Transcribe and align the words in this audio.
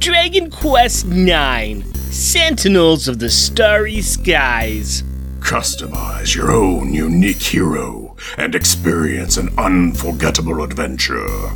Dragon 0.00 0.50
Quest 0.50 1.04
IX 1.08 1.84
Sentinels 1.98 3.06
of 3.06 3.18
the 3.18 3.28
Starry 3.28 4.00
Skies. 4.00 5.02
Customize 5.40 6.34
your 6.34 6.52
own 6.52 6.94
unique 6.94 7.42
hero 7.42 8.16
and 8.38 8.54
experience 8.54 9.36
an 9.36 9.50
unforgettable 9.58 10.62
adventure. 10.62 11.50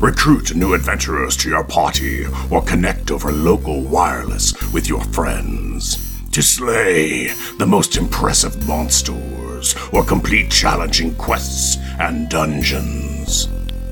Recruit 0.00 0.56
new 0.56 0.72
adventurers 0.72 1.36
to 1.36 1.50
your 1.50 1.62
party 1.62 2.24
or 2.50 2.62
connect 2.62 3.10
over 3.10 3.32
local 3.32 3.82
wireless 3.82 4.54
with 4.72 4.88
your 4.88 5.04
friends. 5.12 5.98
To 6.30 6.40
slay 6.40 7.26
the 7.58 7.66
most 7.66 7.98
impressive 7.98 8.66
monsters 8.66 9.74
or 9.92 10.02
complete 10.04 10.50
challenging 10.50 11.14
quests 11.16 11.76
and 11.98 12.30
dungeons. 12.30 13.46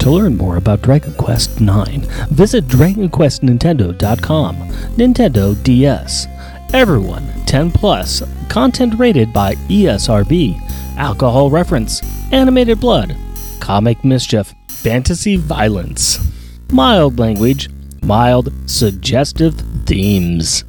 To 0.09 0.15
learn 0.15 0.39
more 0.39 0.57
about 0.57 0.81
Dragon 0.81 1.13
Quest 1.17 1.61
IX, 1.61 2.07
visit 2.31 2.67
DragonQuestNintendo.com. 2.67 4.57
Nintendo 4.97 5.63
DS. 5.63 6.27
Everyone 6.73 7.31
10 7.45 7.71
plus. 7.73 8.23
Content 8.49 8.99
rated 8.99 9.35
by 9.35 9.55
ESRB. 9.69 10.59
Alcohol 10.97 11.51
reference. 11.51 12.01
Animated 12.33 12.81
blood. 12.81 13.19
Comic 13.61 14.03
mischief. 14.03 14.55
Fantasy 14.69 15.37
violence. 15.37 16.19
Mild 16.73 17.19
language. 17.19 17.69
Mild 18.03 18.51
suggestive 18.65 19.57
themes. 19.85 20.65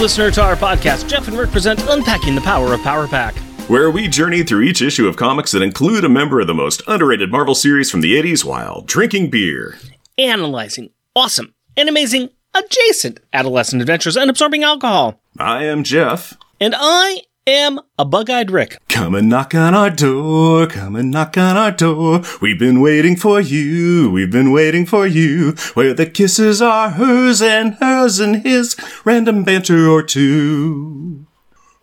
Listener, 0.00 0.30
to 0.30 0.42
our 0.42 0.56
podcast. 0.56 1.08
Jeff 1.08 1.28
and 1.28 1.36
Rick 1.36 1.50
present 1.50 1.78
Unpacking 1.88 2.34
the 2.34 2.40
Power 2.40 2.72
of 2.72 2.80
Power 2.82 3.06
Pack. 3.06 3.34
where 3.68 3.90
we 3.90 4.08
journey 4.08 4.42
through 4.42 4.62
each 4.62 4.82
issue 4.82 5.06
of 5.06 5.16
comics 5.16 5.52
that 5.52 5.62
include 5.62 6.04
a 6.04 6.08
member 6.08 6.40
of 6.40 6.46
the 6.48 6.54
most 6.54 6.82
underrated 6.88 7.30
Marvel 7.30 7.54
series 7.54 7.88
from 7.90 8.00
the 8.00 8.20
80s 8.20 8.44
while 8.44 8.80
drinking 8.80 9.30
beer. 9.30 9.76
Analyzing 10.18 10.90
awesome 11.14 11.54
and 11.76 11.88
amazing 11.88 12.30
adjacent 12.54 13.20
adolescent 13.32 13.80
adventures 13.80 14.16
and 14.16 14.28
absorbing 14.28 14.64
alcohol. 14.64 15.20
I 15.38 15.64
am 15.64 15.84
Jeff. 15.84 16.36
And 16.60 16.74
I 16.76 17.20
am 17.50 17.80
a 17.98 18.04
bug 18.04 18.30
eyed 18.30 18.50
Rick. 18.50 18.78
Come 18.88 19.14
and 19.14 19.28
knock 19.28 19.54
on 19.54 19.74
our 19.74 19.90
door, 19.90 20.66
come 20.66 20.96
and 20.96 21.10
knock 21.10 21.36
on 21.36 21.56
our 21.56 21.70
door. 21.70 22.22
We've 22.40 22.58
been 22.58 22.80
waiting 22.80 23.16
for 23.16 23.40
you, 23.40 24.10
we've 24.10 24.30
been 24.30 24.52
waiting 24.52 24.86
for 24.86 25.06
you. 25.06 25.52
Where 25.74 25.94
the 25.94 26.06
kisses 26.06 26.62
are 26.62 26.90
hers 26.90 27.42
and 27.42 27.74
hers 27.74 28.20
and 28.20 28.42
his, 28.44 28.76
random 29.04 29.44
banter 29.44 29.88
or 29.88 30.02
two. 30.02 31.26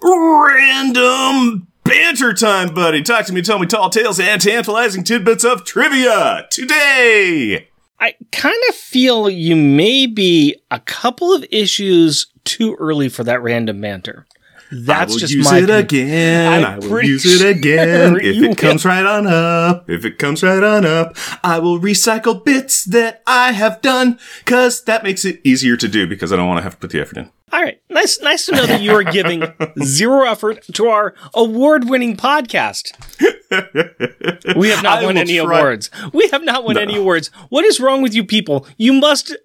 Random 0.01 1.67
banter 1.83 2.33
time, 2.33 2.73
buddy. 2.73 3.01
Talk 3.01 3.25
to 3.25 3.33
me, 3.33 3.41
tell 3.41 3.59
me 3.59 3.67
tall 3.67 3.89
tales 3.89 4.19
and 4.19 4.41
tantalizing 4.41 5.03
tidbits 5.03 5.43
of 5.43 5.63
trivia 5.63 6.47
today. 6.49 7.67
I 7.99 8.13
kind 8.31 8.61
of 8.69 8.75
feel 8.75 9.29
you 9.29 9.55
may 9.55 10.05
be 10.05 10.55
a 10.69 10.79
couple 10.79 11.33
of 11.33 11.45
issues 11.49 12.27
too 12.43 12.75
early 12.79 13.09
for 13.09 13.23
that 13.23 13.41
random 13.41 13.81
banter. 13.81 14.27
That's 14.71 15.11
I 15.11 15.13
will 15.13 15.19
just 15.19 15.33
use 15.33 15.49
my 15.51 15.59
it 15.59 15.63
opinion. 15.69 15.79
again. 15.83 16.63
I'm 16.65 16.65
I 16.65 16.77
will 16.87 17.03
use 17.03 17.25
it 17.25 17.57
again. 17.57 18.15
if 18.21 18.43
it 18.43 18.57
comes 18.57 18.83
right 18.85 19.05
on 19.05 19.27
up, 19.27 19.89
if 19.89 20.03
it 20.05 20.17
comes 20.17 20.43
right 20.43 20.63
on 20.63 20.85
up, 20.85 21.15
I 21.43 21.59
will 21.59 21.79
recycle 21.79 22.43
bits 22.43 22.83
that 22.85 23.21
I 23.25 23.53
have 23.53 23.81
done 23.81 24.19
because 24.39 24.83
that 24.83 25.03
makes 25.03 25.23
it 25.25 25.39
easier 25.43 25.77
to 25.77 25.87
do 25.87 26.07
because 26.07 26.33
I 26.33 26.35
don't 26.35 26.47
want 26.47 26.59
to 26.59 26.63
have 26.63 26.73
to 26.73 26.79
put 26.79 26.91
the 26.91 26.99
effort 26.99 27.17
in. 27.17 27.31
All 27.53 27.61
right, 27.63 27.81
nice, 27.89 28.19
nice 28.19 28.45
to 28.47 28.51
know 28.51 28.65
that 28.65 28.81
you 28.81 28.91
are 28.91 29.03
giving 29.03 29.41
zero 29.83 30.29
effort 30.29 30.63
to 30.73 30.87
our 30.87 31.15
award-winning 31.33 32.17
podcast. 32.17 32.91
We 34.57 34.69
have 34.69 34.83
not 34.83 34.99
I 34.99 35.05
won 35.05 35.15
any 35.17 35.37
try- 35.37 35.59
awards. 35.59 35.89
We 36.13 36.27
have 36.29 36.43
not 36.43 36.65
won 36.65 36.77
any 36.77 36.97
awards. 36.97 37.27
What 37.49 37.63
is 37.63 37.79
wrong 37.79 38.01
with 38.01 38.13
you 38.13 38.25
people? 38.25 38.67
You 38.77 38.91
must 38.91 39.35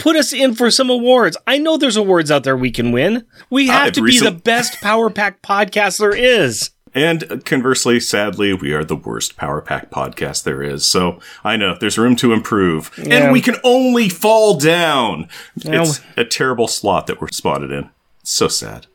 put 0.00 0.16
us 0.16 0.32
in 0.32 0.54
for 0.54 0.70
some 0.70 0.90
awards. 0.90 1.36
I 1.46 1.58
know 1.58 1.76
there's 1.76 1.96
awards 1.96 2.30
out 2.30 2.42
there 2.42 2.56
we 2.56 2.70
can 2.70 2.90
win. 2.90 3.24
We 3.50 3.68
uh, 3.68 3.72
have 3.72 3.86
I've 3.88 3.92
to 3.94 4.02
be 4.02 4.18
the 4.18 4.32
best 4.32 4.80
Power 4.80 5.10
Pack 5.10 5.42
podcast 5.42 5.98
there 5.98 6.14
is. 6.14 6.70
And 6.92 7.44
conversely, 7.44 8.00
sadly, 8.00 8.52
we 8.52 8.72
are 8.72 8.82
the 8.82 8.96
worst 8.96 9.36
Power 9.36 9.60
Pack 9.60 9.90
podcast 9.90 10.42
there 10.42 10.62
is. 10.62 10.84
So 10.84 11.20
I 11.44 11.56
know 11.56 11.76
there's 11.78 11.98
room 11.98 12.16
to 12.16 12.32
improve. 12.32 12.90
Yeah. 12.98 13.14
And 13.14 13.32
we 13.32 13.40
can 13.40 13.56
only 13.62 14.08
fall 14.08 14.58
down. 14.58 15.28
Yeah. 15.54 15.82
It's 15.82 16.00
a 16.16 16.24
terrible 16.24 16.66
slot 16.66 17.06
that 17.06 17.20
we're 17.20 17.28
spotted 17.28 17.70
in. 17.70 17.90
It's 18.22 18.32
so 18.32 18.48
sad. 18.48 18.86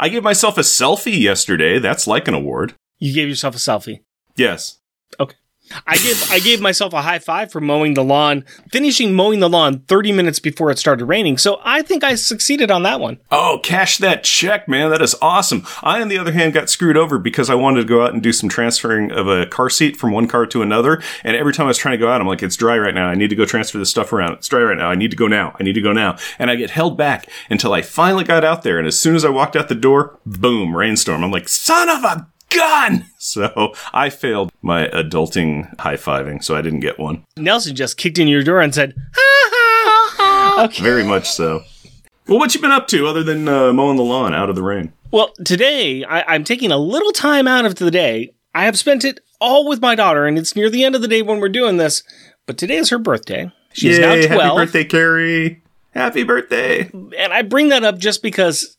I 0.00 0.08
gave 0.08 0.24
myself 0.24 0.58
a 0.58 0.62
selfie 0.62 1.20
yesterday. 1.20 1.78
That's 1.78 2.06
like 2.06 2.26
an 2.26 2.34
award. 2.34 2.74
You 2.98 3.14
gave 3.14 3.28
yourself 3.28 3.54
a 3.54 3.58
selfie. 3.58 4.00
Yes. 4.36 4.78
Okay. 5.20 5.36
I 5.86 5.96
gave 5.98 6.30
I 6.30 6.38
gave 6.38 6.60
myself 6.60 6.92
a 6.92 7.02
high 7.02 7.18
five 7.18 7.52
for 7.52 7.60
mowing 7.60 7.94
the 7.94 8.04
lawn, 8.04 8.44
finishing 8.70 9.14
mowing 9.14 9.40
the 9.40 9.48
lawn 9.48 9.80
30 9.80 10.12
minutes 10.12 10.38
before 10.38 10.70
it 10.70 10.78
started 10.78 11.04
raining. 11.04 11.38
So 11.38 11.60
I 11.64 11.82
think 11.82 12.04
I 12.04 12.14
succeeded 12.14 12.70
on 12.70 12.82
that 12.84 13.00
one. 13.00 13.18
Oh, 13.30 13.60
cash 13.62 13.98
that 13.98 14.24
check, 14.24 14.68
man. 14.68 14.90
That 14.90 15.02
is 15.02 15.14
awesome. 15.22 15.66
I, 15.82 16.00
on 16.00 16.08
the 16.08 16.18
other 16.18 16.32
hand, 16.32 16.54
got 16.54 16.70
screwed 16.70 16.96
over 16.96 17.18
because 17.18 17.50
I 17.50 17.54
wanted 17.54 17.82
to 17.82 17.86
go 17.86 18.04
out 18.04 18.12
and 18.12 18.22
do 18.22 18.32
some 18.32 18.48
transferring 18.48 19.12
of 19.12 19.28
a 19.28 19.46
car 19.46 19.70
seat 19.70 19.96
from 19.96 20.12
one 20.12 20.26
car 20.26 20.46
to 20.46 20.62
another. 20.62 21.02
And 21.24 21.36
every 21.36 21.52
time 21.52 21.66
I 21.66 21.68
was 21.68 21.78
trying 21.78 21.98
to 21.98 22.04
go 22.04 22.10
out, 22.10 22.20
I'm 22.20 22.26
like, 22.26 22.42
it's 22.42 22.56
dry 22.56 22.78
right 22.78 22.94
now. 22.94 23.08
I 23.08 23.14
need 23.14 23.30
to 23.30 23.36
go 23.36 23.44
transfer 23.44 23.78
this 23.78 23.90
stuff 23.90 24.12
around. 24.12 24.34
It's 24.34 24.48
dry 24.48 24.62
right 24.62 24.78
now. 24.78 24.90
I 24.90 24.94
need 24.94 25.10
to 25.10 25.16
go 25.16 25.26
now. 25.26 25.56
I 25.58 25.62
need 25.62 25.74
to 25.74 25.82
go 25.82 25.92
now. 25.92 26.16
And 26.38 26.50
I 26.50 26.56
get 26.56 26.70
held 26.70 26.96
back 26.96 27.28
until 27.48 27.72
I 27.72 27.82
finally 27.82 28.24
got 28.24 28.44
out 28.44 28.62
there. 28.62 28.78
And 28.78 28.86
as 28.86 28.98
soon 28.98 29.14
as 29.14 29.24
I 29.24 29.30
walked 29.30 29.56
out 29.56 29.68
the 29.68 29.74
door, 29.74 30.18
boom, 30.26 30.76
rainstorm. 30.76 31.22
I'm 31.22 31.30
like, 31.30 31.48
son 31.48 31.88
of 31.88 32.04
a 32.04 32.28
gun. 32.50 33.06
So 33.18 33.72
I 33.92 34.10
failed 34.10 34.50
my 34.62 34.88
adulting 34.88 35.78
high 35.80 35.96
fiving. 35.96 36.42
So 36.42 36.56
I 36.56 36.62
didn't 36.62 36.80
get 36.80 36.98
one. 36.98 37.24
Nelson 37.36 37.74
just 37.76 37.96
kicked 37.96 38.18
in 38.18 38.28
your 38.28 38.42
door 38.42 38.60
and 38.60 38.74
said, 38.74 38.94
ha 39.14 39.50
ha 39.52 40.14
ha. 40.16 40.64
Okay. 40.64 40.82
Very 40.82 41.04
much 41.04 41.30
so. 41.30 41.62
Well, 42.28 42.38
what 42.38 42.54
you 42.54 42.60
been 42.60 42.70
up 42.70 42.86
to 42.88 43.06
other 43.06 43.22
than 43.22 43.48
uh, 43.48 43.72
mowing 43.72 43.96
the 43.96 44.02
lawn 44.02 44.34
out 44.34 44.50
of 44.50 44.56
the 44.56 44.62
rain? 44.62 44.92
Well, 45.10 45.32
today 45.44 46.04
I, 46.04 46.22
I'm 46.34 46.44
taking 46.44 46.70
a 46.70 46.78
little 46.78 47.12
time 47.12 47.48
out 47.48 47.64
of 47.64 47.76
the 47.76 47.90
day. 47.90 48.34
I 48.54 48.64
have 48.64 48.78
spent 48.78 49.04
it 49.04 49.20
all 49.40 49.68
with 49.68 49.80
my 49.80 49.94
daughter, 49.94 50.26
and 50.26 50.38
it's 50.38 50.54
near 50.54 50.70
the 50.70 50.84
end 50.84 50.94
of 50.94 51.02
the 51.02 51.08
day 51.08 51.22
when 51.22 51.40
we're 51.40 51.48
doing 51.48 51.76
this. 51.78 52.02
But 52.46 52.58
today 52.58 52.76
is 52.76 52.90
her 52.90 52.98
birthday. 52.98 53.50
She's 53.72 53.98
now 53.98 54.14
Yay, 54.14 54.26
12. 54.26 54.40
Happy 54.42 54.56
birthday, 54.56 54.84
Carrie. 54.84 55.62
Happy 55.92 56.22
birthday. 56.22 56.90
and 56.92 57.32
I 57.32 57.42
bring 57.42 57.68
that 57.70 57.84
up 57.84 57.98
just 57.98 58.22
because 58.22 58.76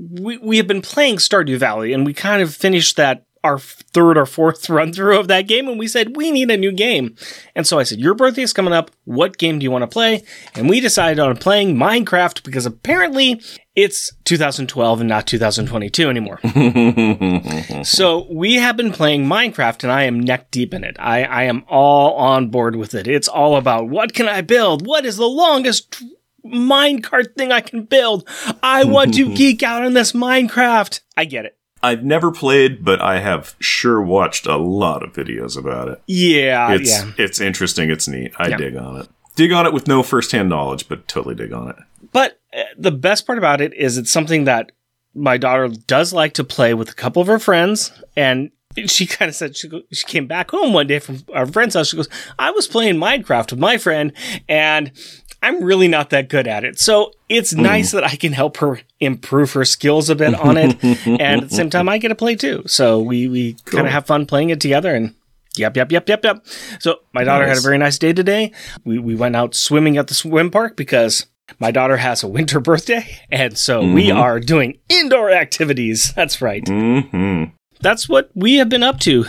we 0.00 0.38
we 0.38 0.56
have 0.56 0.66
been 0.66 0.82
playing 0.82 1.16
Stardew 1.16 1.58
Valley, 1.58 1.92
and 1.92 2.06
we 2.06 2.14
kind 2.14 2.42
of 2.42 2.54
finished 2.54 2.96
that 2.96 3.24
our 3.42 3.58
third 3.58 4.18
or 4.18 4.26
fourth 4.26 4.68
run 4.70 4.92
through 4.92 5.18
of 5.18 5.28
that 5.28 5.48
game, 5.48 5.68
and 5.68 5.78
we 5.78 5.88
said 5.88 6.16
we 6.16 6.30
need 6.30 6.50
a 6.50 6.56
new 6.56 6.72
game. 6.72 7.16
And 7.54 7.66
so 7.66 7.78
I 7.78 7.82
said, 7.82 7.98
"Your 7.98 8.14
birthday 8.14 8.42
is 8.42 8.52
coming 8.52 8.72
up. 8.72 8.90
What 9.04 9.38
game 9.38 9.58
do 9.58 9.64
you 9.64 9.70
want 9.70 9.82
to 9.82 9.88
play?" 9.88 10.22
And 10.54 10.68
we 10.68 10.80
decided 10.80 11.18
on 11.18 11.36
playing 11.36 11.76
Minecraft 11.76 12.42
because 12.44 12.64
apparently 12.64 13.40
it's 13.76 14.12
2012 14.24 15.00
and 15.00 15.08
not 15.08 15.26
2022 15.26 16.08
anymore. 16.08 16.40
so 17.84 18.26
we 18.30 18.56
have 18.56 18.76
been 18.76 18.92
playing 18.92 19.26
Minecraft, 19.26 19.82
and 19.84 19.92
I 19.92 20.04
am 20.04 20.20
neck 20.20 20.50
deep 20.50 20.72
in 20.72 20.82
it. 20.82 20.96
I 20.98 21.24
I 21.24 21.42
am 21.44 21.64
all 21.68 22.14
on 22.14 22.48
board 22.48 22.76
with 22.76 22.94
it. 22.94 23.06
It's 23.06 23.28
all 23.28 23.56
about 23.56 23.88
what 23.88 24.14
can 24.14 24.28
I 24.28 24.40
build? 24.40 24.86
What 24.86 25.04
is 25.04 25.18
the 25.18 25.28
longest 25.28 26.02
minecart 26.44 27.36
thing 27.36 27.52
I 27.52 27.60
can 27.60 27.84
build. 27.84 28.28
I 28.62 28.84
want 28.84 29.14
to 29.14 29.34
geek 29.34 29.62
out 29.62 29.84
on 29.84 29.94
this 29.94 30.12
Minecraft. 30.12 31.00
I 31.16 31.24
get 31.24 31.44
it. 31.44 31.56
I've 31.82 32.04
never 32.04 32.30
played, 32.30 32.84
but 32.84 33.00
I 33.00 33.20
have 33.20 33.56
sure 33.58 34.02
watched 34.02 34.46
a 34.46 34.56
lot 34.56 35.02
of 35.02 35.12
videos 35.14 35.56
about 35.56 35.88
it. 35.88 36.02
Yeah, 36.06 36.72
It's 36.72 36.90
yeah. 36.90 37.12
it's 37.16 37.40
interesting. 37.40 37.90
It's 37.90 38.06
neat. 38.06 38.32
I 38.38 38.48
Yeah. 38.48 38.56
dig 38.58 38.76
on 38.76 39.00
it. 39.00 39.08
Dig 39.34 39.52
on 39.52 39.64
it 39.64 39.72
with 39.72 39.86
no 39.88 40.02
firsthand 40.02 40.48
knowledge, 40.50 40.88
but 40.88 41.08
totally 41.08 41.34
dig 41.34 41.52
on 41.54 41.70
it. 41.70 41.76
But 42.12 42.38
uh, 42.54 42.62
the 42.76 42.90
best 42.90 43.26
part 43.26 43.38
about 43.38 43.60
it 43.62 43.72
is 43.72 43.96
it's 43.96 44.10
something 44.10 44.44
that 44.44 44.72
my 45.14 45.38
daughter 45.38 45.68
does 45.68 46.12
like 46.12 46.34
to 46.34 46.44
play 46.44 46.74
with 46.74 46.90
a 46.90 46.94
couple 46.94 47.22
of 47.22 47.28
her 47.28 47.38
friends. 47.38 47.92
And 48.14 48.50
she 48.86 49.06
kind 49.06 49.28
of 49.30 49.34
said 49.34 49.56
she, 49.56 49.68
go- 49.68 49.82
she 49.90 50.04
came 50.04 50.26
back 50.26 50.50
home 50.50 50.74
one 50.74 50.86
day 50.86 50.98
from 50.98 51.20
our 51.32 51.46
friend's 51.46 51.74
house. 51.74 51.88
She 51.88 51.96
goes, 51.96 52.08
I 52.38 52.50
was 52.50 52.66
playing 52.66 52.96
Minecraft 52.96 53.52
with 53.52 53.60
my 53.60 53.78
friend 53.78 54.12
and 54.48 54.92
I'm 55.42 55.64
really 55.64 55.88
not 55.88 56.10
that 56.10 56.28
good 56.28 56.46
at 56.46 56.64
it. 56.64 56.78
So 56.78 57.12
it's 57.28 57.54
nice 57.54 57.92
that 57.92 58.04
I 58.04 58.16
can 58.16 58.32
help 58.32 58.58
her 58.58 58.80
improve 58.98 59.52
her 59.52 59.64
skills 59.64 60.10
a 60.10 60.14
bit 60.14 60.34
on 60.34 60.56
it. 60.56 60.82
and 61.06 61.42
at 61.42 61.48
the 61.48 61.54
same 61.54 61.70
time, 61.70 61.88
I 61.88 61.98
get 61.98 62.08
to 62.08 62.14
play 62.14 62.36
too. 62.36 62.62
So 62.66 63.00
we, 63.00 63.26
we 63.26 63.54
kind 63.64 63.86
of 63.86 63.92
have 63.92 64.06
fun 64.06 64.26
playing 64.26 64.50
it 64.50 64.60
together 64.60 64.94
and 64.94 65.14
Yep, 65.56 65.76
yep, 65.76 65.90
yep, 65.90 66.08
yep, 66.08 66.24
yep. 66.24 66.46
So 66.78 67.00
my 67.12 67.24
daughter 67.24 67.46
had 67.46 67.56
a 67.56 67.60
very 67.60 67.76
nice 67.76 67.98
day 67.98 68.12
today. 68.12 68.52
We 68.84 69.00
we 69.00 69.16
went 69.16 69.34
out 69.34 69.54
swimming 69.54 69.96
at 69.96 70.06
the 70.06 70.14
swim 70.14 70.50
park 70.50 70.76
because 70.76 71.26
my 71.58 71.72
daughter 71.72 71.96
has 71.96 72.22
a 72.22 72.28
winter 72.28 72.60
birthday, 72.70 73.04
and 73.30 73.58
so 73.58 73.80
we 73.80 74.12
are 74.12 74.38
doing 74.38 74.78
indoor 74.88 75.30
activities. 75.30 76.14
That's 76.14 76.40
right. 76.40 76.64
Mm-hmm. 76.64 77.52
That's 77.80 78.08
what 78.08 78.30
we 78.34 78.56
have 78.56 78.68
been 78.68 78.84
up 78.84 79.00
to. 79.00 79.24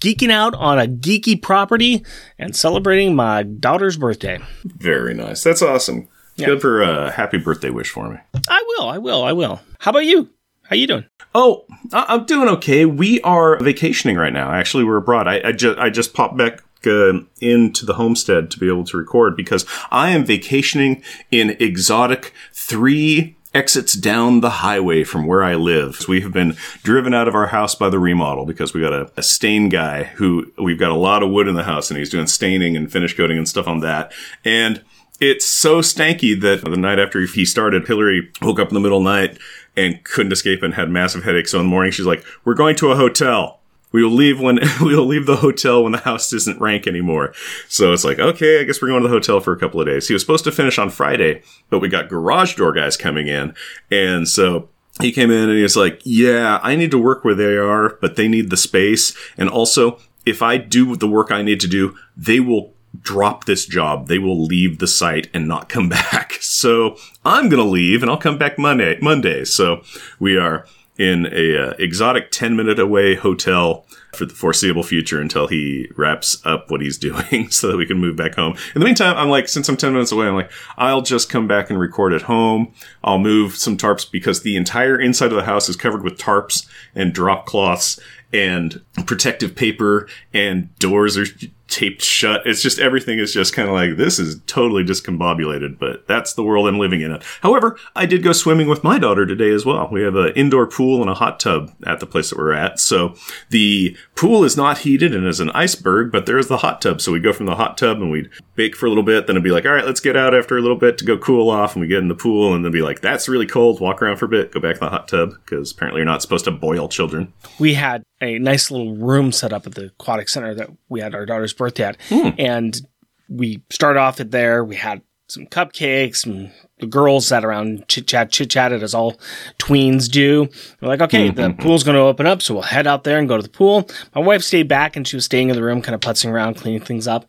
Geeking 0.00 0.30
out 0.30 0.54
on 0.54 0.78
a 0.78 0.86
geeky 0.86 1.40
property 1.40 2.04
and 2.38 2.54
celebrating 2.56 3.14
my 3.14 3.42
daughter's 3.42 3.96
birthday. 3.96 4.38
Very 4.64 5.14
nice. 5.14 5.42
That's 5.42 5.62
awesome. 5.62 6.08
Yeah. 6.36 6.46
Good 6.46 6.60
for 6.62 6.82
a 6.82 7.10
happy 7.12 7.38
birthday 7.38 7.70
wish 7.70 7.90
for 7.90 8.08
me. 8.10 8.16
I 8.48 8.62
will, 8.66 8.88
I 8.88 8.98
will, 8.98 9.22
I 9.22 9.32
will. 9.32 9.60
How 9.78 9.90
about 9.90 10.04
you? 10.04 10.30
How 10.64 10.76
you 10.76 10.86
doing? 10.86 11.04
Oh, 11.34 11.64
I- 11.92 12.06
I'm 12.08 12.24
doing 12.24 12.48
okay. 12.48 12.86
We 12.86 13.20
are 13.20 13.58
vacationing 13.58 14.16
right 14.16 14.32
now. 14.32 14.50
Actually, 14.50 14.84
we're 14.84 14.96
abroad. 14.96 15.28
I, 15.28 15.40
I 15.44 15.52
just 15.52 15.78
I 15.78 15.90
just 15.90 16.14
popped 16.14 16.36
back 16.36 16.62
uh, 16.86 17.20
into 17.40 17.86
the 17.86 17.94
homestead 17.94 18.50
to 18.50 18.58
be 18.58 18.66
able 18.68 18.84
to 18.84 18.96
record 18.96 19.36
because 19.36 19.64
I 19.90 20.10
am 20.10 20.24
vacationing 20.24 21.02
in 21.30 21.50
exotic 21.60 22.32
three 22.52 23.36
exits 23.54 23.94
down 23.94 24.40
the 24.40 24.50
highway 24.50 25.04
from 25.04 25.26
where 25.26 25.42
I 25.44 25.54
live. 25.54 25.96
So 25.96 26.06
we 26.08 26.20
have 26.22 26.32
been 26.32 26.56
driven 26.82 27.14
out 27.14 27.28
of 27.28 27.34
our 27.34 27.46
house 27.46 27.74
by 27.74 27.88
the 27.88 27.98
remodel 27.98 28.44
because 28.44 28.74
we 28.74 28.80
got 28.80 28.92
a, 28.92 29.10
a 29.16 29.22
stain 29.22 29.68
guy 29.68 30.04
who 30.04 30.52
we've 30.58 30.78
got 30.78 30.90
a 30.90 30.96
lot 30.96 31.22
of 31.22 31.30
wood 31.30 31.48
in 31.48 31.54
the 31.54 31.64
house 31.64 31.90
and 31.90 31.98
he's 31.98 32.10
doing 32.10 32.26
staining 32.26 32.76
and 32.76 32.90
finish 32.90 33.16
coating 33.16 33.38
and 33.38 33.48
stuff 33.48 33.68
on 33.68 33.80
that. 33.80 34.12
And 34.44 34.82
it's 35.20 35.48
so 35.48 35.80
stanky 35.80 36.38
that 36.40 36.64
the 36.64 36.76
night 36.76 36.98
after 36.98 37.20
he 37.20 37.44
started, 37.44 37.86
Hillary 37.86 38.30
woke 38.42 38.58
up 38.58 38.68
in 38.68 38.74
the 38.74 38.80
middle 38.80 38.98
of 38.98 39.04
the 39.04 39.10
night 39.10 39.38
and 39.76 40.02
couldn't 40.04 40.32
escape 40.32 40.62
and 40.62 40.74
had 40.74 40.90
massive 40.90 41.22
headaches. 41.22 41.52
So 41.52 41.60
in 41.60 41.66
the 41.66 41.70
morning, 41.70 41.92
she's 41.92 42.06
like, 42.06 42.24
"We're 42.44 42.54
going 42.54 42.76
to 42.76 42.90
a 42.90 42.96
hotel. 42.96 43.60
We 43.94 44.02
will 44.02 44.10
leave 44.10 44.40
when 44.40 44.58
we 44.82 44.96
will 44.96 45.06
leave 45.06 45.24
the 45.24 45.36
hotel 45.36 45.84
when 45.84 45.92
the 45.92 45.98
house 45.98 46.32
isn't 46.32 46.60
rank 46.60 46.88
anymore." 46.88 47.32
So 47.68 47.92
it's 47.92 48.04
like, 48.04 48.18
okay, 48.18 48.60
I 48.60 48.64
guess 48.64 48.82
we're 48.82 48.88
going 48.88 49.02
to 49.02 49.08
the 49.08 49.14
hotel 49.14 49.40
for 49.40 49.52
a 49.52 49.58
couple 49.58 49.80
of 49.80 49.86
days. 49.86 50.08
He 50.08 50.12
was 50.12 50.22
supposed 50.22 50.44
to 50.44 50.52
finish 50.52 50.78
on 50.78 50.90
Friday, 50.90 51.42
but 51.70 51.78
we 51.78 51.88
got 51.88 52.08
garage 52.08 52.56
door 52.56 52.72
guys 52.72 52.96
coming 52.96 53.28
in, 53.28 53.54
and 53.92 54.28
so 54.28 54.68
he 55.00 55.12
came 55.12 55.30
in 55.30 55.48
and 55.48 55.56
he 55.56 55.62
was 55.62 55.76
like, 55.76 56.02
"Yeah, 56.04 56.58
I 56.62 56.74
need 56.74 56.90
to 56.90 56.98
work 56.98 57.24
where 57.24 57.36
they 57.36 57.56
are, 57.56 57.96
but 58.00 58.16
they 58.16 58.26
need 58.26 58.50
the 58.50 58.56
space, 58.56 59.16
and 59.38 59.48
also." 59.48 59.98
If 60.26 60.40
I 60.40 60.56
do 60.56 60.96
the 60.96 61.06
work 61.06 61.30
I 61.30 61.42
need 61.42 61.60
to 61.60 61.68
do, 61.68 61.94
they 62.16 62.40
will 62.40 62.72
drop 63.02 63.44
this 63.44 63.66
job. 63.66 64.08
They 64.08 64.18
will 64.18 64.42
leave 64.42 64.78
the 64.78 64.86
site 64.86 65.28
and 65.34 65.46
not 65.46 65.68
come 65.68 65.88
back. 66.00 66.38
So 66.40 66.96
I'm 67.26 67.50
going 67.50 67.62
to 67.62 67.68
leave 67.68 68.02
and 68.02 68.10
I'll 68.10 68.16
come 68.16 68.38
back 68.38 68.58
Monday, 68.58 68.98
Monday. 69.02 69.44
So 69.44 69.82
we 70.18 70.38
are 70.38 70.66
in 70.98 71.26
a 71.32 71.56
uh, 71.56 71.74
exotic 71.78 72.30
10 72.30 72.56
minute 72.56 72.78
away 72.78 73.14
hotel 73.14 73.84
for 74.14 74.26
the 74.26 74.34
foreseeable 74.34 74.84
future 74.84 75.20
until 75.20 75.48
he 75.48 75.90
wraps 75.96 76.40
up 76.44 76.70
what 76.70 76.80
he's 76.80 76.98
doing 77.10 77.50
so 77.50 77.68
that 77.68 77.76
we 77.76 77.86
can 77.86 77.98
move 77.98 78.16
back 78.16 78.34
home. 78.34 78.56
In 78.74 78.80
the 78.80 78.84
meantime, 78.84 79.16
I'm 79.16 79.28
like, 79.28 79.48
since 79.48 79.68
I'm 79.68 79.76
10 79.76 79.92
minutes 79.92 80.12
away, 80.12 80.28
I'm 80.28 80.34
like, 80.34 80.52
I'll 80.76 81.02
just 81.02 81.28
come 81.28 81.48
back 81.48 81.70
and 81.70 81.78
record 81.78 82.12
at 82.12 82.22
home. 82.22 82.72
I'll 83.02 83.18
move 83.18 83.56
some 83.56 83.76
tarps 83.76 84.10
because 84.10 84.42
the 84.42 84.56
entire 84.56 84.98
inside 84.98 85.32
of 85.32 85.36
the 85.36 85.44
house 85.44 85.68
is 85.68 85.76
covered 85.76 86.02
with 86.02 86.18
tarps 86.18 86.66
and 86.94 87.12
drop 87.12 87.46
cloths 87.46 87.98
and 88.32 88.80
protective 89.06 89.54
paper 89.54 90.08
and 90.32 90.76
doors 90.78 91.16
are 91.16 91.26
taped 91.74 92.02
shut. 92.02 92.46
It's 92.46 92.62
just 92.62 92.78
everything 92.78 93.18
is 93.18 93.32
just 93.32 93.52
kind 93.52 93.68
of 93.68 93.74
like 93.74 93.96
this 93.96 94.20
is 94.20 94.40
totally 94.46 94.84
discombobulated, 94.84 95.76
but 95.76 96.06
that's 96.06 96.34
the 96.34 96.44
world 96.44 96.68
I'm 96.68 96.78
living 96.78 97.00
in. 97.00 97.18
However, 97.42 97.76
I 97.96 98.06
did 98.06 98.22
go 98.22 98.32
swimming 98.32 98.68
with 98.68 98.84
my 98.84 98.96
daughter 98.96 99.26
today 99.26 99.50
as 99.50 99.66
well. 99.66 99.88
We 99.90 100.02
have 100.02 100.14
an 100.14 100.32
indoor 100.36 100.68
pool 100.68 101.00
and 101.00 101.10
a 101.10 101.14
hot 101.14 101.40
tub 101.40 101.72
at 101.84 101.98
the 101.98 102.06
place 102.06 102.30
that 102.30 102.38
we're 102.38 102.52
at. 102.52 102.78
So 102.78 103.16
the 103.50 103.96
pool 104.14 104.44
is 104.44 104.56
not 104.56 104.78
heated 104.78 105.16
and 105.16 105.26
is 105.26 105.40
an 105.40 105.50
iceberg, 105.50 106.12
but 106.12 106.26
there 106.26 106.38
is 106.38 106.46
the 106.46 106.58
hot 106.58 106.80
tub. 106.80 107.00
So 107.00 107.10
we 107.10 107.18
go 107.18 107.32
from 107.32 107.46
the 107.46 107.56
hot 107.56 107.76
tub 107.76 108.00
and 108.00 108.12
we'd 108.12 108.30
bake 108.54 108.76
for 108.76 108.86
a 108.86 108.88
little 108.88 109.02
bit, 109.02 109.26
then 109.26 109.34
it'd 109.34 109.42
be 109.42 109.50
like, 109.50 109.66
all 109.66 109.72
right, 109.72 109.84
let's 109.84 109.98
get 109.98 110.16
out 110.16 110.32
after 110.32 110.56
a 110.56 110.60
little 110.60 110.78
bit 110.78 110.96
to 110.98 111.04
go 111.04 111.18
cool 111.18 111.50
off, 111.50 111.74
and 111.74 111.80
we 111.80 111.88
get 111.88 111.98
in 111.98 112.08
the 112.08 112.14
pool 112.14 112.54
and 112.54 112.64
then 112.64 112.70
be 112.70 112.82
like, 112.82 113.00
that's 113.00 113.28
really 113.28 113.46
cold. 113.46 113.80
Walk 113.80 114.00
around 114.00 114.18
for 114.18 114.26
a 114.26 114.28
bit, 114.28 114.52
go 114.52 114.60
back 114.60 114.74
to 114.74 114.80
the 114.80 114.90
hot 114.90 115.08
tub 115.08 115.34
because 115.44 115.72
apparently 115.72 115.98
you're 115.98 116.06
not 116.06 116.22
supposed 116.22 116.44
to 116.44 116.52
boil 116.52 116.88
children. 116.88 117.32
we 117.58 117.74
had 117.74 118.04
a 118.24 118.38
nice 118.38 118.70
little 118.70 118.96
room 118.96 119.32
set 119.32 119.52
up 119.52 119.66
at 119.66 119.74
the 119.74 119.86
aquatic 119.86 120.28
center 120.28 120.54
that 120.54 120.70
we 120.88 121.00
had 121.00 121.14
our 121.14 121.26
daughter's 121.26 121.52
birthday 121.52 121.84
at, 121.84 121.96
hmm. 122.08 122.30
and 122.38 122.80
we 123.28 123.62
started 123.70 124.00
off 124.00 124.20
at 124.20 124.30
there. 124.30 124.64
We 124.64 124.76
had 124.76 125.02
some 125.28 125.46
cupcakes, 125.46 126.26
and 126.26 126.52
the 126.78 126.86
girls 126.86 127.26
sat 127.26 127.44
around 127.44 127.88
chit 127.88 128.06
chat, 128.06 128.30
chit 128.30 128.50
chatted 128.50 128.82
as 128.82 128.94
all 128.94 129.18
tweens 129.58 130.10
do. 130.10 130.48
We're 130.80 130.88
like, 130.88 131.00
okay, 131.00 131.30
the 131.30 131.48
mm-hmm. 131.48 131.62
pool's 131.62 131.82
going 131.82 131.96
to 131.96 132.02
open 132.02 132.26
up, 132.26 132.42
so 132.42 132.54
we'll 132.54 132.62
head 132.62 132.86
out 132.86 133.04
there 133.04 133.18
and 133.18 133.28
go 133.28 133.36
to 133.36 133.42
the 133.42 133.48
pool. 133.48 133.88
My 134.14 134.20
wife 134.20 134.42
stayed 134.42 134.68
back, 134.68 134.96
and 134.96 135.06
she 135.06 135.16
was 135.16 135.24
staying 135.24 135.50
in 135.50 135.56
the 135.56 135.62
room, 135.62 135.82
kind 135.82 135.94
of 135.94 136.00
putzing 136.00 136.30
around, 136.30 136.54
cleaning 136.54 136.80
things 136.80 137.08
up. 137.08 137.26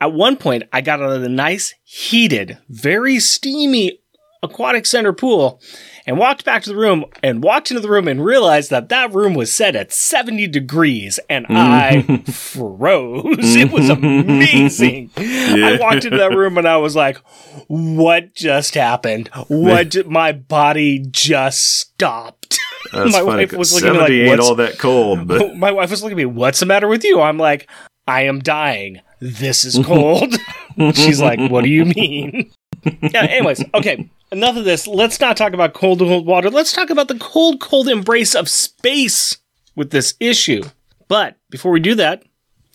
At 0.00 0.12
one 0.12 0.36
point, 0.36 0.64
I 0.72 0.80
got 0.80 1.00
out 1.00 1.12
of 1.12 1.22
the 1.22 1.28
nice, 1.28 1.74
heated, 1.82 2.58
very 2.68 3.18
steamy 3.18 3.98
aquatic 4.42 4.86
center 4.86 5.12
pool 5.12 5.60
and 6.06 6.18
walked 6.18 6.44
back 6.44 6.62
to 6.64 6.70
the 6.70 6.76
room 6.76 7.04
and 7.22 7.42
walked 7.42 7.70
into 7.70 7.80
the 7.80 7.88
room 7.88 8.08
and 8.08 8.24
realized 8.24 8.70
that 8.70 8.88
that 8.88 9.14
room 9.14 9.34
was 9.34 9.52
set 9.52 9.76
at 9.76 9.92
70 9.92 10.48
degrees 10.48 11.20
and 11.30 11.46
mm. 11.46 11.56
I 11.56 12.02
froze. 12.30 13.54
It 13.54 13.70
was 13.70 13.88
amazing. 13.88 15.10
I 15.16 15.78
walked 15.80 16.04
into 16.04 16.18
that 16.18 16.34
room 16.34 16.58
and 16.58 16.66
I 16.66 16.76
was 16.78 16.96
like, 16.96 17.18
what 17.68 18.34
just 18.34 18.74
happened? 18.74 19.28
What 19.48 19.90
ju- 19.90 20.04
my 20.04 20.32
body 20.32 21.04
just 21.10 21.78
stopped. 21.78 22.58
That's 22.92 23.12
my 23.12 23.20
funny. 23.20 23.44
wife 23.44 23.52
was 23.52 23.72
looking 23.72 23.88
at 24.00 24.10
me 24.10 24.22
like, 24.24 24.32
ain't 24.32 24.40
all 24.40 24.56
that 24.56 24.78
cold, 24.78 25.26
but 25.26 25.56
my 25.56 25.70
wife 25.70 25.90
was 25.90 26.02
looking 26.02 26.18
at 26.18 26.22
me, 26.22 26.26
what's 26.26 26.60
the 26.60 26.66
matter 26.66 26.88
with 26.88 27.04
you? 27.04 27.20
I'm 27.20 27.38
like, 27.38 27.70
I 28.06 28.22
am 28.22 28.40
dying. 28.40 29.00
This 29.20 29.64
is 29.64 29.78
cold. 29.86 30.34
She's 30.94 31.20
like, 31.20 31.38
what 31.50 31.62
do 31.62 31.70
you 31.70 31.84
mean? 31.84 32.50
Yeah, 32.84 33.22
anyways, 33.22 33.64
okay. 33.74 34.10
Enough 34.30 34.56
of 34.56 34.64
this. 34.64 34.86
Let's 34.86 35.20
not 35.20 35.36
talk 35.36 35.52
about 35.52 35.74
cold, 35.74 35.98
cold 35.98 36.26
water. 36.26 36.48
Let's 36.48 36.72
talk 36.72 36.88
about 36.88 37.08
the 37.08 37.18
cold, 37.18 37.60
cold 37.60 37.88
embrace 37.88 38.34
of 38.34 38.48
space 38.48 39.36
with 39.76 39.90
this 39.90 40.14
issue. 40.20 40.62
But 41.06 41.36
before 41.50 41.70
we 41.70 41.80
do 41.80 41.94
that, 41.96 42.22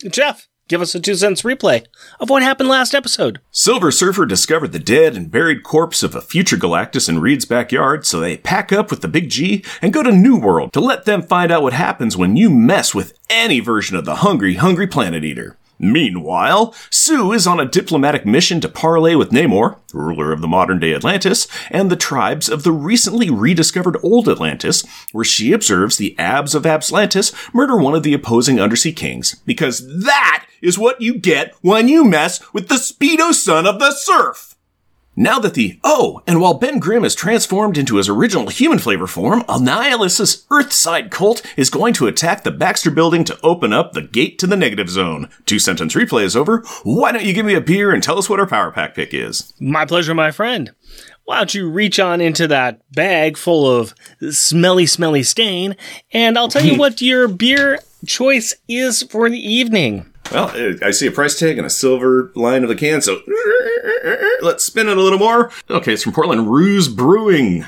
Jeff, 0.08 0.48
give 0.68 0.82
us 0.82 0.94
a 0.94 1.00
two 1.00 1.16
cents 1.16 1.42
replay 1.42 1.84
of 2.20 2.30
what 2.30 2.44
happened 2.44 2.70
last 2.70 2.94
episode. 2.94 3.40
Silver 3.52 3.90
Surfer 3.90 4.28
discovered 4.28 4.72
the 4.72 4.80
dead 4.80 5.16
and 5.16 5.32
buried 5.32 5.64
corpse 5.64 6.04
of 6.04 6.14
a 6.14 6.22
future 6.22 6.58
Galactus 6.58 7.10
in 7.10 7.20
Reed's 7.20 7.46
backyard, 7.46 8.06
so 8.06 8.20
they 8.20 8.38
pack 8.38 8.72
up 8.72 8.92
with 8.92 9.02
the 9.02 9.08
Big 9.08 9.30
G 9.30 9.64
and 9.82 9.92
go 9.94 10.04
to 10.04 10.12
New 10.12 10.38
World 10.38 10.74
to 10.74 10.80
let 10.80 11.06
them 11.06 11.24
find 11.24 11.52
out 11.52 11.64
what 11.64 11.74
happens 11.74 12.16
when 12.16 12.36
you 12.36 12.52
mess 12.52 12.94
with 12.94 13.18
any 13.32 13.60
version 13.60 13.98
of 13.98 14.06
the 14.06 14.18
hungry, 14.18 14.56
hungry 14.56 14.86
planet 14.86 15.24
eater. 15.24 15.58
Meanwhile, 15.80 16.74
Sue 16.90 17.32
is 17.34 17.46
on 17.46 17.60
a 17.60 17.66
diplomatic 17.66 18.26
mission 18.26 18.60
to 18.62 18.70
parley 18.70 19.16
with 19.16 19.30
Namor, 19.30 19.78
ruler 19.94 20.32
of 20.32 20.42
the 20.42 20.48
modern 20.48 20.80
day 20.80 20.94
Atlantis, 20.94 21.48
and 21.70 21.90
the 21.90 21.96
tribes 21.96 22.50
of 22.50 22.64
the 22.64 22.72
recently 22.72 23.30
rediscovered 23.30 23.98
Old 24.02 24.28
Atlantis, 24.28 24.84
where 25.12 25.26
she 25.26 25.54
observes 25.54 25.98
the 25.98 26.18
abs 26.18 26.56
of 26.56 26.64
Abslantis 26.64 27.34
murder 27.54 27.78
one 27.78 27.94
of 27.94 28.04
the 28.04 28.14
opposing 28.14 28.60
undersea 28.60 28.92
kings, 28.92 29.36
because 29.46 30.04
that 30.04 30.46
is 30.62 30.80
what 30.80 31.00
you 31.00 31.18
get 31.18 31.54
when 31.62 31.88
you 31.88 32.04
mess 32.04 32.42
with 32.54 32.70
the 32.70 32.76
Speedo 32.76 33.32
son 33.32 33.68
of 33.68 33.80
the 33.80 33.92
surf! 33.92 34.57
Now 35.20 35.40
that 35.40 35.56
the 35.56 35.80
oh, 35.84 36.22
and 36.28 36.40
while 36.40 36.54
Ben 36.54 36.78
Grimm 36.78 37.04
is 37.04 37.16
transformed 37.16 37.76
into 37.76 37.96
his 37.96 38.08
original 38.08 38.50
human 38.50 38.78
flavor 38.78 39.08
form, 39.08 39.42
Annihilus' 39.50 40.46
Earthside 40.52 41.10
cult 41.10 41.42
is 41.58 41.72
going 41.72 41.96
to 41.96 42.06
attack 42.06 42.44
the 42.44 42.52
Baxter 42.52 42.92
building 42.92 43.24
to 43.24 43.40
open 43.42 43.74
up 43.74 43.94
the 43.94 44.04
gate 44.04 44.38
to 44.38 44.46
the 44.46 44.56
negative 44.56 44.92
zone. 44.92 45.30
Two 45.48 45.58
sentence 45.58 45.96
replay 45.96 46.24
is 46.24 46.36
over. 46.36 46.64
Why 46.84 47.12
don't 47.12 47.26
you 47.26 47.34
give 47.34 47.48
me 47.48 47.56
a 47.56 47.62
beer 47.62 47.92
and 47.92 48.04
tell 48.04 48.20
us 48.20 48.30
what 48.30 48.40
our 48.40 48.46
power 48.46 48.70
pack 48.70 48.94
pick 48.94 49.12
is? 49.12 49.54
My 49.60 49.88
pleasure, 49.88 50.14
my 50.14 50.30
friend. 50.30 50.72
Why 51.24 51.38
don't 51.38 51.56
you 51.56 51.68
reach 51.68 52.00
on 52.00 52.22
into 52.22 52.48
that 52.50 52.82
bag 52.92 53.38
full 53.38 53.68
of 53.68 53.96
smelly, 54.30 54.86
smelly 54.86 55.24
stain, 55.24 55.76
and 56.14 56.38
I'll 56.38 56.48
tell 56.48 56.64
you 56.64 56.76
what 56.78 57.02
your 57.02 57.28
beer 57.28 57.80
choice 58.06 58.54
is 58.68 59.02
for 59.02 59.32
the 59.32 59.40
evening. 59.40 60.14
Well, 60.32 60.50
uh, 60.50 60.86
I 60.86 60.92
see 60.92 61.08
a 61.08 61.12
price 61.12 61.38
tag 61.38 61.58
and 61.58 61.66
a 61.66 61.70
silver 61.70 62.32
line 62.36 62.64
of 62.64 62.70
the 62.70 62.76
can, 62.76 63.02
so 63.02 63.22
let's 64.42 64.64
spin 64.64 64.88
it 64.88 64.98
a 64.98 65.02
little 65.02 65.20
more. 65.20 65.52
Okay, 65.70 65.94
it's 65.94 66.04
from 66.04 66.14
Portland 66.14 66.52
Ruse 66.52 66.88
Brewing. 66.88 67.66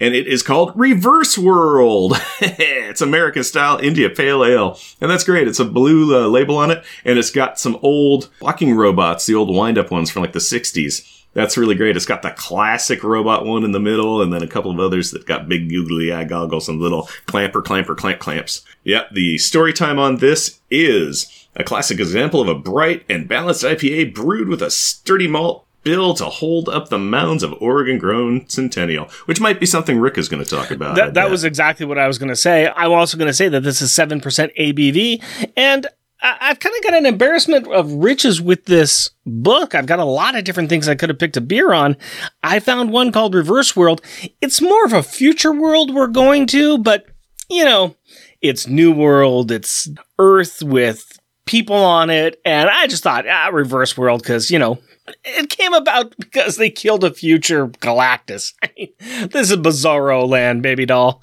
And 0.00 0.14
it 0.14 0.28
is 0.28 0.44
called 0.44 0.72
Reverse 0.76 1.36
World. 1.36 2.12
it's 2.40 3.00
American 3.00 3.42
style 3.42 3.78
India 3.78 4.08
Pale 4.08 4.44
Ale. 4.44 4.78
And 5.00 5.10
that's 5.10 5.24
great. 5.24 5.48
It's 5.48 5.58
a 5.58 5.64
blue 5.64 6.16
uh, 6.16 6.28
label 6.28 6.56
on 6.56 6.70
it. 6.70 6.84
And 7.04 7.18
it's 7.18 7.32
got 7.32 7.58
some 7.58 7.78
old 7.82 8.30
walking 8.40 8.74
robots, 8.74 9.26
the 9.26 9.34
old 9.34 9.52
wind 9.54 9.76
up 9.76 9.90
ones 9.90 10.08
from 10.08 10.22
like 10.22 10.34
the 10.34 10.38
60s. 10.38 11.24
That's 11.34 11.58
really 11.58 11.74
great. 11.74 11.96
It's 11.96 12.06
got 12.06 12.22
the 12.22 12.30
classic 12.30 13.04
robot 13.04 13.44
one 13.44 13.62
in 13.62 13.72
the 13.72 13.80
middle, 13.80 14.22
and 14.22 14.32
then 14.32 14.42
a 14.42 14.48
couple 14.48 14.70
of 14.70 14.80
others 14.80 15.10
that 15.10 15.26
got 15.26 15.48
big 15.48 15.68
googly 15.68 16.12
eye 16.12 16.24
goggles 16.24 16.68
and 16.68 16.80
little 16.80 17.08
clamper, 17.26 17.62
clamper, 17.62 17.94
clamp 17.94 18.18
clamps. 18.18 18.64
Yep, 18.84 19.10
the 19.12 19.38
story 19.38 19.72
time 19.72 19.98
on 19.98 20.16
this 20.16 20.58
is 20.70 21.37
a 21.56 21.64
classic 21.64 21.98
example 21.98 22.40
of 22.40 22.48
a 22.48 22.54
bright 22.54 23.04
and 23.08 23.28
balanced 23.28 23.64
IPA 23.64 24.14
brewed 24.14 24.48
with 24.48 24.62
a 24.62 24.70
sturdy 24.70 25.26
malt 25.28 25.64
bill 25.84 26.12
to 26.14 26.24
hold 26.26 26.68
up 26.68 26.88
the 26.88 26.98
mounds 26.98 27.42
of 27.42 27.54
Oregon 27.60 27.98
grown 27.98 28.48
Centennial, 28.48 29.06
which 29.26 29.40
might 29.40 29.60
be 29.60 29.66
something 29.66 29.98
Rick 29.98 30.18
is 30.18 30.28
going 30.28 30.44
to 30.44 30.50
talk 30.50 30.70
about. 30.70 30.96
That, 30.96 31.14
that 31.14 31.30
was 31.30 31.44
exactly 31.44 31.86
what 31.86 31.98
I 31.98 32.06
was 32.06 32.18
going 32.18 32.28
to 32.28 32.36
say. 32.36 32.70
I'm 32.76 32.92
also 32.92 33.16
going 33.16 33.28
to 33.28 33.34
say 33.34 33.48
that 33.48 33.62
this 33.62 33.80
is 33.80 33.90
7% 33.90 34.20
ABV, 34.58 35.50
and 35.56 35.86
I've 36.20 36.58
kind 36.58 36.74
of 36.76 36.82
got 36.82 36.94
an 36.94 37.06
embarrassment 37.06 37.68
of 37.68 37.92
riches 37.92 38.42
with 38.42 38.64
this 38.64 39.10
book. 39.24 39.74
I've 39.74 39.86
got 39.86 40.00
a 40.00 40.04
lot 40.04 40.34
of 40.34 40.42
different 40.42 40.68
things 40.68 40.88
I 40.88 40.96
could 40.96 41.10
have 41.10 41.18
picked 41.18 41.36
a 41.36 41.40
beer 41.40 41.72
on. 41.72 41.96
I 42.42 42.58
found 42.58 42.90
one 42.92 43.12
called 43.12 43.36
Reverse 43.36 43.76
World. 43.76 44.02
It's 44.40 44.60
more 44.60 44.84
of 44.84 44.92
a 44.92 45.02
future 45.04 45.52
world 45.52 45.94
we're 45.94 46.08
going 46.08 46.46
to, 46.48 46.76
but, 46.76 47.06
you 47.48 47.64
know, 47.64 47.94
It's 48.40 48.66
New 48.66 48.92
World, 48.92 49.50
it's 49.50 49.88
Earth 50.18 50.62
with 50.62 51.07
people 51.48 51.76
on 51.76 52.10
it, 52.10 52.40
and 52.44 52.68
I 52.68 52.86
just 52.86 53.02
thought, 53.02 53.26
ah, 53.26 53.48
Reverse 53.52 53.96
World, 53.96 54.22
because, 54.22 54.50
you 54.50 54.58
know, 54.58 54.78
it 55.24 55.48
came 55.48 55.72
about 55.72 56.14
because 56.18 56.56
they 56.56 56.70
killed 56.70 57.02
a 57.02 57.12
future 57.12 57.68
Galactus. 57.68 58.52
This 59.30 59.50
is 59.50 59.56
Bizarro 59.56 60.28
land, 60.28 60.62
baby 60.62 60.86
doll. 60.86 61.22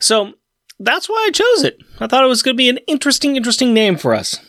So 0.00 0.32
that's 0.80 1.08
why 1.08 1.24
I 1.28 1.30
chose 1.30 1.62
it. 1.62 1.78
I 2.00 2.06
thought 2.06 2.24
it 2.24 2.28
was 2.28 2.42
going 2.42 2.54
to 2.54 2.58
be 2.58 2.68
an 2.68 2.78
interesting, 2.86 3.36
interesting 3.36 3.72
name 3.72 3.96
for 3.96 4.14
us. 4.14 4.40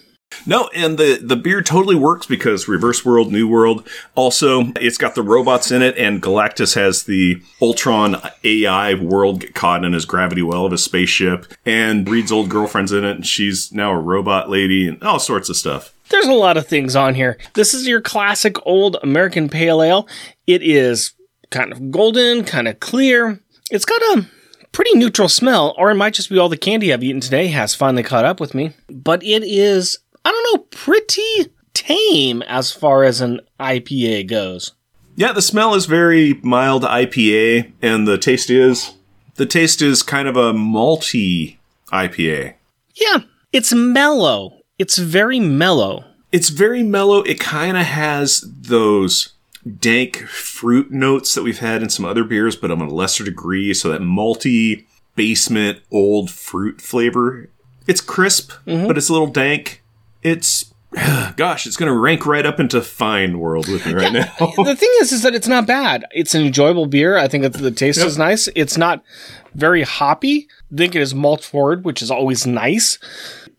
No, 0.46 0.69
and 0.74 0.98
the 0.98 1.19
the 1.22 1.36
beer 1.36 1.62
totally 1.62 1.96
works 1.96 2.25
because 2.25 2.67
Reverse 2.67 3.03
World, 3.03 3.31
New 3.31 3.48
World. 3.48 3.88
Also, 4.15 4.72
it's 4.75 4.98
got 4.98 5.15
the 5.15 5.22
robots 5.22 5.72
in 5.72 5.81
it, 5.81 5.98
and 5.98 6.22
Galactus 6.22 6.75
has 6.75 7.03
the 7.03 7.41
Ultron 7.62 8.22
AI 8.43 8.93
world 8.93 9.41
get 9.41 9.55
caught 9.55 9.84
in 9.84 9.93
his 9.93 10.05
gravity 10.05 10.41
well 10.41 10.65
of 10.65 10.72
his 10.72 10.84
spaceship. 10.84 11.53
And 11.65 12.07
Reed's 12.07 12.31
old 12.31 12.50
girlfriend's 12.50 12.91
in 12.91 13.03
it, 13.03 13.15
and 13.15 13.25
she's 13.25 13.72
now 13.72 13.91
a 13.91 14.00
robot 14.00 14.50
lady, 14.50 14.88
and 14.88 15.01
all 15.03 15.19
sorts 15.19 15.50
of 15.50 15.55
stuff. 15.55 15.93
There's 16.10 16.27
a 16.27 16.34
lot 16.34 16.57
of 16.57 16.67
things 16.67 16.96
on 16.96 17.15
here. 17.15 17.38
This 17.53 17.74
is 17.74 17.88
your 17.88 18.01
classic 18.01 18.55
old 18.65 18.98
American 19.03 19.50
pale 19.50 19.81
ale. 19.81 20.07
It 20.46 20.62
is 20.63 21.13
kind 21.50 21.72
of 21.72 21.91
golden, 21.91 22.43
kind 22.43 22.67
of 22.67 22.79
clear. 22.79 23.39
It's 23.69 23.86
got 23.86 24.01
a 24.17 24.25
pretty 24.72 24.98
neutral 24.98 25.27
smell, 25.27 25.74
or 25.77 25.91
it 25.91 25.96
might 25.96 26.13
just 26.13 26.29
be 26.29 26.38
all 26.38 26.50
the 26.50 26.57
candy 26.57 26.93
I've 26.93 27.03
eaten 27.03 27.19
today 27.19 27.48
has 27.48 27.75
finally 27.75 28.03
caught 28.03 28.25
up 28.25 28.39
with 28.39 28.53
me. 28.53 28.74
But 28.89 29.24
it 29.24 29.43
is, 29.43 29.98
I 30.27 30.31
don't 30.31 30.53
know, 30.53 30.65
pretty 30.72 31.53
tame 31.74 32.41
as 32.41 32.74
far 32.74 33.05
as 33.05 33.22
an 33.22 33.39
IPA 33.62 34.27
goes. 34.27 34.74
Yeah, 35.15 35.31
the 35.31 35.41
smell 35.41 35.74
is 35.74 35.86
very 35.86 36.34
mild 36.43 36.84
IPA, 36.84 37.72
and 37.81 38.05
the 38.05 38.17
taste 38.17 38.50
is 38.50 38.96
the 39.36 39.46
taste 39.46 39.81
is 39.81 40.03
kind 40.03 40.27
of 40.27 40.36
a 40.36 40.51
malty 40.51 41.60
IPA. 41.93 42.55
Yeah, 42.93 43.19
it's 43.53 43.74
mellow. 43.74 44.60
It's 44.77 44.98
very 44.98 45.39
mellow. 45.39 46.03
It's 46.34 46.50
very 46.50 46.84
mellow. 46.84 47.22
It 47.22 47.39
kind 47.39 47.77
of 47.77 47.86
has 47.86 48.41
those 48.41 49.31
dank 49.79 50.17
fruit 50.27 50.91
notes 50.91 51.36
that 51.36 51.43
we've 51.43 51.60
had 51.60 51.81
in 51.81 51.89
some 51.89 52.03
other 52.03 52.25
beers, 52.25 52.57
but 52.57 52.69
on 52.69 52.81
a 52.81 52.89
lesser 52.89 53.24
degree. 53.24 53.74
So 53.74 53.88
that 53.93 54.01
malty 54.01 54.88
basement 55.15 55.79
old 55.89 56.29
fruit 56.29 56.81
flavor. 56.81 57.50
It's 57.88 58.01
crisp, 58.01 58.51
mm-hmm. 58.65 58.88
but 58.88 58.98
it's 58.98 59.07
a 59.07 59.13
little 59.13 59.27
dank. 59.27 59.84
It's 60.24 60.74
gosh, 61.36 61.67
it's 61.67 61.75
going 61.75 61.91
to 61.91 61.97
rank 61.97 62.25
right 62.25 62.45
up 62.45 62.59
into 62.59 62.81
fine 62.81 63.39
world 63.39 63.67
with 63.67 63.86
me 63.86 63.93
right 63.93 64.13
now. 64.13 64.24
the 64.39 64.75
thing 64.75 64.89
is, 65.01 65.12
is 65.12 65.21
that 65.24 65.36
it's 65.36 65.47
not 65.47 65.67
bad. 65.67 66.05
It's 66.12 66.33
an 66.33 66.45
enjoyable 66.45 66.86
beer. 66.86 67.17
I 67.17 67.27
think 67.27 67.43
that 67.43 67.53
the 67.53 67.71
taste 67.71 68.00
is 68.00 68.17
nice. 68.17 68.47
It's 68.55 68.77
not 68.77 69.03
very 69.53 69.83
hoppy. 69.83 70.47
I 70.71 70.77
think 70.77 70.95
it 70.95 71.01
is 71.01 71.13
malt 71.13 71.43
forward, 71.43 71.83
which 71.83 72.01
is 72.01 72.09
always 72.09 72.47
nice. 72.47 73.00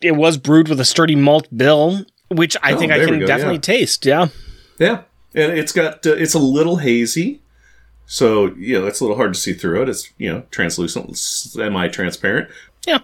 It 0.01 0.13
was 0.13 0.39
brewed 0.39 0.69
with 0.69 0.81
a 0.81 0.85
sturdy 0.85 1.17
malt 1.17 1.49
bill, 1.55 2.05
which 2.29 2.57
I 2.63 2.75
think 2.75 2.93
I 2.93 3.05
can 3.05 3.21
go, 3.21 3.27
definitely 3.27 3.57
yeah. 3.57 3.61
taste. 3.61 4.07
Yeah. 4.07 4.29
Yeah, 4.79 5.03
and 5.35 5.53
it's 5.53 5.73
got 5.73 6.07
uh, 6.07 6.13
it's 6.13 6.35
a 6.35 6.39
little 6.39 6.77
hazy, 6.77 7.43
so 8.07 8.55
you 8.55 8.79
know 8.79 8.87
it's 8.87 9.01
a 9.01 9.05
little 9.05 9.17
hard 9.17 9.35
to 9.35 9.41
see 9.41 9.53
through 9.53 9.83
it. 9.83 9.89
It's 9.89 10.13
you 10.19 10.33
know 10.33 10.45
translucent, 10.53 11.19
semi-transparent. 11.19 12.49
Yeah. 12.87 13.01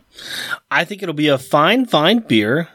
I 0.71 0.85
think 0.85 1.03
it'll 1.03 1.15
be 1.15 1.29
a 1.29 1.37
fine, 1.37 1.85
fine 1.85 2.21
beer 2.21 2.69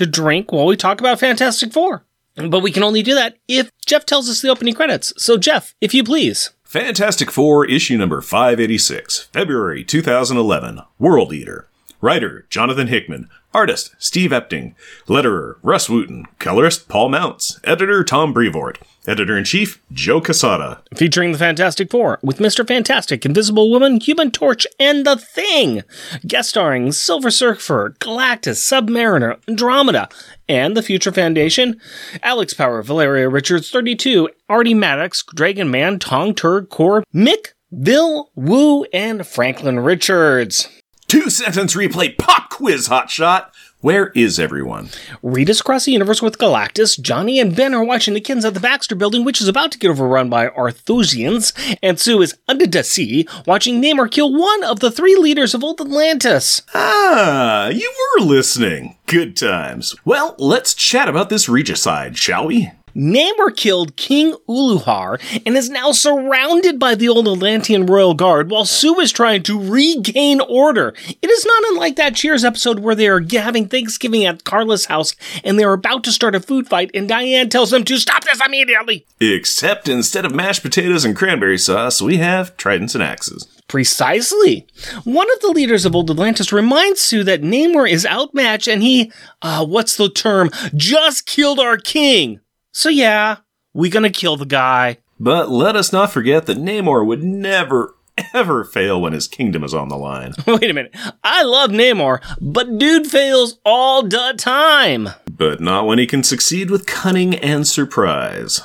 to 0.00 0.06
drink 0.06 0.50
while 0.50 0.64
we 0.64 0.76
talk 0.76 0.98
about 0.98 1.20
Fantastic 1.20 1.74
Four. 1.74 2.06
But 2.34 2.60
we 2.60 2.72
can 2.72 2.82
only 2.82 3.02
do 3.02 3.14
that 3.14 3.36
if 3.46 3.70
Jeff 3.84 4.06
tells 4.06 4.30
us 4.30 4.40
the 4.40 4.48
opening 4.48 4.72
credits. 4.72 5.12
So, 5.18 5.36
Jeff, 5.36 5.74
if 5.82 5.92
you 5.92 6.02
please. 6.02 6.50
Fantastic 6.64 7.30
Four 7.30 7.66
issue 7.66 7.98
number 7.98 8.22
586, 8.22 9.28
February 9.32 9.84
2011. 9.84 10.80
World 10.98 11.34
Eater. 11.34 11.68
Writer 12.00 12.46
Jonathan 12.48 12.86
Hickman. 12.86 13.28
Artist 13.52 13.94
Steve 13.98 14.30
Epting. 14.30 14.74
Letterer 15.08 15.56
Rus 15.62 15.88
Wooton. 15.88 16.26
Colorist 16.38 16.88
Paul 16.88 17.08
Mounts. 17.08 17.58
Editor 17.64 18.04
Tom 18.04 18.32
Brevoort. 18.32 18.78
Editor 19.08 19.36
in 19.36 19.44
chief 19.44 19.82
Joe 19.92 20.20
Quesada. 20.20 20.82
Featuring 20.94 21.32
the 21.32 21.38
Fantastic 21.38 21.90
Four 21.90 22.20
with 22.22 22.38
Mr. 22.38 22.66
Fantastic, 22.66 23.24
Invisible 23.26 23.70
Woman, 23.70 23.98
Human 23.98 24.30
Torch, 24.30 24.66
and 24.78 25.04
The 25.04 25.16
Thing. 25.16 25.82
Guest 26.26 26.50
starring 26.50 26.92
Silver 26.92 27.30
Surfer, 27.30 27.96
Galactus, 27.98 28.58
Submariner, 28.58 29.38
Andromeda, 29.48 30.08
and 30.48 30.76
the 30.76 30.82
Future 30.82 31.12
Foundation. 31.12 31.80
Alex 32.22 32.54
Power, 32.54 32.82
Valeria 32.82 33.28
Richards, 33.28 33.70
32, 33.70 34.28
Artie 34.48 34.74
Maddox, 34.74 35.24
Dragon 35.34 35.70
Man, 35.70 35.98
Tong 35.98 36.34
Turg, 36.34 36.68
Korr, 36.68 37.02
Mik, 37.12 37.54
Bill, 37.82 38.30
Wu, 38.34 38.84
and 38.92 39.26
Franklin 39.26 39.80
Richards. 39.80 40.68
Two 41.10 41.28
sentence 41.28 41.74
replay 41.74 42.16
pop 42.16 42.50
quiz 42.50 42.86
hotshot. 42.86 43.50
Where 43.80 44.10
is 44.10 44.38
everyone? 44.38 44.90
Reed's 45.24 45.60
across 45.60 45.86
the 45.86 45.90
universe 45.90 46.22
with 46.22 46.38
Galactus. 46.38 47.00
Johnny 47.00 47.40
and 47.40 47.56
Ben 47.56 47.74
are 47.74 47.82
watching 47.82 48.14
the 48.14 48.20
kids 48.20 48.44
at 48.44 48.54
the 48.54 48.60
Baxter 48.60 48.94
building, 48.94 49.24
which 49.24 49.40
is 49.40 49.48
about 49.48 49.72
to 49.72 49.78
get 49.78 49.90
overrun 49.90 50.30
by 50.30 50.46
Arthrosians. 50.46 51.52
And 51.82 51.98
Sue 51.98 52.22
is 52.22 52.36
under 52.46 52.64
the 52.64 52.84
sea, 52.84 53.26
watching 53.44 53.82
Namor 53.82 54.08
kill 54.08 54.32
one 54.32 54.62
of 54.62 54.78
the 54.78 54.92
three 54.92 55.16
leaders 55.16 55.52
of 55.52 55.64
Old 55.64 55.80
Atlantis. 55.80 56.62
Ah, 56.74 57.70
you 57.70 57.92
were 58.14 58.24
listening. 58.24 58.96
Good 59.06 59.36
times. 59.36 59.96
Well, 60.04 60.36
let's 60.38 60.74
chat 60.74 61.08
about 61.08 61.28
this 61.28 61.48
regicide, 61.48 62.16
shall 62.16 62.46
we? 62.46 62.70
Namor 62.94 63.56
killed 63.56 63.96
King 63.96 64.34
Uluhar 64.48 65.20
and 65.46 65.56
is 65.56 65.70
now 65.70 65.92
surrounded 65.92 66.78
by 66.78 66.94
the 66.94 67.08
old 67.08 67.28
Atlantean 67.28 67.86
royal 67.86 68.14
guard 68.14 68.50
while 68.50 68.64
Sue 68.64 68.98
is 69.00 69.12
trying 69.12 69.42
to 69.44 69.60
regain 69.60 70.40
order. 70.40 70.94
It 71.08 71.30
is 71.30 71.46
not 71.46 71.62
unlike 71.70 71.96
that 71.96 72.14
Cheers 72.14 72.44
episode 72.44 72.80
where 72.80 72.94
they 72.94 73.08
are 73.08 73.24
having 73.32 73.68
Thanksgiving 73.68 74.24
at 74.24 74.44
Carla's 74.44 74.86
house 74.86 75.14
and 75.44 75.58
they 75.58 75.64
are 75.64 75.72
about 75.72 76.04
to 76.04 76.12
start 76.12 76.34
a 76.34 76.40
food 76.40 76.68
fight 76.68 76.90
and 76.94 77.08
Diane 77.08 77.48
tells 77.48 77.70
them 77.70 77.84
to 77.84 77.98
stop 77.98 78.24
this 78.24 78.40
immediately. 78.44 79.06
Except 79.20 79.88
instead 79.88 80.24
of 80.24 80.34
mashed 80.34 80.62
potatoes 80.62 81.04
and 81.04 81.16
cranberry 81.16 81.58
sauce, 81.58 82.02
we 82.02 82.18
have 82.18 82.56
tridents 82.56 82.94
and 82.94 83.04
axes. 83.04 83.46
Precisely. 83.68 84.66
One 85.04 85.30
of 85.32 85.40
the 85.40 85.52
leaders 85.52 85.84
of 85.84 85.94
Old 85.94 86.10
Atlantis 86.10 86.52
reminds 86.52 87.00
Sue 87.00 87.22
that 87.22 87.42
Namor 87.42 87.88
is 87.88 88.04
outmatched 88.04 88.66
and 88.66 88.82
he, 88.82 89.12
uh, 89.42 89.64
what's 89.64 89.96
the 89.96 90.10
term, 90.10 90.50
just 90.74 91.24
killed 91.26 91.60
our 91.60 91.76
king. 91.76 92.40
So 92.72 92.88
yeah, 92.88 93.38
we 93.72 93.90
gonna 93.90 94.10
kill 94.10 94.36
the 94.36 94.46
guy. 94.46 94.98
But 95.18 95.50
let 95.50 95.76
us 95.76 95.92
not 95.92 96.12
forget 96.12 96.46
that 96.46 96.56
Namor 96.56 97.04
would 97.06 97.22
never, 97.22 97.94
ever 98.32 98.64
fail 98.64 99.00
when 99.00 99.12
his 99.12 99.28
kingdom 99.28 99.62
is 99.62 99.74
on 99.74 99.88
the 99.88 99.96
line. 99.96 100.32
Wait 100.46 100.70
a 100.70 100.72
minute. 100.72 100.94
I 101.22 101.42
love 101.42 101.70
Namor, 101.70 102.20
but 102.40 102.78
dude 102.78 103.06
fails 103.06 103.58
all 103.64 104.02
the 104.02 104.34
time. 104.38 105.10
But 105.30 105.60
not 105.60 105.86
when 105.86 105.98
he 105.98 106.06
can 106.06 106.22
succeed 106.22 106.70
with 106.70 106.86
cunning 106.86 107.34
and 107.34 107.66
surprise. 107.66 108.62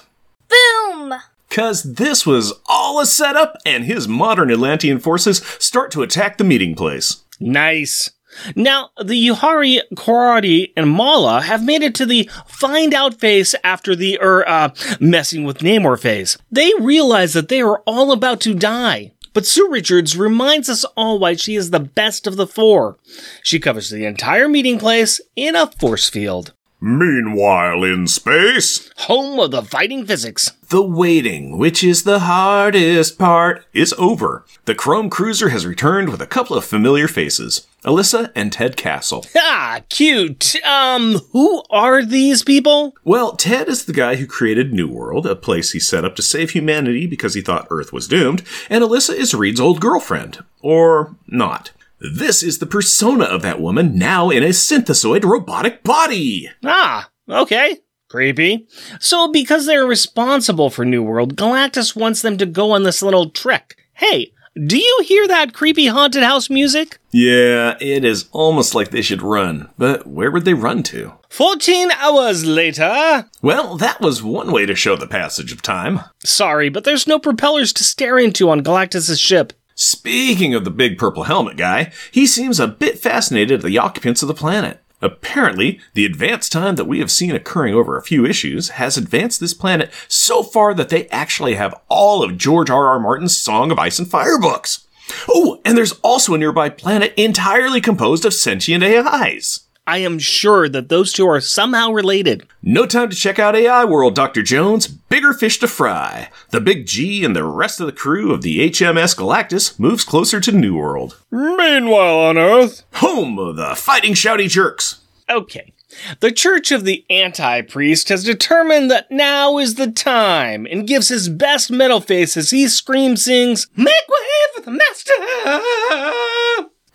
Boom! 0.47 1.13
Cause 1.49 1.83
this 1.83 2.25
was 2.25 2.53
all 2.65 2.99
a 2.99 3.05
setup, 3.05 3.57
and 3.65 3.85
his 3.85 4.07
modern 4.07 4.51
Atlantean 4.51 4.99
forces 4.99 5.37
start 5.59 5.91
to 5.91 6.03
attack 6.03 6.37
the 6.37 6.43
meeting 6.43 6.75
place. 6.75 7.23
Nice. 7.39 8.11
Now, 8.55 8.89
the 8.97 9.27
Yuhari, 9.27 9.79
Korati, 9.95 10.71
and 10.75 10.89
Mala 10.89 11.41
have 11.41 11.63
made 11.63 11.81
it 11.81 11.95
to 11.95 12.05
the 12.05 12.29
find 12.45 12.93
out 12.93 13.19
phase 13.19 13.55
after 13.63 13.95
the, 13.95 14.19
er, 14.21 14.47
uh, 14.47 14.69
messing 14.99 15.43
with 15.43 15.59
Namor 15.59 15.99
phase. 15.99 16.37
They 16.51 16.71
realize 16.79 17.33
that 17.33 17.49
they 17.49 17.61
are 17.61 17.79
all 17.85 18.11
about 18.11 18.41
to 18.41 18.53
die. 18.53 19.11
But 19.33 19.45
Sue 19.45 19.69
Richards 19.69 20.17
reminds 20.17 20.69
us 20.69 20.85
all 20.95 21.19
why 21.19 21.35
she 21.35 21.55
is 21.55 21.69
the 21.71 21.79
best 21.79 22.25
of 22.25 22.37
the 22.37 22.47
four. 22.47 22.97
She 23.43 23.59
covers 23.59 23.89
the 23.89 24.05
entire 24.05 24.47
meeting 24.47 24.79
place 24.79 25.19
in 25.35 25.57
a 25.57 25.67
force 25.67 26.07
field. 26.07 26.53
Meanwhile, 26.81 27.83
in 27.83 28.07
space, 28.07 28.89
Home 28.97 29.39
of 29.39 29.51
the 29.51 29.61
fighting 29.63 30.05
physics. 30.05 30.51
The 30.69 30.81
waiting, 30.81 31.57
which 31.57 31.83
is 31.83 32.03
the 32.03 32.19
hardest 32.19 33.17
part, 33.17 33.65
is 33.73 33.93
over. 33.97 34.45
The 34.65 34.75
Chrome 34.75 35.09
Cruiser 35.09 35.49
has 35.49 35.65
returned 35.65 36.09
with 36.09 36.21
a 36.21 36.27
couple 36.27 36.55
of 36.57 36.65
familiar 36.65 37.07
faces 37.07 37.67
Alyssa 37.83 38.31
and 38.35 38.51
Ted 38.51 38.75
Castle. 38.77 39.25
Ah, 39.37 39.81
cute. 39.89 40.55
Um, 40.65 41.21
who 41.31 41.63
are 41.69 42.03
these 42.03 42.43
people? 42.43 42.93
Well, 43.03 43.35
Ted 43.35 43.67
is 43.69 43.85
the 43.85 43.93
guy 43.93 44.15
who 44.15 44.27
created 44.27 44.73
New 44.73 44.87
World, 44.87 45.25
a 45.25 45.35
place 45.35 45.71
he 45.71 45.79
set 45.79 46.03
up 46.05 46.15
to 46.17 46.21
save 46.21 46.51
humanity 46.51 47.07
because 47.07 47.33
he 47.35 47.41
thought 47.41 47.67
Earth 47.69 47.93
was 47.93 48.07
doomed, 48.07 48.43
and 48.69 48.83
Alyssa 48.83 49.15
is 49.15 49.33
Reed's 49.33 49.59
old 49.59 49.79
girlfriend. 49.79 50.43
Or 50.61 51.15
not. 51.27 51.71
This 51.99 52.43
is 52.43 52.59
the 52.59 52.65
persona 52.65 53.25
of 53.25 53.41
that 53.43 53.61
woman 53.61 53.97
now 53.97 54.29
in 54.29 54.43
a 54.43 54.53
synthesoid 54.53 55.23
robotic 55.23 55.83
body. 55.83 56.49
Ah, 56.63 57.09
okay. 57.29 57.79
Creepy. 58.09 58.67
So, 58.99 59.31
because 59.31 59.65
they're 59.65 59.85
responsible 59.85 60.69
for 60.69 60.85
New 60.85 61.01
World, 61.03 61.35
Galactus 61.35 61.95
wants 61.95 62.21
them 62.21 62.37
to 62.37 62.45
go 62.45 62.71
on 62.71 62.83
this 62.83 63.01
little 63.01 63.29
trek. 63.29 63.75
Hey, 63.93 64.31
do 64.55 64.77
you 64.77 65.03
hear 65.05 65.27
that 65.27 65.53
creepy 65.53 65.87
haunted 65.87 66.23
house 66.23 66.49
music? 66.49 66.97
Yeah, 67.11 67.75
it 67.81 68.05
is 68.05 68.29
almost 68.31 68.73
like 68.73 68.89
they 68.89 69.01
should 69.01 69.21
run, 69.21 69.69
but 69.77 70.07
where 70.07 70.31
would 70.31 70.45
they 70.45 70.53
run 70.53 70.81
to? 70.83 71.13
14 71.29 71.91
hours 71.91 72.45
later. 72.45 73.25
Well, 73.41 73.75
that 73.77 73.99
was 73.99 74.23
one 74.23 74.53
way 74.53 74.65
to 74.65 74.75
show 74.75 74.95
the 74.95 75.07
passage 75.07 75.51
of 75.51 75.61
time. 75.61 75.99
Sorry, 76.23 76.69
but 76.69 76.85
there's 76.85 77.05
no 77.07 77.19
propellers 77.19 77.73
to 77.73 77.83
stare 77.83 78.17
into 78.17 78.49
on 78.49 78.63
Galactus' 78.63 79.19
ship. 79.19 79.51
Speaking 79.75 80.55
of 80.55 80.63
the 80.63 80.71
big 80.71 80.97
purple 80.97 81.23
helmet 81.23 81.57
guy, 81.57 81.91
he 82.09 82.25
seems 82.25 82.61
a 82.61 82.67
bit 82.67 82.97
fascinated 82.97 83.59
at 83.59 83.65
the 83.65 83.77
occupants 83.77 84.21
of 84.21 84.29
the 84.29 84.33
planet. 84.33 84.81
Apparently, 85.01 85.81
the 85.93 86.05
advanced 86.05 86.53
time 86.53 86.75
that 86.75 86.87
we 86.87 86.99
have 86.99 87.11
seen 87.11 87.35
occurring 87.35 87.73
over 87.73 87.97
a 87.97 88.01
few 88.01 88.25
issues 88.25 88.69
has 88.69 88.97
advanced 88.97 89.41
this 89.41 89.53
planet 89.53 89.91
so 90.07 90.41
far 90.41 90.73
that 90.73 90.87
they 90.87 91.07
actually 91.09 91.55
have 91.55 91.75
all 91.89 92.23
of 92.23 92.37
George 92.37 92.69
R. 92.69 92.87
R. 92.87 92.99
Martin's 92.99 93.35
Song 93.35 93.69
of 93.69 93.77
Ice 93.77 93.99
and 93.99 94.09
Fire 94.09 94.39
books. 94.39 94.87
Oh, 95.27 95.59
and 95.65 95.77
there's 95.77 95.99
also 96.01 96.33
a 96.33 96.37
nearby 96.37 96.69
planet 96.69 97.13
entirely 97.17 97.81
composed 97.81 98.23
of 98.23 98.33
sentient 98.33 98.83
AIs. 98.83 99.64
I 99.87 99.99
am 99.99 100.17
sure 100.17 100.67
that 100.67 100.89
those 100.89 101.13
two 101.13 101.27
are 101.27 101.39
somehow 101.39 101.91
related. 101.91 102.47
No 102.63 102.87
time 102.87 103.11
to 103.11 103.15
check 103.15 103.37
out 103.37 103.55
AI 103.55 103.85
World, 103.85 104.15
Dr. 104.15 104.41
Jones. 104.41 104.87
Bigger 104.87 105.31
fish 105.31 105.59
to 105.59 105.67
fry. 105.67 106.29
The 106.49 106.59
Big 106.59 106.87
G 106.87 107.23
and 107.23 107.35
the 107.35 107.43
rest 107.43 107.79
of 107.79 107.85
the 107.85 107.91
crew 107.91 108.33
of 108.33 108.41
the 108.41 108.67
HMS 108.69 109.15
Galactus 109.15 109.79
moves 109.79 110.03
closer 110.03 110.39
to 110.39 110.51
New 110.51 110.75
World. 110.75 111.21
Meanwhile, 111.29 112.19
on 112.19 112.37
Earth. 112.37 112.83
Home 112.93 113.37
of 113.37 113.57
the 113.57 113.75
fighting 113.75 114.13
shouty 114.13 114.49
jerks. 114.49 115.01
Okay. 115.29 115.73
The 116.19 116.31
Church 116.31 116.71
of 116.71 116.83
the 116.83 117.05
Anti 117.09 117.61
Priest 117.61 118.09
has 118.09 118.23
determined 118.23 118.89
that 118.89 119.11
now 119.11 119.59
is 119.59 119.75
the 119.75 119.91
time 119.91 120.65
and 120.69 120.87
gives 120.87 121.09
his 121.09 121.29
best 121.29 121.71
metal 121.71 122.01
face 122.01 122.35
as 122.35 122.49
he 122.49 122.67
scream 122.67 123.15
sings, 123.15 123.67
Make 123.75 123.87
way 123.87 124.17
for 124.55 124.61
the 124.61 124.71
Master! 124.71 125.13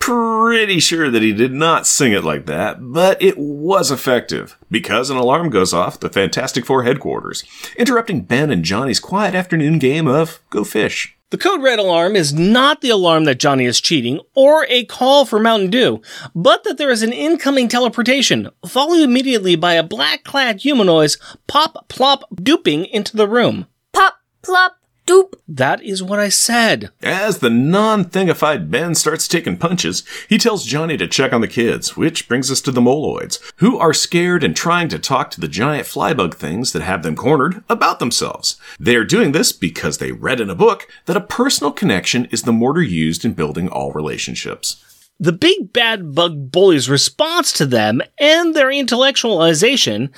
Pretty 0.00 0.80
sure 0.80 1.10
that 1.10 1.22
he 1.22 1.32
did 1.32 1.52
not 1.52 1.86
sing 1.86 2.12
it 2.12 2.24
like 2.24 2.46
that, 2.46 2.78
but 2.80 3.20
it 3.22 3.38
was 3.38 3.90
effective 3.90 4.56
because 4.70 5.10
an 5.10 5.16
alarm 5.16 5.50
goes 5.50 5.72
off 5.72 5.96
at 5.96 6.00
the 6.00 6.08
Fantastic 6.08 6.66
Four 6.66 6.82
headquarters, 6.82 7.44
interrupting 7.76 8.22
Ben 8.22 8.50
and 8.50 8.64
Johnny's 8.64 8.98
quiet 8.98 9.34
afternoon 9.34 9.78
game 9.78 10.08
of 10.08 10.40
Go 10.50 10.64
Fish. 10.64 11.16
The 11.30 11.38
code 11.38 11.62
red 11.62 11.78
alarm 11.78 12.16
is 12.16 12.32
not 12.32 12.80
the 12.80 12.88
alarm 12.90 13.22
that 13.26 13.38
Johnny 13.38 13.64
is 13.64 13.80
cheating 13.80 14.18
or 14.34 14.66
a 14.68 14.84
call 14.86 15.24
for 15.24 15.38
Mountain 15.38 15.70
Dew, 15.70 16.02
but 16.34 16.64
that 16.64 16.76
there 16.76 16.90
is 16.90 17.04
an 17.04 17.12
incoming 17.12 17.68
teleportation, 17.68 18.48
followed 18.66 18.98
immediately 18.98 19.54
by 19.54 19.74
a 19.74 19.84
black 19.84 20.24
clad 20.24 20.62
humanoid 20.62 21.14
pop 21.46 21.88
plop 21.88 22.24
duping 22.42 22.84
into 22.86 23.16
the 23.16 23.28
room. 23.28 23.66
Pop, 23.92 24.16
plop, 24.42 24.79
doop. 25.10 25.34
That 25.48 25.82
is 25.82 26.02
what 26.02 26.20
I 26.20 26.28
said. 26.28 26.90
As 27.02 27.38
the 27.38 27.50
non 27.50 28.04
thingified 28.04 28.70
Ben 28.70 28.94
starts 28.94 29.26
taking 29.26 29.56
punches, 29.56 30.04
he 30.28 30.38
tells 30.38 30.64
Johnny 30.64 30.96
to 30.96 31.08
check 31.08 31.32
on 31.32 31.40
the 31.40 31.48
kids, 31.48 31.96
which 31.96 32.28
brings 32.28 32.50
us 32.50 32.60
to 32.62 32.70
the 32.70 32.80
Moloids, 32.80 33.40
who 33.56 33.78
are 33.78 33.92
scared 33.92 34.44
and 34.44 34.54
trying 34.54 34.88
to 34.88 34.98
talk 34.98 35.30
to 35.32 35.40
the 35.40 35.48
giant 35.48 35.86
flybug 35.86 36.34
things 36.34 36.72
that 36.72 36.82
have 36.82 37.02
them 37.02 37.16
cornered 37.16 37.64
about 37.68 37.98
themselves. 37.98 38.56
They 38.78 38.96
are 38.96 39.04
doing 39.04 39.32
this 39.32 39.52
because 39.52 39.98
they 39.98 40.12
read 40.12 40.40
in 40.40 40.50
a 40.50 40.54
book 40.54 40.86
that 41.06 41.16
a 41.16 41.20
personal 41.20 41.72
connection 41.72 42.26
is 42.26 42.42
the 42.42 42.52
mortar 42.52 42.82
used 42.82 43.24
in 43.24 43.32
building 43.32 43.68
all 43.68 43.92
relationships. 43.92 44.84
The 45.18 45.32
big 45.32 45.72
bad 45.72 46.14
bug 46.14 46.50
bully's 46.50 46.88
response 46.88 47.52
to 47.54 47.66
them 47.66 48.00
and 48.18 48.54
their 48.54 48.68
intellectualization 48.68 50.10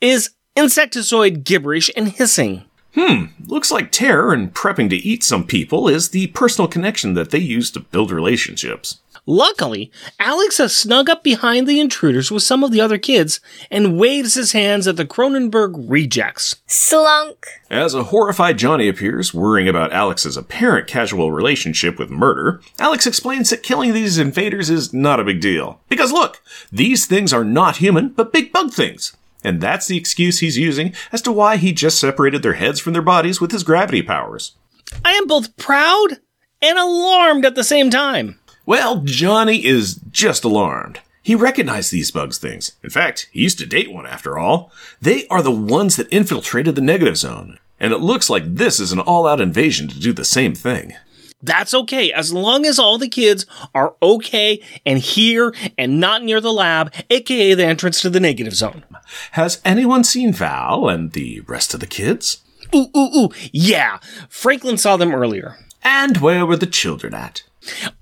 is 0.00 0.30
insectoid 0.56 1.44
gibberish 1.44 1.90
and 1.96 2.08
hissing. 2.08 2.64
Hmm, 2.94 3.26
looks 3.46 3.70
like 3.70 3.92
terror 3.92 4.32
and 4.32 4.52
prepping 4.52 4.90
to 4.90 4.96
eat 4.96 5.22
some 5.22 5.46
people 5.46 5.88
is 5.88 6.08
the 6.08 6.28
personal 6.28 6.68
connection 6.68 7.14
that 7.14 7.30
they 7.30 7.38
use 7.38 7.70
to 7.72 7.80
build 7.80 8.10
relationships. 8.10 8.98
Luckily, 9.26 9.92
Alex 10.18 10.58
has 10.58 10.76
snug 10.76 11.08
up 11.08 11.22
behind 11.22 11.68
the 11.68 11.78
intruders 11.78 12.32
with 12.32 12.42
some 12.42 12.64
of 12.64 12.72
the 12.72 12.80
other 12.80 12.98
kids 12.98 13.38
and 13.70 13.98
waves 13.98 14.34
his 14.34 14.52
hands 14.52 14.88
at 14.88 14.96
the 14.96 15.04
Cronenberg 15.04 15.84
rejects. 15.88 16.56
Slunk. 16.66 17.46
As 17.70 17.94
a 17.94 18.04
horrified 18.04 18.58
Johnny 18.58 18.88
appears, 18.88 19.34
worrying 19.34 19.68
about 19.68 19.92
Alex's 19.92 20.36
apparent 20.36 20.88
casual 20.88 21.30
relationship 21.30 21.98
with 21.98 22.10
murder, 22.10 22.60
Alex 22.78 23.06
explains 23.06 23.50
that 23.50 23.62
killing 23.62 23.92
these 23.92 24.18
invaders 24.18 24.70
is 24.70 24.92
not 24.92 25.20
a 25.20 25.24
big 25.24 25.40
deal. 25.40 25.80
Because 25.88 26.12
look, 26.12 26.42
these 26.72 27.06
things 27.06 27.32
are 27.32 27.44
not 27.44 27.76
human, 27.76 28.08
but 28.08 28.32
big 28.32 28.52
bug 28.52 28.72
things. 28.72 29.16
And 29.42 29.60
that's 29.60 29.86
the 29.86 29.96
excuse 29.96 30.38
he's 30.38 30.58
using 30.58 30.94
as 31.12 31.22
to 31.22 31.32
why 31.32 31.56
he 31.56 31.72
just 31.72 31.98
separated 31.98 32.42
their 32.42 32.54
heads 32.54 32.80
from 32.80 32.92
their 32.92 33.02
bodies 33.02 33.40
with 33.40 33.52
his 33.52 33.64
gravity 33.64 34.02
powers. 34.02 34.56
I 35.04 35.12
am 35.12 35.26
both 35.26 35.56
proud 35.56 36.18
and 36.62 36.78
alarmed 36.78 37.44
at 37.44 37.54
the 37.54 37.64
same 37.64 37.90
time. 37.90 38.38
Well, 38.66 39.02
Johnny 39.04 39.64
is 39.64 39.94
just 40.10 40.44
alarmed. 40.44 41.00
He 41.22 41.34
recognized 41.34 41.92
these 41.92 42.10
bugs 42.10 42.38
things. 42.38 42.72
In 42.82 42.90
fact, 42.90 43.28
he 43.32 43.42
used 43.42 43.58
to 43.58 43.66
date 43.66 43.92
one 43.92 44.06
after 44.06 44.38
all. 44.38 44.72
They 45.00 45.26
are 45.28 45.42
the 45.42 45.50
ones 45.50 45.96
that 45.96 46.12
infiltrated 46.12 46.74
the 46.74 46.80
negative 46.80 47.16
zone. 47.16 47.58
And 47.78 47.92
it 47.92 47.98
looks 47.98 48.28
like 48.28 48.54
this 48.54 48.78
is 48.78 48.92
an 48.92 49.00
all 49.00 49.26
out 49.26 49.40
invasion 49.40 49.88
to 49.88 49.98
do 49.98 50.12
the 50.12 50.24
same 50.24 50.54
thing. 50.54 50.94
That's 51.42 51.72
okay, 51.72 52.12
as 52.12 52.32
long 52.34 52.66
as 52.66 52.78
all 52.78 52.98
the 52.98 53.08
kids 53.08 53.46
are 53.74 53.94
okay 54.02 54.62
and 54.84 54.98
here 54.98 55.54
and 55.78 55.98
not 55.98 56.22
near 56.22 56.40
the 56.40 56.52
lab, 56.52 56.92
aka 57.08 57.54
the 57.54 57.64
entrance 57.64 58.02
to 58.02 58.10
the 58.10 58.20
negative 58.20 58.54
zone. 58.54 58.84
Has 59.32 59.60
anyone 59.64 60.04
seen 60.04 60.32
Val 60.32 60.88
and 60.88 61.12
the 61.12 61.40
rest 61.40 61.74
of 61.74 61.80
the 61.80 61.86
kids? 61.86 62.38
Ooh, 62.74 62.88
ooh, 62.96 63.10
ooh, 63.16 63.28
yeah. 63.52 63.98
Franklin 64.28 64.76
saw 64.76 64.96
them 64.96 65.14
earlier. 65.14 65.56
And 65.82 66.18
where 66.18 66.46
were 66.46 66.56
the 66.56 66.66
children 66.66 67.14
at? 67.14 67.42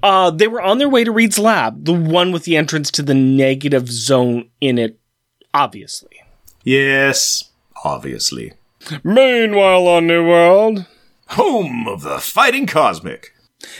Uh, 0.02 0.30
they 0.30 0.46
were 0.46 0.62
on 0.62 0.78
their 0.78 0.88
way 0.88 1.04
to 1.04 1.12
Reed's 1.12 1.38
lab, 1.38 1.84
the 1.84 1.92
one 1.92 2.32
with 2.32 2.44
the 2.44 2.56
entrance 2.56 2.90
to 2.92 3.02
the 3.02 3.14
negative 3.14 3.90
zone 3.90 4.50
in 4.60 4.78
it, 4.78 4.98
obviously. 5.54 6.22
Yes, 6.62 7.50
obviously. 7.84 8.52
Meanwhile, 9.02 9.86
on 9.86 10.06
New 10.06 10.26
World, 10.26 10.86
Home 11.30 11.88
of 11.88 12.02
the 12.02 12.18
Fighting 12.18 12.66
Cosmic. 12.66 13.32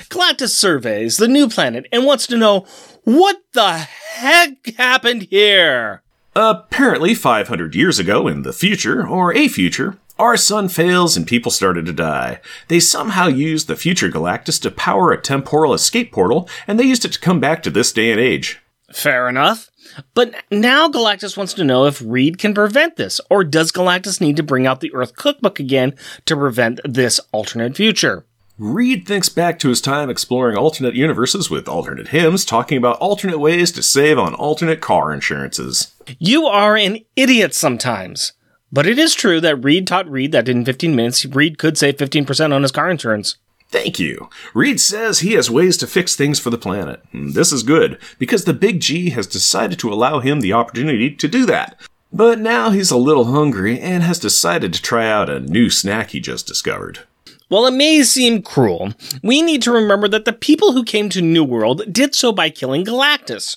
Galactus 0.09 0.51
surveys 0.51 1.17
the 1.17 1.29
new 1.29 1.49
planet 1.49 1.87
and 1.93 2.05
wants 2.05 2.27
to 2.27 2.37
know 2.37 2.67
what 3.05 3.37
the 3.53 3.73
heck 3.73 4.75
happened 4.77 5.29
here. 5.31 6.03
Apparently, 6.41 7.17
500 7.17 7.75
years 7.75 7.99
ago 7.99 8.29
in 8.29 8.43
the 8.43 8.53
future, 8.53 9.05
or 9.05 9.35
a 9.35 9.49
future, 9.49 9.99
our 10.21 10.37
sun 10.37 10.69
fails 10.69 11.17
and 11.17 11.27
people 11.27 11.51
started 11.51 11.85
to 11.87 11.93
die. 11.93 12.39
They 12.69 12.79
somehow 12.79 13.27
used 13.27 13.67
the 13.67 13.75
future 13.75 14.09
Galactus 14.09 14.63
to 14.63 14.71
power 14.71 15.11
a 15.11 15.21
temporal 15.21 15.75
escape 15.75 16.13
portal, 16.13 16.49
and 16.69 16.79
they 16.79 16.85
used 16.85 17.05
it 17.05 17.13
to 17.15 17.19
come 17.19 17.41
back 17.41 17.61
to 17.65 17.71
this 17.71 17.93
day 17.93 18.13
and 18.13 18.21
age. 18.21 18.61
Fair 18.93 19.29
enough. 19.29 19.69
But 20.15 20.33
now 20.49 20.89
Galactus 20.89 21.37
wants 21.37 21.55
to 21.55 21.65
know 21.65 21.87
if 21.87 22.01
Reed 22.01 22.39
can 22.39 22.55
prevent 22.55 22.95
this, 22.95 23.21
or 23.29 23.43
does 23.43 23.73
Galactus 23.73 24.21
need 24.21 24.37
to 24.37 24.45
bring 24.45 24.65
out 24.65 24.79
the 24.79 24.95
Earth 24.95 25.17
Cookbook 25.17 25.59
again 25.59 25.97
to 26.27 26.37
prevent 26.37 26.79
this 26.85 27.19
alternate 27.33 27.75
future? 27.77 28.25
Reed 28.59 29.07
thinks 29.07 29.29
back 29.29 29.61
to 29.61 29.69
his 29.69 29.81
time 29.81 30.11
exploring 30.11 30.57
alternate 30.57 30.95
universes 30.95 31.49
with 31.49 31.69
alternate 31.69 32.09
hymns, 32.09 32.45
talking 32.45 32.77
about 32.77 32.99
alternate 32.99 33.39
ways 33.39 33.71
to 33.73 33.83
save 33.83 34.19
on 34.19 34.35
alternate 34.35 34.81
car 34.81 35.13
insurances. 35.13 35.95
You 36.19 36.47
are 36.47 36.77
an 36.77 36.99
idiot 37.17 37.55
sometimes. 37.55 38.33
But 38.71 38.87
it 38.87 38.99
is 38.99 39.15
true 39.15 39.41
that 39.41 39.65
Reed 39.65 39.87
taught 39.87 40.11
Reed 40.11 40.33
that 40.33 40.49
in 40.49 40.65
15 40.65 40.95
minutes, 40.95 41.25
Reed 41.25 41.59
could 41.59 41.79
save 41.79 41.97
15% 41.97 42.55
on 42.55 42.63
his 42.63 42.73
car 42.73 42.91
insurance. 42.91 43.37
Thank 43.71 43.99
you. 43.99 44.31
Reed 44.55 44.81
says 44.81 45.21
he 45.21 45.33
has 45.35 45.51
ways 45.51 45.77
to 45.79 45.87
fix 45.87 46.17
things 46.17 46.41
for 46.41 46.51
the 46.51 46.59
planet. 46.59 47.03
Hmm, 47.13 47.31
this 47.31 47.53
is 47.53 47.63
good, 47.63 47.99
because 48.19 48.45
the 48.45 48.55
Big 48.55 48.81
G 48.81 49.11
has 49.11 49.27
decided 49.27 49.79
to 49.81 49.93
allow 49.93 50.21
him 50.21 50.41
the 50.41 50.55
opportunity 50.55 51.11
to 51.15 51.29
do 51.29 51.45
that. 51.47 51.79
But 52.11 52.39
now 52.39 52.71
he's 52.71 52.91
a 52.91 52.97
little 52.97 53.27
hungry 53.27 53.79
and 53.79 54.03
has 54.03 54.19
decided 54.19 54.73
to 54.73 54.83
try 54.83 55.11
out 55.11 55.29
a 55.29 55.41
new 55.41 55.69
snack 55.69 56.11
he 56.11 56.21
just 56.21 56.47
discovered. 56.47 57.01
While 57.49 57.67
it 57.67 57.73
may 57.73 58.03
seem 58.03 58.43
cruel, 58.43 58.93
we 59.23 59.43
need 59.43 59.63
to 59.63 59.73
remember 59.73 60.09
that 60.09 60.25
the 60.25 60.33
people 60.33 60.73
who 60.73 60.85
came 60.85 61.09
to 61.11 61.23
New 61.23 61.45
World 61.45 61.93
did 61.93 62.15
so 62.15 62.33
by 62.33 62.51
killing 62.51 62.85
Galactus. 62.85 63.55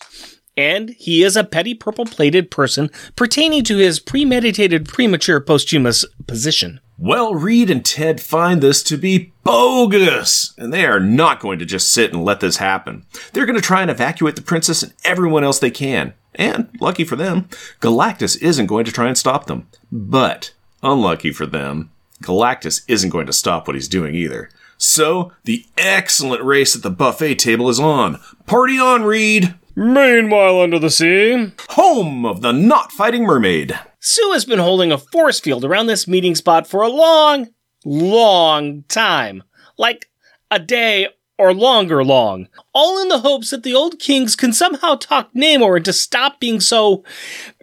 And 0.58 0.90
he 0.92 1.24
is 1.24 1.36
a 1.36 1.44
petty 1.44 1.74
purple 1.74 2.06
plated 2.06 2.52
person 2.52 2.90
pertaining 3.16 3.64
to 3.66 3.78
his 3.78 4.00
premeditated 4.00 4.88
premature 4.88 5.40
posthumous 5.40 6.04
position. 6.28 6.80
Well, 6.98 7.34
Reed 7.34 7.70
and 7.72 7.84
Ted 7.84 8.22
find 8.22 8.62
this 8.62 8.84
to 8.84 8.98
be 8.98 9.34
bogus, 9.44 10.54
and 10.58 10.72
they 10.72 10.86
are 10.86 11.00
not 11.00 11.40
going 11.40 11.58
to 11.60 11.66
just 11.66 11.92
sit 11.92 12.14
and 12.14 12.24
let 12.24 12.42
this 12.42 12.58
happen. 12.58 13.08
They're 13.34 13.48
going 13.48 13.56
to 13.56 13.62
try 13.62 13.82
and 13.82 13.90
evacuate 13.90 14.36
the 14.36 14.44
princess 14.44 14.84
and 14.84 14.94
everyone 15.04 15.44
else 15.44 15.58
they 15.58 15.72
can. 15.72 16.14
And, 16.36 16.70
lucky 16.80 17.04
for 17.04 17.16
them, 17.16 17.50
Galactus 17.80 18.40
isn't 18.42 18.68
going 18.68 18.86
to 18.86 18.92
try 18.92 19.08
and 19.08 19.18
stop 19.18 19.48
them. 19.48 19.68
But, 19.92 20.54
unlucky 20.84 21.32
for 21.32 21.46
them, 21.46 21.90
Galactus 22.22 22.84
isn't 22.88 23.10
going 23.10 23.26
to 23.26 23.34
stop 23.34 23.68
what 23.68 23.76
he's 23.76 23.88
doing 23.88 24.14
either. 24.14 24.50
So, 24.78 25.32
the 25.44 25.66
excellent 25.78 26.44
race 26.44 26.76
at 26.76 26.84
the 26.84 26.92
buffet 26.92 27.36
table 27.36 27.70
is 27.70 27.80
on. 27.80 28.20
Party 28.46 28.78
on, 28.78 29.04
Reed! 29.04 29.56
Meanwhile, 29.76 30.62
under 30.62 30.80
the 30.80 30.90
sea, 30.90 31.52
Home 31.70 32.26
of 32.26 32.42
the 32.42 32.52
not 32.52 32.92
fighting 32.92 33.24
mermaid. 33.24 33.80
Sue 34.00 34.32
has 34.34 34.46
been 34.46 34.60
holding 34.60 34.92
a 34.92 34.98
force 34.98 35.40
field 35.40 35.64
around 35.64 35.88
this 35.88 36.08
meeting 36.08 36.36
spot 36.36 36.68
for 36.68 36.82
a 36.82 36.90
long, 36.90 37.48
long 37.86 38.84
time. 38.90 39.44
Like 39.78 40.10
a 40.50 40.60
day 40.60 41.08
or 41.38 41.54
longer 41.54 42.04
long. 42.04 42.48
All 42.74 43.02
in 43.02 43.08
the 43.08 43.20
hopes 43.20 43.50
that 43.50 43.64
the 43.64 43.74
old 43.74 44.00
kings 44.00 44.36
can 44.36 44.54
somehow 44.54 44.96
talk 44.96 45.34
Namor 45.34 45.78
into 45.78 45.94
stop 45.94 46.40
being 46.40 46.60
so 46.60 47.04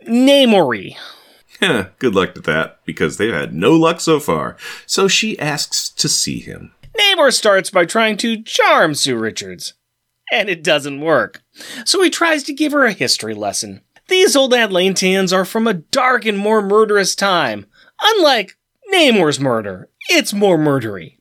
Namory. 0.07 0.97
Heh, 1.61 1.87
good 1.99 2.14
luck 2.14 2.35
to 2.35 2.40
that, 2.42 2.79
because 2.85 3.16
they've 3.16 3.33
had 3.33 3.53
no 3.53 3.73
luck 3.73 4.01
so 4.01 4.18
far. 4.18 4.57
So 4.87 5.09
she 5.09 5.38
asks 5.38 5.90
to 5.90 6.09
see 6.09 6.40
him. 6.40 6.73
Namor 6.99 7.33
starts 7.33 7.71
by 7.71 7.85
trying 7.85 8.16
to 8.18 8.42
charm 8.42 8.94
Sue 8.94 9.16
Richards. 9.16 9.75
And 10.33 10.49
it 10.49 10.62
doesn't 10.62 11.01
work. 11.01 11.43
So 11.85 12.03
he 12.03 12.11
tries 12.11 12.43
to 12.45 12.53
give 12.53 12.73
her 12.73 12.85
a 12.85 12.93
history 12.93 13.35
lesson. 13.35 13.83
These 14.09 14.37
old 14.37 14.55
Atlanteans 14.55 15.33
are 15.33 15.45
from 15.45 15.67
a 15.67 15.75
dark 15.75 16.25
and 16.25 16.38
more 16.38 16.62
murderous 16.62 17.14
time. 17.14 17.67
Unlike 18.01 18.57
Namor's 18.93 19.38
murder, 19.38 19.88
it's 20.09 20.33
more 20.33 20.57
murdery. 20.57 21.19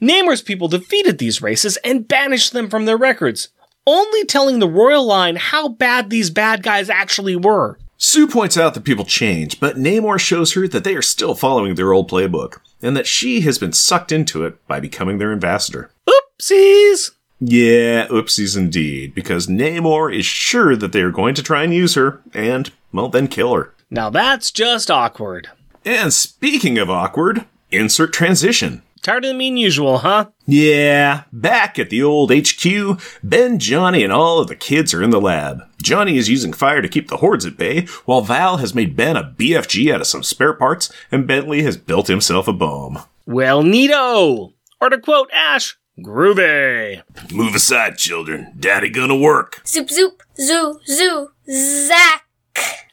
Namor's 0.00 0.42
people 0.42 0.68
defeated 0.68 1.18
these 1.18 1.42
races 1.42 1.76
and 1.84 2.06
banished 2.06 2.52
them 2.52 2.68
from 2.68 2.84
their 2.84 2.96
records, 2.96 3.48
only 3.86 4.24
telling 4.24 4.58
the 4.58 4.68
royal 4.68 5.04
line 5.04 5.36
how 5.36 5.68
bad 5.68 6.10
these 6.10 6.30
bad 6.30 6.62
guys 6.62 6.90
actually 6.90 7.36
were. 7.36 7.78
Sue 7.96 8.28
points 8.28 8.56
out 8.56 8.74
that 8.74 8.84
people 8.84 9.04
change, 9.04 9.58
but 9.58 9.76
Namor 9.76 10.20
shows 10.20 10.52
her 10.52 10.68
that 10.68 10.84
they 10.84 10.94
are 10.94 11.02
still 11.02 11.34
following 11.34 11.74
their 11.74 11.92
old 11.92 12.08
playbook, 12.08 12.58
and 12.80 12.96
that 12.96 13.08
she 13.08 13.40
has 13.40 13.58
been 13.58 13.72
sucked 13.72 14.12
into 14.12 14.44
it 14.44 14.64
by 14.68 14.78
becoming 14.78 15.18
their 15.18 15.32
ambassador. 15.32 15.90
Oopsies! 16.08 17.10
Yeah, 17.40 18.06
oopsies 18.08 18.56
indeed, 18.56 19.14
because 19.14 19.46
Namor 19.46 20.16
is 20.16 20.26
sure 20.26 20.74
that 20.76 20.92
they 20.92 21.02
are 21.02 21.12
going 21.12 21.34
to 21.36 21.42
try 21.42 21.62
and 21.62 21.72
use 21.72 21.94
her, 21.94 22.20
and, 22.34 22.70
well, 22.92 23.08
then 23.08 23.28
kill 23.28 23.54
her. 23.54 23.74
Now 23.90 24.10
that's 24.10 24.50
just 24.50 24.90
awkward. 24.90 25.48
And 25.84 26.12
speaking 26.12 26.78
of 26.78 26.90
awkward, 26.90 27.46
insert 27.70 28.12
transition. 28.12 28.82
Tighter 29.00 29.28
than 29.28 29.38
mean 29.38 29.56
usual, 29.56 29.98
huh? 29.98 30.26
Yeah, 30.44 31.22
back 31.32 31.78
at 31.78 31.88
the 31.88 32.02
old 32.02 32.32
HQ, 32.32 33.00
Ben, 33.22 33.58
Johnny, 33.60 34.02
and 34.02 34.12
all 34.12 34.40
of 34.40 34.48
the 34.48 34.56
kids 34.56 34.92
are 34.92 35.02
in 35.02 35.10
the 35.10 35.20
lab. 35.20 35.62
Johnny 35.80 36.18
is 36.18 36.28
using 36.28 36.52
fire 36.52 36.82
to 36.82 36.88
keep 36.88 37.08
the 37.08 37.18
hordes 37.18 37.46
at 37.46 37.56
bay, 37.56 37.86
while 38.04 38.20
Val 38.20 38.56
has 38.56 38.74
made 38.74 38.96
Ben 38.96 39.16
a 39.16 39.22
BFG 39.22 39.94
out 39.94 40.00
of 40.00 40.08
some 40.08 40.24
spare 40.24 40.52
parts, 40.52 40.92
and 41.12 41.26
Bentley 41.28 41.62
has 41.62 41.76
built 41.76 42.08
himself 42.08 42.48
a 42.48 42.52
bomb. 42.52 42.98
Well, 43.24 43.62
neato! 43.62 44.52
Or 44.80 44.88
to 44.90 44.98
quote 44.98 45.30
Ash, 45.32 45.78
groovy. 46.02 47.02
Move 47.32 47.54
aside, 47.54 47.98
children. 47.98 48.52
Daddy 48.58 48.90
gonna 48.90 49.16
work. 49.16 49.60
Zoop 49.66 49.90
zoop. 49.90 50.22
Zoo 50.38 50.78
zoo. 50.86 51.30
Zack. 51.50 52.24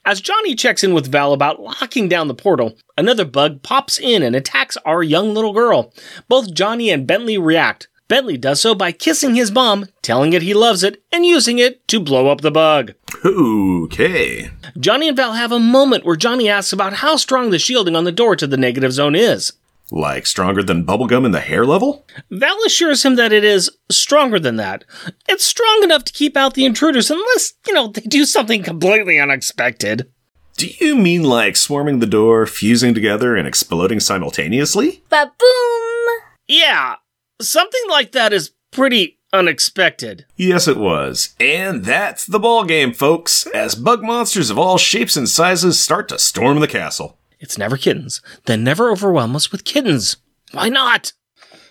As 0.06 0.22
Johnny 0.22 0.54
checks 0.54 0.84
in 0.84 0.94
with 0.94 1.12
Val 1.12 1.34
about 1.34 1.60
locking 1.60 2.08
down 2.08 2.28
the 2.28 2.36
portal, 2.36 2.78
another 2.96 3.26
bug 3.26 3.64
pops 3.64 4.00
in 4.00 4.22
and 4.22 4.36
attacks 4.36 4.78
our 4.86 5.02
young 5.02 5.34
little 5.34 5.54
girl. 5.54 5.92
Both 6.28 6.54
Johnny 6.54 6.92
and 6.92 7.08
Bentley 7.08 7.38
react. 7.38 7.88
Bentley 8.08 8.38
does 8.38 8.62
so 8.62 8.76
by 8.76 8.92
kissing 8.92 9.34
his 9.34 9.52
mom, 9.52 9.88
telling 10.04 10.34
it 10.34 10.44
he 10.44 10.54
loves 10.54 10.84
it, 10.84 11.02
and 11.12 11.26
using 11.26 11.58
it 11.58 11.88
to 11.88 12.00
blow 12.00 12.28
up 12.28 12.42
the 12.42 12.52
bug. 12.52 12.94
Okay. 13.26 14.52
Johnny 14.80 15.08
and 15.08 15.18
Val 15.18 15.34
have 15.34 15.52
a 15.52 15.60
moment 15.60 16.06
where 16.06 16.16
Johnny 16.16 16.48
asks 16.48 16.72
about 16.72 16.94
how 16.94 17.16
strong 17.16 17.50
the 17.50 17.58
shielding 17.58 17.96
on 17.96 18.04
the 18.04 18.12
door 18.12 18.36
to 18.36 18.46
the 18.46 18.58
negative 18.58 18.94
zone 18.94 19.16
is. 19.16 19.54
Like 19.92 20.26
stronger 20.26 20.64
than 20.64 20.86
bubblegum 20.86 21.26
in 21.26 21.32
the 21.32 21.40
hair 21.40 21.66
level? 21.66 22.08
Val 22.32 22.58
assures 22.66 23.04
him 23.04 23.16
that 23.16 23.32
it 23.32 23.44
is 23.44 23.70
stronger 23.92 24.40
than 24.40 24.56
that. 24.56 24.84
It's 25.28 25.44
strong 25.44 25.84
enough 25.84 26.04
to 26.06 26.14
keep 26.14 26.36
out 26.36 26.56
the 26.56 26.66
intruders 26.66 27.12
unless, 27.12 27.54
you 27.68 27.74
know, 27.74 27.88
they 27.88 28.02
do 28.02 28.26
something 28.26 28.64
completely 28.64 29.20
unexpected. 29.20 30.12
Do 30.58 30.68
you 30.80 30.96
mean 30.96 31.24
like 31.24 31.56
swarming 31.56 32.00
the 32.00 32.06
door, 32.06 32.46
fusing 32.46 32.94
together, 32.94 33.36
and 33.36 33.48
exploding 33.48 34.00
simultaneously? 34.00 35.04
Ba 35.10 35.32
boom. 35.38 36.22
Yeah, 36.48 36.96
something 37.42 37.82
like 37.90 38.14
that 38.14 38.32
is 38.32 38.52
pretty 38.72 39.20
unexpected. 39.34 40.26
Yes, 40.38 40.68
it 40.68 40.78
was. 40.78 41.36
And 41.40 41.84
that's 41.84 42.26
the 42.26 42.40
ball 42.40 42.64
game, 42.64 42.94
folks, 42.94 43.46
as 43.48 43.76
bug 43.76 44.02
monsters 44.02 44.50
of 44.50 44.58
all 44.58 44.78
shapes 44.78 45.18
and 45.18 45.28
sizes 45.28 45.80
start 45.80 46.08
to 46.10 46.18
storm 46.18 46.60
the 46.60 46.68
castle. 46.68 47.18
It's 47.46 47.60
never 47.60 47.78
kittens. 47.78 48.24
Then 48.48 48.64
never 48.64 48.90
overwhelm 48.90 49.36
us 49.36 49.52
with 49.52 49.66
kittens. 49.66 50.18
Why 50.52 50.68
not? 50.68 51.14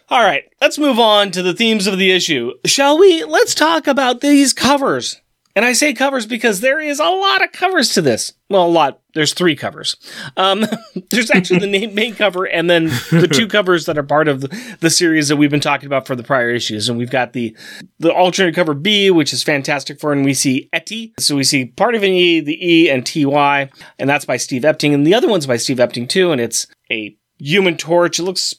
All 0.08 0.22
right, 0.22 0.44
let's 0.60 0.78
move 0.78 1.00
on 1.00 1.32
to 1.32 1.42
the 1.42 1.52
themes 1.52 1.88
of 1.88 1.98
the 1.98 2.12
issue. 2.12 2.52
Shall 2.64 2.96
we? 2.96 3.24
Let's 3.24 3.56
talk 3.56 3.88
about 3.88 4.20
these 4.20 4.52
covers. 4.52 5.20
And 5.56 5.64
I 5.64 5.72
say 5.72 5.94
covers 5.94 6.26
because 6.26 6.60
there 6.60 6.80
is 6.80 6.98
a 6.98 7.04
lot 7.04 7.44
of 7.44 7.52
covers 7.52 7.94
to 7.94 8.02
this. 8.02 8.32
Well, 8.50 8.66
a 8.66 8.68
lot. 8.68 9.00
There's 9.14 9.32
three 9.32 9.54
covers. 9.54 9.96
Um, 10.36 10.66
there's 11.10 11.30
actually 11.30 11.60
the 11.60 11.68
main, 11.68 11.94
main 11.94 12.14
cover 12.16 12.44
and 12.44 12.68
then 12.68 12.86
the 13.10 13.28
two 13.32 13.46
covers 13.48 13.86
that 13.86 13.96
are 13.96 14.02
part 14.02 14.26
of 14.26 14.40
the, 14.40 14.76
the 14.80 14.90
series 14.90 15.28
that 15.28 15.36
we've 15.36 15.50
been 15.50 15.60
talking 15.60 15.86
about 15.86 16.06
for 16.06 16.16
the 16.16 16.24
prior 16.24 16.50
issues. 16.50 16.88
And 16.88 16.98
we've 16.98 17.10
got 17.10 17.32
the 17.32 17.56
the 18.00 18.12
alternate 18.12 18.54
cover 18.54 18.74
B, 18.74 19.10
which 19.10 19.32
is 19.32 19.44
Fantastic 19.44 20.00
Four, 20.00 20.12
and 20.12 20.24
we 20.24 20.34
see 20.34 20.68
Etty. 20.72 21.14
So 21.20 21.36
we 21.36 21.44
see 21.44 21.66
part 21.66 21.94
of 21.94 22.02
an 22.02 22.10
E, 22.10 22.40
the 22.40 22.58
E, 22.60 22.90
and 22.90 23.06
TY, 23.06 23.70
and 23.98 24.10
that's 24.10 24.24
by 24.24 24.36
Steve 24.36 24.62
Epting. 24.62 24.92
And 24.92 25.06
the 25.06 25.14
other 25.14 25.28
one's 25.28 25.46
by 25.46 25.56
Steve 25.56 25.76
Epting 25.76 26.08
too, 26.08 26.32
and 26.32 26.40
it's 26.40 26.66
a 26.90 27.16
Human 27.38 27.76
Torch. 27.76 28.18
It 28.18 28.24
looks 28.24 28.56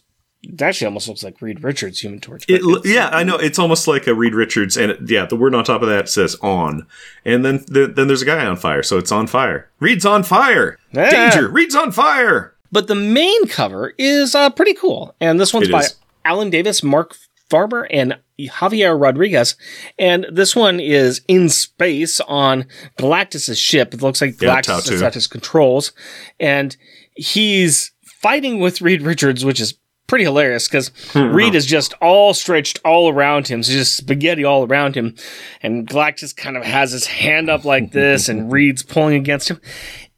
it 0.47 0.62
actually 0.62 0.86
almost 0.86 1.08
looks 1.08 1.23
like 1.23 1.41
Reed 1.41 1.63
Richards' 1.63 1.99
Human 1.99 2.19
Torch. 2.19 2.45
It, 2.47 2.62
yeah, 2.86 3.10
I 3.10 3.23
know. 3.23 3.36
It's 3.38 3.60
almost 3.60 3.88
like 3.88 4.08
a 4.08 4.13
Reed 4.13 4.36
Richards, 4.36 4.77
and 4.77 4.91
it, 4.91 4.99
yeah, 5.10 5.25
the 5.25 5.36
word 5.36 5.55
on 5.55 5.63
top 5.63 5.81
of 5.81 5.89
that 5.89 6.10
says 6.10 6.36
"on," 6.41 6.88
and 7.23 7.43
then 7.43 7.65
the, 7.67 7.88
then 7.88 8.08
there's 8.08 8.21
a 8.21 8.25
guy 8.25 8.45
on 8.45 8.58
fire, 8.58 8.84
so 8.84 8.97
it's 8.97 9.12
on 9.12 9.27
fire. 9.27 9.69
Reed's 9.79 10.05
on 10.05 10.23
fire. 10.23 10.77
Yeah. 10.91 11.10
Danger! 11.10 11.49
Reed's 11.49 11.75
on 11.75 11.91
fire. 11.91 12.55
But 12.71 12.88
the 12.88 12.95
main 12.95 13.47
cover 13.47 13.93
is 13.97 14.36
uh, 14.36 14.49
pretty 14.49 14.73
cool. 14.73 15.15
And 15.21 15.39
this 15.39 15.53
one's 15.53 15.69
It 15.69 15.71
by 15.71 15.81
is. 15.81 15.95
Alan 16.25 16.49
Davis, 16.49 16.84
Mark 16.84 17.15
Farmer, 17.49 17.88
and 17.89 18.17
Javier 18.38 18.99
Rodriguez. 18.99 19.55
And 19.97 20.25
this 20.31 20.55
one 20.55 20.79
is 20.79 21.21
in 21.27 21.47
space 21.47 22.19
on 22.21 22.65
Galactus' 22.97 23.58
ship. 23.58 23.93
It 23.93 24.01
looks 24.01 24.19
like 24.19 24.41
Yeah, 24.41 24.62
Galactus 24.62 24.91
is 24.91 25.01
at 25.01 25.13
his 25.13 25.27
controls. 25.27 25.93
And 26.39 26.75
he's 27.15 27.91
fighting 28.03 28.60
with 28.60 28.81
Reed 28.81 29.03
Richards, 29.03 29.45
which 29.45 29.62
is 29.62 29.75
pretty 30.08 30.26
hilarious 30.26 30.68
because 30.68 30.89
Hmm, 31.13 31.34
Reed 31.36 31.56
is 31.56 31.65
just 31.65 31.94
all 32.02 32.34
stretched 32.34 32.80
all 32.86 33.10
around 33.10 33.48
him. 33.48 33.63
So 33.63 33.72
just 33.72 33.98
spaghetti 33.98 34.44
all 34.44 34.65
around 34.68 34.96
him. 34.96 35.15
And 35.62 35.88
Galactus 35.88 36.36
kind 36.36 36.58
of 36.58 36.63
has 36.63 36.91
his 36.91 37.08
hand 37.08 37.50
up 37.50 37.65
like 37.65 37.91
this, 37.91 38.30
and 38.30 38.52
Reed's 38.54 38.84
pulling 38.84 39.15
against 39.15 39.50
him. 39.50 39.60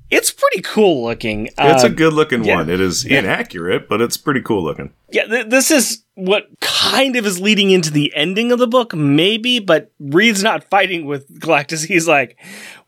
It's 0.09 0.31
pretty 0.31 0.61
cool 0.61 1.03
looking. 1.03 1.47
It's 1.57 1.83
Uh, 1.83 1.87
a 1.87 1.89
good 1.89 2.13
looking 2.13 2.43
yeah. 2.43 2.55
one. 2.55 2.69
It 2.69 2.79
is 2.79 3.03
inaccurate, 3.05 3.89
but 3.89 3.99
it's 4.01 4.15
pretty 4.17 4.41
cool 4.41 4.63
looking. 4.63 4.93
Yeah, 5.11 5.25
th- 5.25 5.47
this 5.49 5.69
is 5.69 6.03
what 6.17 6.47
kind 6.59 7.15
of 7.15 7.25
is 7.27 7.39
leading 7.39 7.69
into 7.69 7.91
the 7.91 8.11
ending 8.15 8.51
of 8.51 8.57
the 8.57 8.65
book, 8.67 8.93
maybe, 8.95 9.59
but 9.59 9.91
Reed's 9.99 10.41
not 10.41 10.63
fighting 10.69 11.05
with 11.05 11.39
Galactus. 11.39 11.85
He's 11.87 12.07
like, 12.07 12.37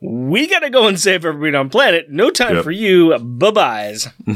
we 0.01 0.47
gotta 0.47 0.69
go 0.71 0.87
and 0.87 0.99
save 0.99 1.25
everybody 1.25 1.55
on 1.55 1.69
planet. 1.69 2.09
No 2.09 2.31
time 2.31 2.55
Yep. 2.55 2.63
for 2.63 2.71
you. 2.71 3.17
Bye 3.19 3.51
byes. 3.51 4.07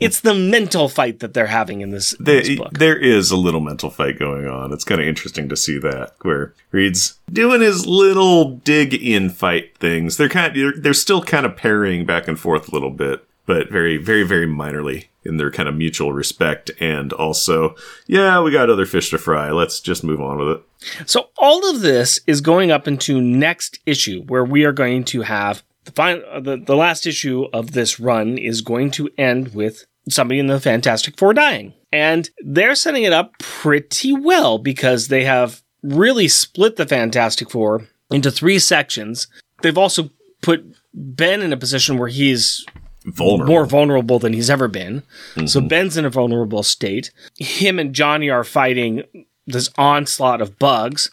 it's 0.00 0.20
the 0.20 0.34
mental 0.34 0.88
fight 0.88 1.20
that 1.20 1.34
they're 1.34 1.46
having 1.46 1.80
in 1.80 1.90
this, 1.90 2.12
in 2.14 2.24
this 2.24 2.56
book. 2.56 2.72
there 2.78 2.96
is 2.96 3.30
a 3.30 3.36
little 3.36 3.60
mental 3.60 3.90
fight 3.90 4.18
going 4.18 4.46
on. 4.46 4.72
It's 4.72 4.84
kind 4.84 5.00
of 5.00 5.06
interesting 5.06 5.48
to 5.48 5.56
see 5.56 5.78
that 5.78 6.14
where 6.22 6.52
Reed's 6.70 7.18
doing 7.32 7.60
his 7.60 7.86
little 7.86 8.56
dig 8.56 8.94
in 8.94 9.30
fight 9.30 9.76
things. 9.78 10.16
They're 10.16 10.28
kind 10.28 10.48
of, 10.48 10.54
they're, 10.54 10.80
they're 10.82 10.94
still 10.94 11.22
kind 11.22 11.46
of 11.46 11.56
parrying 11.56 12.04
back 12.04 12.28
and 12.28 12.38
forth 12.38 12.68
a 12.68 12.72
little 12.72 12.90
bit, 12.90 13.24
but 13.46 13.70
very, 13.70 13.96
very, 13.96 14.22
very 14.22 14.46
minorly 14.46 15.06
in 15.24 15.36
their 15.36 15.50
kind 15.50 15.68
of 15.68 15.74
mutual 15.74 16.12
respect. 16.12 16.70
And 16.80 17.12
also, 17.12 17.74
yeah, 18.06 18.40
we 18.40 18.50
got 18.50 18.70
other 18.70 18.86
fish 18.86 19.10
to 19.10 19.18
fry. 19.18 19.50
Let's 19.50 19.80
just 19.80 20.04
move 20.04 20.20
on 20.20 20.38
with 20.38 20.48
it. 20.48 21.08
So 21.08 21.30
all 21.38 21.68
of 21.68 21.80
this 21.80 22.20
is 22.26 22.40
going 22.40 22.70
up 22.70 22.86
into 22.86 23.20
next 23.20 23.78
issue, 23.86 24.22
where 24.24 24.44
we 24.44 24.64
are 24.64 24.72
going 24.72 25.04
to 25.04 25.22
have 25.22 25.62
the 25.84 25.92
final, 25.92 26.22
uh, 26.30 26.40
the, 26.40 26.56
the 26.56 26.76
last 26.76 27.06
issue 27.06 27.46
of 27.52 27.72
this 27.72 28.00
run 28.00 28.38
is 28.38 28.60
going 28.60 28.90
to 28.92 29.10
end 29.18 29.54
with 29.54 29.84
somebody 30.08 30.38
in 30.38 30.46
the 30.46 30.60
Fantastic 30.60 31.18
Four 31.18 31.32
dying, 31.34 31.72
and 31.92 32.28
they're 32.44 32.74
setting 32.74 33.04
it 33.04 33.12
up 33.12 33.38
pretty 33.38 34.12
well 34.12 34.58
because 34.58 35.08
they 35.08 35.24
have 35.24 35.62
really 35.82 36.28
split 36.28 36.76
the 36.76 36.86
Fantastic 36.86 37.50
Four 37.50 37.88
into 38.10 38.30
three 38.30 38.58
sections. 38.58 39.26
They've 39.62 39.78
also 39.78 40.10
put 40.42 40.64
Ben 40.92 41.40
in 41.40 41.52
a 41.52 41.56
position 41.56 41.98
where 41.98 42.08
he's 42.08 42.64
Vulnerable. 43.04 43.52
more 43.52 43.66
vulnerable 43.66 44.18
than 44.18 44.32
he's 44.32 44.48
ever 44.48 44.66
been. 44.68 45.02
So 45.34 45.60
mm-hmm. 45.60 45.68
Ben's 45.68 45.96
in 45.96 46.04
a 46.04 46.10
vulnerable 46.10 46.62
state. 46.62 47.10
Him 47.38 47.78
and 47.78 47.94
Johnny 47.94 48.30
are 48.30 48.44
fighting 48.44 49.02
this 49.46 49.70
onslaught 49.76 50.40
of 50.40 50.58
bugs. 50.58 51.10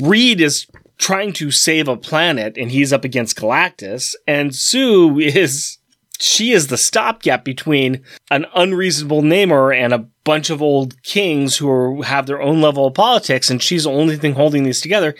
Reed 0.00 0.40
is 0.40 0.66
trying 0.96 1.32
to 1.34 1.50
save 1.50 1.88
a 1.88 1.96
planet 1.96 2.56
and 2.56 2.70
he's 2.70 2.92
up 2.92 3.04
against 3.04 3.36
Galactus. 3.36 4.14
And 4.26 4.54
Sue 4.54 5.18
is 5.18 5.78
she 6.20 6.52
is 6.52 6.68
the 6.68 6.76
stopgap 6.76 7.44
between 7.44 8.02
an 8.30 8.46
unreasonable 8.54 9.22
Namor 9.22 9.76
and 9.76 9.92
a 9.92 10.06
bunch 10.24 10.48
of 10.48 10.62
old 10.62 11.00
kings 11.02 11.56
who 11.56 11.68
are, 11.68 12.02
have 12.04 12.26
their 12.26 12.40
own 12.40 12.60
level 12.60 12.86
of 12.86 12.94
politics, 12.94 13.50
and 13.50 13.62
she's 13.62 13.84
the 13.84 13.90
only 13.90 14.16
thing 14.16 14.34
holding 14.34 14.62
these 14.62 14.80
together. 14.80 15.14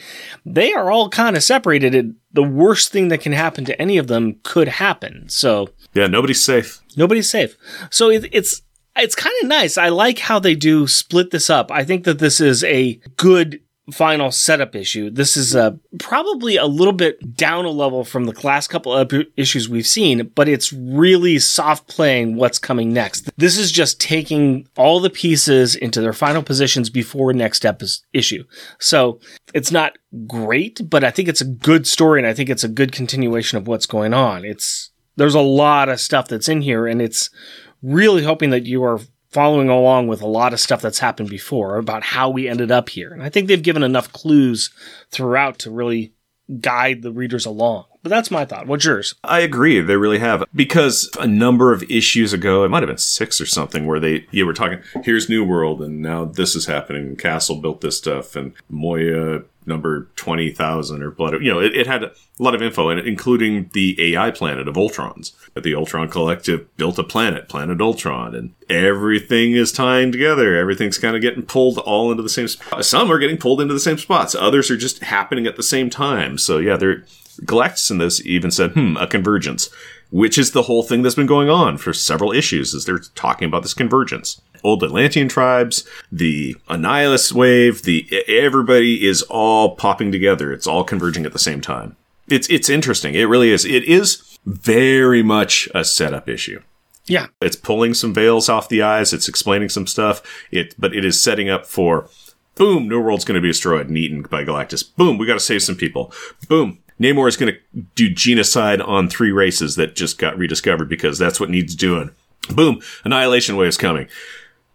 They 0.46 0.72
are 0.72 0.90
all 0.90 1.08
kind 1.10 1.36
of 1.36 1.42
separated. 1.42 1.94
and 1.94 2.14
The 2.32 2.42
worst 2.42 2.90
thing 2.92 3.08
that 3.08 3.20
can 3.20 3.32
happen 3.32 3.64
to 3.66 3.80
any 3.80 3.98
of 3.98 4.06
them 4.06 4.36
could 4.44 4.68
happen. 4.68 5.28
So 5.28 5.68
yeah, 5.94 6.06
nobody's 6.06 6.42
safe. 6.42 6.80
nobody's 6.96 7.28
safe. 7.28 7.56
So 7.90 8.10
it, 8.10 8.28
it's 8.32 8.62
it's 8.96 9.16
kind 9.16 9.34
of 9.42 9.48
nice. 9.48 9.76
I 9.76 9.88
like 9.88 10.20
how 10.20 10.38
they 10.38 10.54
do 10.54 10.86
split 10.86 11.32
this 11.32 11.50
up. 11.50 11.70
I 11.72 11.84
think 11.84 12.04
that 12.04 12.20
this 12.20 12.40
is 12.40 12.62
a 12.64 13.00
good 13.16 13.60
final 13.92 14.30
setup 14.30 14.74
issue. 14.74 15.10
This 15.10 15.36
is 15.36 15.54
uh, 15.54 15.72
probably 15.98 16.56
a 16.56 16.66
little 16.66 16.92
bit 16.92 17.36
down 17.36 17.64
a 17.64 17.70
level 17.70 18.04
from 18.04 18.24
the 18.24 18.46
last 18.46 18.68
couple 18.68 18.94
of 18.94 19.12
issues 19.36 19.68
we've 19.68 19.86
seen, 19.86 20.30
but 20.34 20.48
it's 20.48 20.72
really 20.72 21.38
soft 21.38 21.86
playing 21.86 22.36
what's 22.36 22.58
coming 22.58 22.92
next. 22.92 23.30
This 23.36 23.58
is 23.58 23.70
just 23.70 24.00
taking 24.00 24.66
all 24.76 25.00
the 25.00 25.10
pieces 25.10 25.74
into 25.74 26.00
their 26.00 26.14
final 26.14 26.42
positions 26.42 26.88
before 26.88 27.32
next 27.32 27.64
epi- 27.66 27.86
issue. 28.12 28.44
So 28.78 29.20
it's 29.52 29.70
not 29.70 29.98
great, 30.26 30.88
but 30.88 31.04
I 31.04 31.10
think 31.10 31.28
it's 31.28 31.42
a 31.42 31.46
good 31.46 31.86
story 31.86 32.20
and 32.20 32.26
I 32.26 32.32
think 32.32 32.48
it's 32.48 32.64
a 32.64 32.68
good 32.68 32.92
continuation 32.92 33.58
of 33.58 33.66
what's 33.66 33.86
going 33.86 34.14
on. 34.14 34.44
It's, 34.44 34.90
there's 35.16 35.34
a 35.34 35.40
lot 35.40 35.88
of 35.90 36.00
stuff 36.00 36.28
that's 36.28 36.48
in 36.48 36.62
here 36.62 36.86
and 36.86 37.02
it's 37.02 37.28
really 37.82 38.24
hoping 38.24 38.48
that 38.50 38.64
you 38.64 38.82
are 38.82 39.00
following 39.34 39.68
along 39.68 40.06
with 40.06 40.22
a 40.22 40.26
lot 40.26 40.52
of 40.52 40.60
stuff 40.60 40.80
that's 40.80 41.00
happened 41.00 41.28
before 41.28 41.76
about 41.76 42.04
how 42.04 42.30
we 42.30 42.48
ended 42.48 42.70
up 42.70 42.88
here. 42.88 43.12
And 43.12 43.20
I 43.20 43.28
think 43.28 43.48
they've 43.48 43.60
given 43.60 43.82
enough 43.82 44.12
clues 44.12 44.70
throughout 45.10 45.58
to 45.58 45.72
really 45.72 46.12
guide 46.60 47.02
the 47.02 47.10
readers 47.10 47.44
along. 47.44 47.86
But 48.04 48.10
that's 48.10 48.30
my 48.30 48.44
thought. 48.44 48.68
What's 48.68 48.84
yours? 48.84 49.14
I 49.24 49.40
agree. 49.40 49.80
They 49.80 49.96
really 49.96 50.18
have. 50.20 50.44
Because 50.54 51.10
a 51.18 51.26
number 51.26 51.72
of 51.72 51.82
issues 51.90 52.32
ago, 52.32 52.62
it 52.62 52.68
might 52.68 52.82
have 52.82 52.88
been 52.88 52.98
six 52.98 53.40
or 53.40 53.46
something, 53.46 53.86
where 53.86 53.98
they, 53.98 54.26
you 54.30 54.46
were 54.46 54.52
talking, 54.52 54.82
here's 55.02 55.28
New 55.28 55.42
World, 55.42 55.82
and 55.82 56.00
now 56.00 56.26
this 56.26 56.54
is 56.54 56.66
happening. 56.66 57.16
Castle 57.16 57.60
built 57.60 57.80
this 57.80 57.96
stuff, 57.96 58.36
and 58.36 58.52
Moya 58.68 59.42
number 59.66 60.08
20,000 60.16 61.02
or 61.02 61.10
blood. 61.10 61.34
You 61.42 61.52
know, 61.52 61.60
it, 61.60 61.76
it, 61.76 61.86
had 61.86 62.02
a 62.02 62.12
lot 62.38 62.54
of 62.54 62.62
info 62.62 62.90
in 62.90 62.98
it, 62.98 63.06
including 63.06 63.70
the 63.72 64.14
AI 64.14 64.30
planet 64.30 64.68
of 64.68 64.76
Ultrons. 64.76 65.32
The 65.54 65.74
Ultron 65.74 66.08
Collective 66.08 66.74
built 66.76 66.98
a 66.98 67.04
planet, 67.04 67.48
Planet 67.48 67.80
Ultron, 67.80 68.34
and 68.34 68.54
everything 68.68 69.52
is 69.52 69.72
tying 69.72 70.12
together. 70.12 70.56
Everything's 70.56 70.98
kind 70.98 71.16
of 71.16 71.22
getting 71.22 71.42
pulled 71.42 71.78
all 71.78 72.10
into 72.10 72.22
the 72.22 72.28
same 72.28 72.48
spot. 72.48 72.84
Some 72.84 73.10
are 73.10 73.18
getting 73.18 73.38
pulled 73.38 73.60
into 73.60 73.74
the 73.74 73.80
same 73.80 73.98
spots. 73.98 74.34
Others 74.34 74.70
are 74.70 74.76
just 74.76 75.02
happening 75.02 75.46
at 75.46 75.56
the 75.56 75.62
same 75.62 75.90
time. 75.90 76.38
So 76.38 76.58
yeah, 76.58 76.76
they're, 76.76 77.04
Galactus 77.42 77.90
in 77.90 77.98
this 77.98 78.24
even 78.24 78.50
said, 78.50 78.72
hmm, 78.72 78.96
a 78.96 79.06
convergence, 79.06 79.68
which 80.14 80.38
is 80.38 80.52
the 80.52 80.62
whole 80.62 80.84
thing 80.84 81.02
that's 81.02 81.16
been 81.16 81.26
going 81.26 81.50
on 81.50 81.76
for 81.76 81.92
several 81.92 82.30
issues, 82.30 82.72
is 82.72 82.84
they're 82.84 83.00
talking 83.16 83.48
about 83.48 83.62
this 83.62 83.74
convergence. 83.74 84.40
Old 84.62 84.84
Atlantean 84.84 85.28
tribes, 85.28 85.84
the 86.12 86.54
Annihilus 86.68 87.32
wave, 87.32 87.82
the 87.82 88.06
everybody 88.28 89.04
is 89.04 89.22
all 89.22 89.74
popping 89.74 90.12
together. 90.12 90.52
It's 90.52 90.68
all 90.68 90.84
converging 90.84 91.26
at 91.26 91.32
the 91.32 91.38
same 91.40 91.60
time. 91.60 91.96
It's 92.28 92.48
it's 92.48 92.68
interesting. 92.68 93.16
It 93.16 93.24
really 93.24 93.50
is. 93.50 93.64
It 93.64 93.82
is 93.82 94.38
very 94.46 95.24
much 95.24 95.68
a 95.74 95.84
setup 95.84 96.28
issue. 96.28 96.62
Yeah. 97.06 97.26
It's 97.40 97.56
pulling 97.56 97.92
some 97.92 98.14
veils 98.14 98.48
off 98.48 98.68
the 98.68 98.82
eyes. 98.82 99.12
It's 99.12 99.28
explaining 99.28 99.68
some 99.68 99.88
stuff. 99.88 100.22
It, 100.52 100.76
but 100.78 100.94
it 100.94 101.04
is 101.04 101.20
setting 101.20 101.50
up 101.50 101.66
for, 101.66 102.08
boom, 102.54 102.88
New 102.88 103.00
World's 103.00 103.24
going 103.24 103.34
to 103.34 103.42
be 103.42 103.48
destroyed 103.48 103.88
and 103.88 103.98
eaten 103.98 104.22
by 104.22 104.44
Galactus. 104.44 104.94
Boom, 104.96 105.18
we 105.18 105.26
got 105.26 105.34
to 105.34 105.40
save 105.40 105.64
some 105.64 105.76
people. 105.76 106.12
Boom, 106.48 106.78
Namor 107.00 107.28
is 107.28 107.36
going 107.36 107.52
to 107.52 107.80
do 107.94 108.08
genocide 108.08 108.80
on 108.80 109.08
three 109.08 109.32
races 109.32 109.76
that 109.76 109.96
just 109.96 110.18
got 110.18 110.38
rediscovered 110.38 110.88
because 110.88 111.18
that's 111.18 111.40
what 111.40 111.50
needs 111.50 111.74
doing. 111.74 112.10
Boom, 112.54 112.80
Annihilation 113.04 113.56
Wave 113.56 113.68
is 113.68 113.76
coming. 113.76 114.08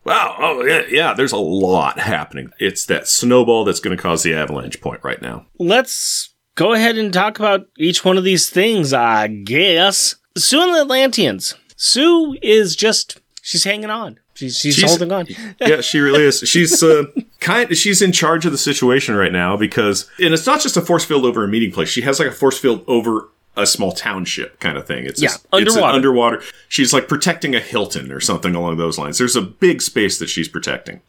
Wow, 0.05 0.35
oh 0.39 0.63
yeah, 0.63 0.83
yeah, 0.89 1.13
there's 1.13 1.33
a 1.33 1.37
lot 1.37 1.99
happening. 1.99 2.51
It's 2.57 2.85
that 2.85 3.07
snowball 3.07 3.63
that's 3.63 3.79
going 3.79 3.95
to 3.95 4.01
cause 4.01 4.23
the 4.23 4.33
avalanche 4.33 4.81
point 4.81 5.01
right 5.03 5.21
now. 5.21 5.45
Let's 5.59 6.33
go 6.55 6.73
ahead 6.73 6.97
and 6.97 7.13
talk 7.13 7.37
about 7.37 7.67
each 7.77 8.03
one 8.03 8.17
of 8.17 8.23
these 8.23 8.49
things, 8.49 8.91
I 8.93 9.27
guess. 9.27 10.15
Sue 10.37 10.61
and 10.61 10.73
the 10.73 10.81
Atlanteans. 10.81 11.55
Sue 11.75 12.37
is 12.41 12.75
just, 12.75 13.21
she's 13.49 13.63
hanging 13.63 13.89
on. 13.89 14.19
She's, 14.35 14.57
she's, 14.57 14.75
She's- 14.75 14.89
holding 14.89 15.11
on. 15.11 15.25
yeah, 15.59 15.81
she 15.81 15.99
really 15.99 16.23
is. 16.23 16.39
She's 16.39 16.81
uh, 16.83 17.05
kind. 17.39 17.75
She's 17.75 18.01
in 18.01 18.11
charge 18.11 18.45
of 18.45 18.51
the 18.51 18.57
situation 18.57 19.15
right 19.15 19.31
now 19.33 19.57
because, 19.57 20.09
and 20.19 20.33
it's 20.33 20.45
not 20.45 20.61
just 20.61 20.77
a 20.77 20.81
force 20.81 21.03
field 21.03 21.25
over 21.25 21.43
a 21.43 21.47
meeting 21.47 21.71
place. 21.71 21.89
She 21.89 22.01
has 22.01 22.19
like 22.19 22.29
a 22.29 22.31
force 22.31 22.57
field 22.57 22.83
over 22.87 23.29
a 23.57 23.65
small 23.67 23.91
township 23.91 24.59
kind 24.61 24.77
of 24.77 24.87
thing. 24.87 25.05
It's 25.05 25.21
Yeah, 25.21 25.29
just, 25.29 25.45
it's 25.45 25.53
underwater. 25.75 25.93
underwater. 25.95 26.41
She's 26.69 26.93
like 26.93 27.09
protecting 27.09 27.53
a 27.55 27.59
Hilton 27.59 28.11
or 28.13 28.21
something 28.21 28.55
along 28.55 28.77
those 28.77 28.97
lines. 28.97 29.17
There's 29.17 29.35
a 29.35 29.41
big 29.41 29.81
space 29.81 30.19
that 30.19 30.29
she's 30.29 30.47
protecting, 30.47 31.01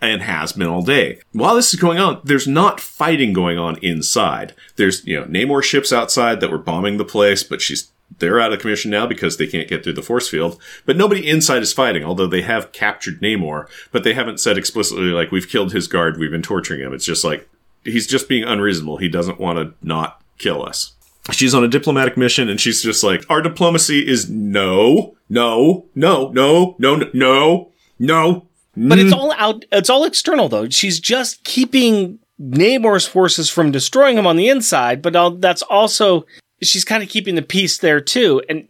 and 0.00 0.22
has 0.22 0.52
been 0.54 0.66
all 0.66 0.82
day. 0.82 1.20
While 1.32 1.54
this 1.54 1.72
is 1.72 1.78
going 1.78 1.98
on, 1.98 2.20
there's 2.24 2.48
not 2.48 2.80
fighting 2.80 3.32
going 3.32 3.58
on 3.58 3.76
inside. 3.82 4.54
There's 4.74 5.06
you 5.06 5.20
know 5.20 5.26
Namor 5.26 5.62
ships 5.62 5.92
outside 5.92 6.40
that 6.40 6.50
were 6.50 6.58
bombing 6.58 6.96
the 6.96 7.04
place, 7.04 7.44
but 7.44 7.60
she's 7.60 7.92
they're 8.18 8.40
out 8.40 8.52
of 8.52 8.60
commission 8.60 8.90
now 8.90 9.06
because 9.06 9.36
they 9.36 9.46
can't 9.46 9.68
get 9.68 9.82
through 9.82 9.94
the 9.94 10.02
force 10.02 10.28
field. 10.28 10.60
But 10.84 10.96
nobody 10.96 11.28
inside 11.28 11.62
is 11.62 11.72
fighting, 11.72 12.04
although 12.04 12.26
they 12.26 12.42
have 12.42 12.72
captured 12.72 13.20
Namor, 13.20 13.68
but 13.90 14.04
they 14.04 14.14
haven't 14.14 14.40
said 14.40 14.58
explicitly, 14.58 15.06
like, 15.06 15.30
we've 15.30 15.48
killed 15.48 15.72
his 15.72 15.88
guard, 15.88 16.18
we've 16.18 16.30
been 16.30 16.42
torturing 16.42 16.80
him. 16.80 16.92
It's 16.92 17.04
just 17.04 17.24
like, 17.24 17.48
he's 17.84 18.06
just 18.06 18.28
being 18.28 18.44
unreasonable. 18.44 18.98
He 18.98 19.08
doesn't 19.08 19.40
want 19.40 19.58
to 19.58 19.74
not 19.86 20.20
kill 20.38 20.64
us. 20.64 20.92
She's 21.30 21.54
on 21.54 21.62
a 21.62 21.68
diplomatic 21.68 22.16
mission 22.16 22.48
and 22.48 22.60
she's 22.60 22.82
just 22.82 23.04
like, 23.04 23.24
our 23.30 23.40
diplomacy 23.40 24.06
is 24.06 24.28
no, 24.28 25.16
no, 25.28 25.86
no, 25.94 26.30
no, 26.32 26.74
no, 26.78 26.96
no, 26.96 27.10
no, 27.12 27.72
no. 27.98 28.48
But 28.74 28.98
it's 28.98 29.12
all 29.12 29.32
out, 29.34 29.64
it's 29.70 29.90
all 29.90 30.04
external 30.04 30.48
though. 30.48 30.68
She's 30.68 30.98
just 30.98 31.44
keeping 31.44 32.18
Namor's 32.40 33.06
forces 33.06 33.48
from 33.48 33.70
destroying 33.70 34.18
him 34.18 34.26
on 34.26 34.36
the 34.36 34.48
inside, 34.48 35.00
but 35.00 35.40
that's 35.40 35.62
also, 35.62 36.26
she's 36.64 36.84
kind 36.84 37.02
of 37.02 37.08
keeping 37.08 37.34
the 37.34 37.42
peace 37.42 37.78
there 37.78 38.00
too. 38.00 38.42
And 38.48 38.68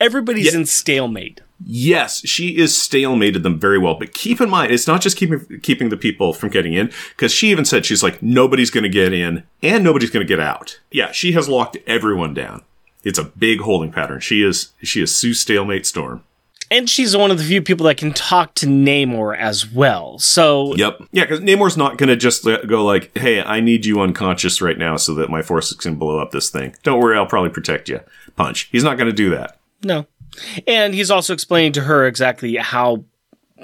everybody's 0.00 0.52
Yeah. 0.52 0.60
in 0.60 0.66
stalemate. 0.66 1.40
Yes, 1.66 2.26
she 2.26 2.56
is 2.58 2.72
stalemated 2.72 3.42
them 3.42 3.58
very 3.60 3.78
well, 3.78 3.94
but 3.94 4.12
keep 4.12 4.40
in 4.40 4.50
mind, 4.50 4.72
it's 4.72 4.86
not 4.88 5.00
just 5.00 5.16
keeping 5.16 5.60
keeping 5.62 5.88
the 5.88 5.96
people 5.96 6.32
from 6.32 6.50
getting 6.50 6.74
in, 6.74 6.90
because 7.16 7.32
she 7.32 7.50
even 7.50 7.64
said 7.64 7.86
she's 7.86 8.02
like 8.02 8.22
nobody's 8.22 8.70
going 8.70 8.82
to 8.82 8.88
get 8.90 9.12
in 9.12 9.44
and 9.62 9.84
nobody's 9.84 10.10
going 10.10 10.26
to 10.26 10.28
get 10.28 10.40
out. 10.40 10.80
Yeah, 10.90 11.12
she 11.12 11.32
has 11.32 11.48
locked 11.48 11.78
everyone 11.86 12.34
down. 12.34 12.62
It's 13.04 13.18
a 13.18 13.24
big 13.24 13.60
holding 13.60 13.92
pattern. 13.92 14.20
She 14.20 14.42
is 14.42 14.70
she 14.82 15.00
is 15.00 15.16
Sue 15.16 15.32
Stalemate 15.32 15.86
Storm. 15.86 16.24
And 16.74 16.90
she's 16.90 17.16
one 17.16 17.30
of 17.30 17.38
the 17.38 17.44
few 17.44 17.62
people 17.62 17.86
that 17.86 17.98
can 17.98 18.12
talk 18.12 18.54
to 18.54 18.66
Namor 18.66 19.38
as 19.38 19.70
well. 19.70 20.18
So 20.18 20.74
Yep. 20.74 21.04
Yeah, 21.12 21.22
because 21.24 21.38
Namor's 21.38 21.76
not 21.76 21.98
going 21.98 22.08
to 22.08 22.16
just 22.16 22.44
let- 22.44 22.66
go 22.66 22.84
like, 22.84 23.16
"Hey, 23.16 23.40
I 23.40 23.60
need 23.60 23.86
you 23.86 24.00
unconscious 24.00 24.60
right 24.60 24.76
now 24.76 24.96
so 24.96 25.14
that 25.14 25.30
my 25.30 25.40
forces 25.40 25.76
can 25.76 25.94
blow 25.94 26.18
up 26.18 26.32
this 26.32 26.50
thing." 26.50 26.74
Don't 26.82 26.98
worry, 27.00 27.16
I'll 27.16 27.26
probably 27.26 27.50
protect 27.50 27.88
you. 27.88 28.00
Punch. 28.34 28.68
He's 28.72 28.82
not 28.82 28.98
going 28.98 29.08
to 29.08 29.14
do 29.14 29.30
that. 29.30 29.58
No. 29.84 30.06
And 30.66 30.94
he's 30.94 31.12
also 31.12 31.32
explaining 31.32 31.72
to 31.74 31.82
her 31.82 32.06
exactly 32.08 32.56
how 32.56 33.04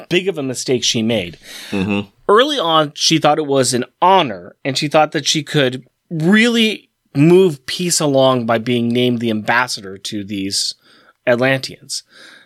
big 0.09 0.29
of 0.29 0.39
a 0.39 0.43
mistake 0.43 0.85
she 0.85 1.03
made. 1.03 1.37
Mm-hmm. 1.71 2.09
Early 2.29 2.61
on, 2.61 2.93
she 2.95 3.19
thought 3.19 3.39
it 3.39 3.47
was 3.47 3.75
an 3.75 3.87
honor, 4.01 4.55
and 4.65 4.79
she 4.79 4.87
thought 4.87 5.11
that 5.13 5.27
she 5.27 5.43
could 5.43 5.85
really 6.11 6.91
move 7.13 7.67
peace 7.67 7.99
along 7.99 8.47
by 8.47 8.59
being 8.59 8.89
named 8.89 9.19
the 9.19 9.31
ambassador 9.31 9.99
to 9.99 10.23
these 10.23 10.75
Atlanteans. 11.27 12.05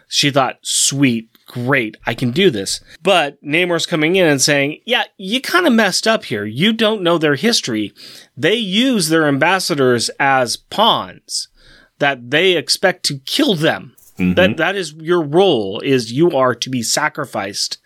She 0.09 0.31
thought, 0.31 0.59
sweet, 0.63 1.31
great, 1.47 1.97
I 2.07 2.15
can 2.15 2.31
do 2.31 2.51
this. 2.51 2.81
But 3.03 3.43
Namor's 3.43 3.87
coming 3.87 4.17
in 4.17 4.27
and 4.27 4.41
saying, 4.41 4.81
yeah, 4.85 5.05
you 5.17 5.41
kind 5.41 5.67
of 5.67 5.73
messed 5.73 6.07
up 6.07 6.25
here. 6.25 6.45
You 6.45 6.73
don't 6.73 7.03
know 7.03 7.19
their 7.19 7.35
history. 7.37 7.93
They 8.37 8.55
use 8.55 9.09
their 9.09 9.27
ambassadors 9.27 10.11
as 10.21 10.57
pawns 10.57 11.49
that 11.99 12.31
they 12.31 12.57
expect 12.57 13.05
to 13.07 13.19
kill 13.21 13.55
them. 13.55 13.95
Mm-hmm. 14.19 14.35
That 14.35 14.57
that 14.59 14.77
is 14.77 14.93
your 14.95 15.23
role 15.23 15.81
is 15.81 16.13
you 16.13 16.31
are 16.31 16.55
to 16.55 16.71
be 16.71 16.85
sacrificed 16.85 17.79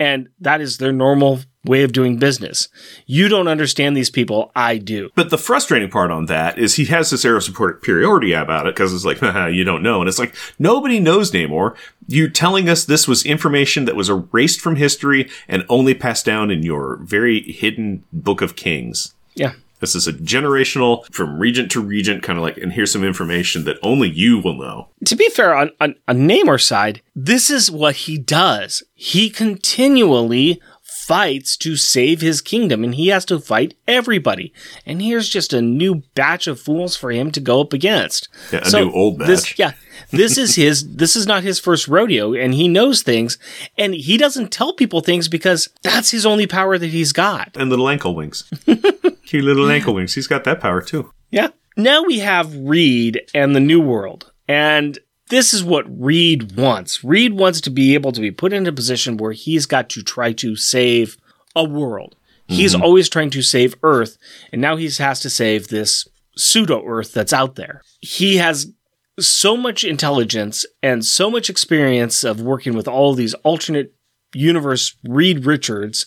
and 0.00 0.28
that 0.40 0.60
is 0.60 0.78
their 0.78 0.92
normal 0.92 1.40
way 1.66 1.82
of 1.82 1.92
doing 1.92 2.18
business. 2.18 2.68
You 3.06 3.28
don't 3.28 3.48
understand 3.48 3.96
these 3.96 4.10
people, 4.10 4.50
I 4.56 4.78
do. 4.78 5.10
But 5.14 5.30
the 5.30 5.38
frustrating 5.38 5.90
part 5.90 6.10
on 6.10 6.26
that 6.26 6.58
is 6.58 6.74
he 6.74 6.86
has 6.86 7.10
this 7.10 7.24
air 7.24 7.36
of 7.36 7.44
superiority 7.44 8.32
about 8.32 8.66
it 8.66 8.74
because 8.74 8.94
it's 8.94 9.04
like, 9.04 9.20
you 9.52 9.64
don't 9.64 9.82
know. 9.82 10.00
And 10.00 10.08
it's 10.08 10.18
like, 10.18 10.34
nobody 10.58 11.00
knows 11.00 11.32
Namor. 11.32 11.76
You 12.08 12.30
telling 12.30 12.68
us 12.68 12.84
this 12.84 13.08
was 13.08 13.24
information 13.24 13.84
that 13.84 13.96
was 13.96 14.08
erased 14.08 14.60
from 14.60 14.76
history 14.76 15.28
and 15.48 15.64
only 15.68 15.94
passed 15.94 16.24
down 16.24 16.50
in 16.50 16.62
your 16.62 16.96
very 17.02 17.40
hidden 17.40 18.04
book 18.12 18.40
of 18.40 18.56
kings. 18.56 19.14
Yeah. 19.34 19.52
This 19.80 19.94
is 19.94 20.06
a 20.08 20.12
generational 20.12 21.04
from 21.12 21.38
regent 21.38 21.70
to 21.72 21.80
regent 21.80 22.22
kind 22.22 22.38
of 22.38 22.42
like, 22.42 22.56
and 22.56 22.72
here's 22.72 22.92
some 22.92 23.04
information 23.04 23.64
that 23.64 23.78
only 23.82 24.08
you 24.08 24.38
will 24.38 24.56
know. 24.56 24.88
To 25.04 25.16
be 25.16 25.28
fair, 25.28 25.54
on, 25.54 25.70
on, 25.80 25.96
on 26.08 26.26
Namor's 26.26 26.64
side, 26.64 27.02
this 27.14 27.50
is 27.50 27.70
what 27.70 27.96
he 27.96 28.16
does. 28.16 28.82
He 28.94 29.28
continually 29.28 30.60
fights 31.06 31.56
to 31.58 31.76
save 31.76 32.20
his 32.20 32.40
kingdom 32.40 32.82
and 32.82 32.94
he 32.94 33.08
has 33.08 33.24
to 33.26 33.38
fight 33.38 33.74
everybody. 33.86 34.52
And 34.84 35.00
here's 35.00 35.28
just 35.28 35.52
a 35.52 35.62
new 35.62 36.02
batch 36.14 36.46
of 36.46 36.58
fools 36.60 36.96
for 36.96 37.10
him 37.10 37.30
to 37.32 37.40
go 37.40 37.60
up 37.60 37.72
against. 37.72 38.28
Yeah, 38.52 38.60
a 38.64 38.70
new 38.84 38.92
old 38.92 39.18
This, 39.20 39.42
batch. 39.44 39.58
yeah. 39.58 39.72
This 40.10 40.36
is 40.36 40.56
his, 40.64 40.96
this 40.96 41.14
is 41.16 41.26
not 41.26 41.42
his 41.42 41.58
first 41.58 41.86
rodeo 41.88 42.34
and 42.34 42.54
he 42.54 42.68
knows 42.68 43.02
things 43.02 43.38
and 43.78 43.94
he 43.94 44.16
doesn't 44.16 44.50
tell 44.50 44.74
people 44.74 45.00
things 45.00 45.28
because 45.28 45.68
that's 45.82 46.10
his 46.10 46.26
only 46.26 46.46
power 46.46 46.76
that 46.78 46.88
he's 46.88 47.12
got. 47.12 47.56
And 47.56 47.70
little 47.70 47.88
ankle 47.88 48.14
wings. 48.14 48.50
Cute 49.24 49.44
little 49.44 49.70
ankle 49.70 49.94
wings. 49.94 50.14
He's 50.14 50.26
got 50.26 50.44
that 50.44 50.60
power 50.60 50.80
too. 50.82 51.10
Yeah. 51.30 51.48
Now 51.76 52.02
we 52.02 52.18
have 52.20 52.54
Reed 52.56 53.22
and 53.34 53.54
the 53.54 53.60
New 53.60 53.80
World. 53.80 54.32
And 54.48 54.98
this 55.28 55.52
is 55.52 55.64
what 55.64 55.84
Reed 55.88 56.56
wants. 56.56 57.02
Reed 57.02 57.34
wants 57.34 57.60
to 57.62 57.70
be 57.70 57.94
able 57.94 58.12
to 58.12 58.20
be 58.20 58.30
put 58.30 58.52
in 58.52 58.66
a 58.66 58.72
position 58.72 59.16
where 59.16 59.32
he's 59.32 59.66
got 59.66 59.88
to 59.90 60.02
try 60.02 60.32
to 60.34 60.56
save 60.56 61.16
a 61.54 61.64
world. 61.64 62.16
He's 62.48 62.74
mm-hmm. 62.74 62.82
always 62.82 63.08
trying 63.08 63.30
to 63.30 63.42
save 63.42 63.74
Earth, 63.82 64.18
and 64.52 64.60
now 64.60 64.76
he 64.76 64.88
has 64.88 65.20
to 65.20 65.30
save 65.30 65.68
this 65.68 66.06
pseudo 66.36 66.84
Earth 66.86 67.12
that's 67.12 67.32
out 67.32 67.56
there. 67.56 67.82
He 68.00 68.36
has 68.36 68.72
so 69.18 69.56
much 69.56 69.82
intelligence 69.82 70.66
and 70.82 71.04
so 71.04 71.30
much 71.30 71.48
experience 71.50 72.22
of 72.22 72.40
working 72.40 72.74
with 72.76 72.86
all 72.86 73.14
these 73.14 73.34
alternate 73.34 73.94
universe 74.34 74.96
Reed 75.08 75.46
Richards, 75.46 76.06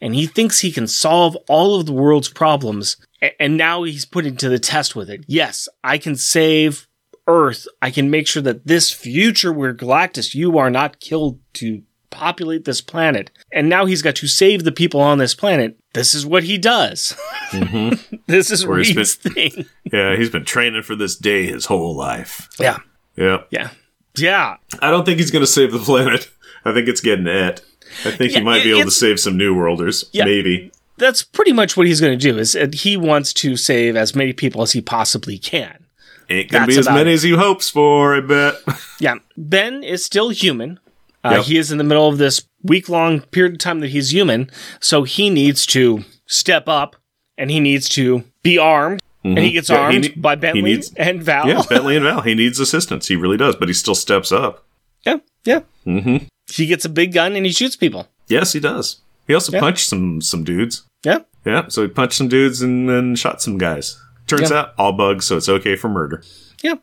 and 0.00 0.14
he 0.14 0.26
thinks 0.26 0.60
he 0.60 0.72
can 0.72 0.86
solve 0.86 1.36
all 1.48 1.78
of 1.78 1.86
the 1.86 1.92
world's 1.92 2.28
problems. 2.28 2.96
And 3.40 3.56
now 3.56 3.82
he's 3.82 4.04
putting 4.04 4.36
to 4.36 4.48
the 4.48 4.58
test 4.58 4.94
with 4.94 5.10
it. 5.10 5.24
Yes, 5.26 5.68
I 5.82 5.98
can 5.98 6.16
save 6.16 6.87
Earth. 7.28 7.68
I 7.80 7.90
can 7.90 8.10
make 8.10 8.26
sure 8.26 8.42
that 8.42 8.66
this 8.66 8.90
future 8.90 9.52
where 9.52 9.74
Galactus, 9.74 10.34
you 10.34 10.58
are 10.58 10.70
not 10.70 10.98
killed 10.98 11.38
to 11.54 11.82
populate 12.10 12.64
this 12.64 12.80
planet. 12.80 13.30
And 13.52 13.68
now 13.68 13.84
he's 13.84 14.02
got 14.02 14.16
to 14.16 14.26
save 14.26 14.64
the 14.64 14.72
people 14.72 15.00
on 15.00 15.18
this 15.18 15.34
planet. 15.34 15.78
This 15.92 16.14
is 16.14 16.26
what 16.26 16.44
he 16.44 16.58
does. 16.58 17.16
Mm-hmm. 17.50 18.16
this 18.26 18.50
is 18.50 18.66
Where 18.66 18.78
he's 18.78 18.96
Reed's 18.96 19.14
thing. 19.14 19.66
Yeah, 19.92 20.16
he's 20.16 20.30
been 20.30 20.44
training 20.44 20.82
for 20.82 20.96
this 20.96 21.16
day 21.16 21.46
his 21.46 21.66
whole 21.66 21.94
life. 21.94 22.48
Yeah. 22.58 22.78
Yeah. 23.16 23.42
Yeah. 23.50 23.70
Yeah. 24.16 24.56
I 24.80 24.90
don't 24.90 25.04
think 25.04 25.18
he's 25.18 25.30
going 25.30 25.44
to 25.44 25.46
save 25.46 25.72
the 25.72 25.78
planet. 25.78 26.30
I 26.64 26.72
think 26.72 26.88
it's 26.88 27.00
getting 27.00 27.26
it. 27.26 27.62
I 28.04 28.10
think 28.10 28.32
Yeah, 28.32 28.38
he 28.38 28.44
might 28.44 28.64
be 28.64 28.70
able 28.70 28.84
to 28.84 28.90
save 28.90 29.20
some 29.20 29.36
New 29.36 29.54
Worlders. 29.54 30.04
Yeah. 30.12 30.24
Maybe. 30.24 30.72
That's 30.98 31.22
pretty 31.22 31.52
much 31.52 31.76
what 31.76 31.86
he's 31.86 32.00
going 32.00 32.18
to 32.18 32.22
do 32.32 32.38
is 32.38 32.58
he 32.72 32.96
wants 32.96 33.32
to 33.34 33.56
save 33.56 33.96
as 33.96 34.16
many 34.16 34.32
people 34.32 34.62
as 34.62 34.72
he 34.72 34.80
possibly 34.80 35.38
can. 35.38 35.86
Ain't 36.30 36.48
to 36.50 36.58
That's 36.58 36.74
be 36.74 36.78
as 36.78 36.88
many 36.88 37.10
it. 37.10 37.14
as 37.14 37.22
he 37.22 37.30
hopes 37.30 37.70
for, 37.70 38.14
I 38.16 38.20
bet. 38.20 38.54
Yeah. 39.00 39.14
Ben 39.36 39.82
is 39.82 40.04
still 40.04 40.28
human. 40.30 40.78
Uh, 41.24 41.30
Yep. 41.36 41.44
He 41.44 41.56
is 41.58 41.72
in 41.72 41.78
the 41.78 41.84
middle 41.84 42.08
of 42.08 42.18
this 42.18 42.42
week 42.62 42.88
long 42.88 43.20
period 43.20 43.54
of 43.54 43.58
time 43.60 43.80
that 43.80 43.88
he's 43.90 44.12
human. 44.12 44.50
So 44.80 45.02
he 45.04 45.30
needs 45.30 45.64
to 45.66 46.04
step 46.26 46.68
up 46.68 46.96
and 47.36 47.50
he 47.50 47.60
needs 47.60 47.88
to 47.90 48.24
be 48.42 48.58
armed. 48.58 49.00
And 49.24 49.38
he 49.38 49.52
gets 49.52 49.68
Mm-hmm. 49.68 49.74
Yeah, 49.82 49.90
he 49.90 49.96
armed 49.96 50.16
ne- 50.16 50.20
by 50.20 50.34
he 50.34 50.40
Bentley 50.40 50.62
needs- 50.62 50.94
and 50.96 51.22
Val. 51.22 51.48
yeah, 51.48 51.62
Bentley 51.68 51.96
and 51.96 52.04
Val. 52.08 52.22
He 52.22 52.34
needs 52.34 52.58
assistance. 52.60 53.08
He 53.08 53.16
really 53.16 53.36
does, 53.36 53.56
but 53.56 53.68
he 53.68 53.74
still 53.74 53.94
steps 53.94 54.30
up. 54.32 54.64
yeah. 55.04 55.18
Yeah. 55.44 55.60
Mm-hmm. 55.86 56.24
He 56.52 56.66
gets 56.66 56.84
a 56.84 56.88
big 56.88 57.12
gun 57.12 57.34
and 57.36 57.44
he 57.46 57.52
shoots 57.52 57.76
people. 57.76 58.08
Yes, 58.28 58.52
he 58.52 58.60
does. 58.60 58.98
He 59.26 59.34
also 59.34 59.52
Yeah. 59.52 59.60
punched 59.60 59.88
some 59.88 60.20
some 60.20 60.44
dudes. 60.44 60.82
Yeah. 61.04 61.18
Yeah, 61.44 61.68
so 61.68 61.82
he 61.82 61.88
punched 61.88 62.14
some 62.16 62.28
dudes 62.28 62.60
and 62.62 62.88
then 62.88 63.16
shot 63.16 63.40
some 63.42 63.58
guys. 63.58 64.00
Turns 64.28 64.50
Yeah. 64.50 64.58
out 64.58 64.74
all 64.78 64.92
bugs, 64.92 65.26
so 65.26 65.36
it's 65.36 65.48
okay 65.48 65.76
for 65.76 65.88
murder. 65.88 66.22
Yeah. 66.62 66.74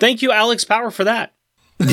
Thank 0.00 0.22
you, 0.22 0.32
Alex 0.32 0.64
Power, 0.64 0.90
for 0.90 1.04
that. 1.04 1.32
That's 1.78 1.92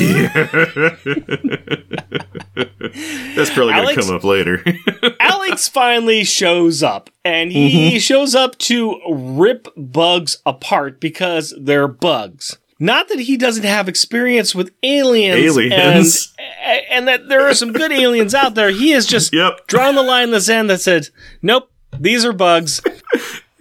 probably 3.50 3.74
going 3.74 3.94
to 3.94 4.00
come 4.02 4.14
up 4.14 4.24
later. 4.24 4.64
Alex 5.20 5.68
finally 5.68 6.24
shows 6.24 6.82
up 6.82 7.10
and 7.24 7.52
he 7.52 7.90
Mm-hmm. 7.92 7.98
shows 7.98 8.34
up 8.34 8.58
to 8.58 9.00
rip 9.10 9.68
bugs 9.76 10.38
apart 10.44 11.00
because 11.00 11.54
they're 11.60 11.88
bugs. 11.88 12.58
Not 12.78 13.08
that 13.08 13.20
he 13.20 13.36
doesn't 13.36 13.64
have 13.64 13.88
experience 13.88 14.54
with 14.54 14.72
aliens, 14.82 15.56
Aliens. 15.56 16.34
And, 16.64 16.80
and 16.90 17.08
that 17.08 17.28
there 17.28 17.46
are 17.48 17.54
some 17.54 17.72
good 17.72 17.92
aliens 17.92 18.34
out 18.34 18.54
there. 18.54 18.70
He 18.70 18.90
has 18.90 19.06
just 19.06 19.32
Yep. 19.34 19.66
drawn 19.68 19.94
the 19.94 20.02
line 20.02 20.24
in 20.24 20.30
the 20.32 20.40
sand 20.40 20.68
that 20.70 20.80
said, 20.80 21.08
"Nope, 21.42 21.70
these 21.98 22.24
are 22.24 22.32
bugs. 22.32 22.80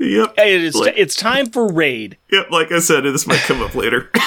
Yep. 0.01 0.33
It 0.37 0.61
is, 0.63 0.75
Like- 0.75 0.95
it's 0.97 1.15
time 1.15 1.49
for 1.49 1.71
raid." 1.71 2.17
Yep, 2.31 2.51
like 2.51 2.71
I 2.71 2.79
said, 2.79 3.03
this 3.03 3.25
might 3.27 3.39
come 3.41 3.61
up 3.61 3.75
later. 3.75 4.09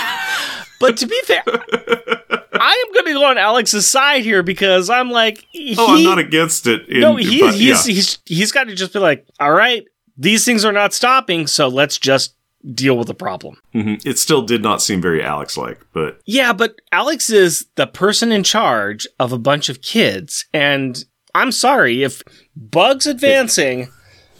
But 0.81 0.97
to 0.99 1.07
be 1.07 1.19
fair, 1.25 1.43
I 1.47 2.85
am 2.87 2.93
going 2.93 3.07
to 3.07 3.13
go 3.15 3.25
on 3.25 3.39
Alex's 3.39 3.87
side 3.87 4.23
here 4.23 4.43
because 4.43 4.91
I'm 4.91 5.09
like, 5.11 5.47
he, 5.51 5.75
oh, 5.79 5.97
I'm 5.97 6.03
not 6.05 6.19
against 6.19 6.67
it. 6.67 6.89
In, 6.89 7.01
No, 7.01 7.17
he, 7.17 7.41
but, 7.41 7.55
he's, 7.55 7.87
yeah. 7.89 7.95
he's 7.95 8.19
he's 8.27 8.53
got 8.53 8.65
to 8.65 8.75
just 8.75 8.93
be 8.93 8.99
like, 8.99 9.27
all 9.41 9.53
right, 9.53 9.85
these 10.19 10.45
things 10.45 10.65
are 10.65 10.73
not 10.73 10.93
stopping, 10.93 11.47
so 11.47 11.69
let's 11.69 11.97
just 11.97 12.35
deal 12.75 12.99
with 12.99 13.07
the 13.07 13.15
problem. 13.15 13.57
Mhm. 13.75 14.05
It 14.05 14.19
still 14.19 14.43
did 14.43 14.63
not 14.63 14.83
seem 14.83 15.01
very 15.01 15.23
Alex-like, 15.23 15.81
but 15.95 16.21
Yeah, 16.27 16.53
but 16.53 16.75
Alex 16.93 17.31
is 17.31 17.67
the 17.77 17.87
person 17.87 18.33
in 18.33 18.43
charge 18.43 19.07
of 19.21 19.33
a 19.33 19.39
bunch 19.39 19.69
of 19.69 19.81
kids, 19.81 20.45
and 20.53 21.03
I'm 21.35 21.53
sorry 21.53 22.03
if 22.03 22.23
bugs 22.57 23.07
advancing 23.07 23.89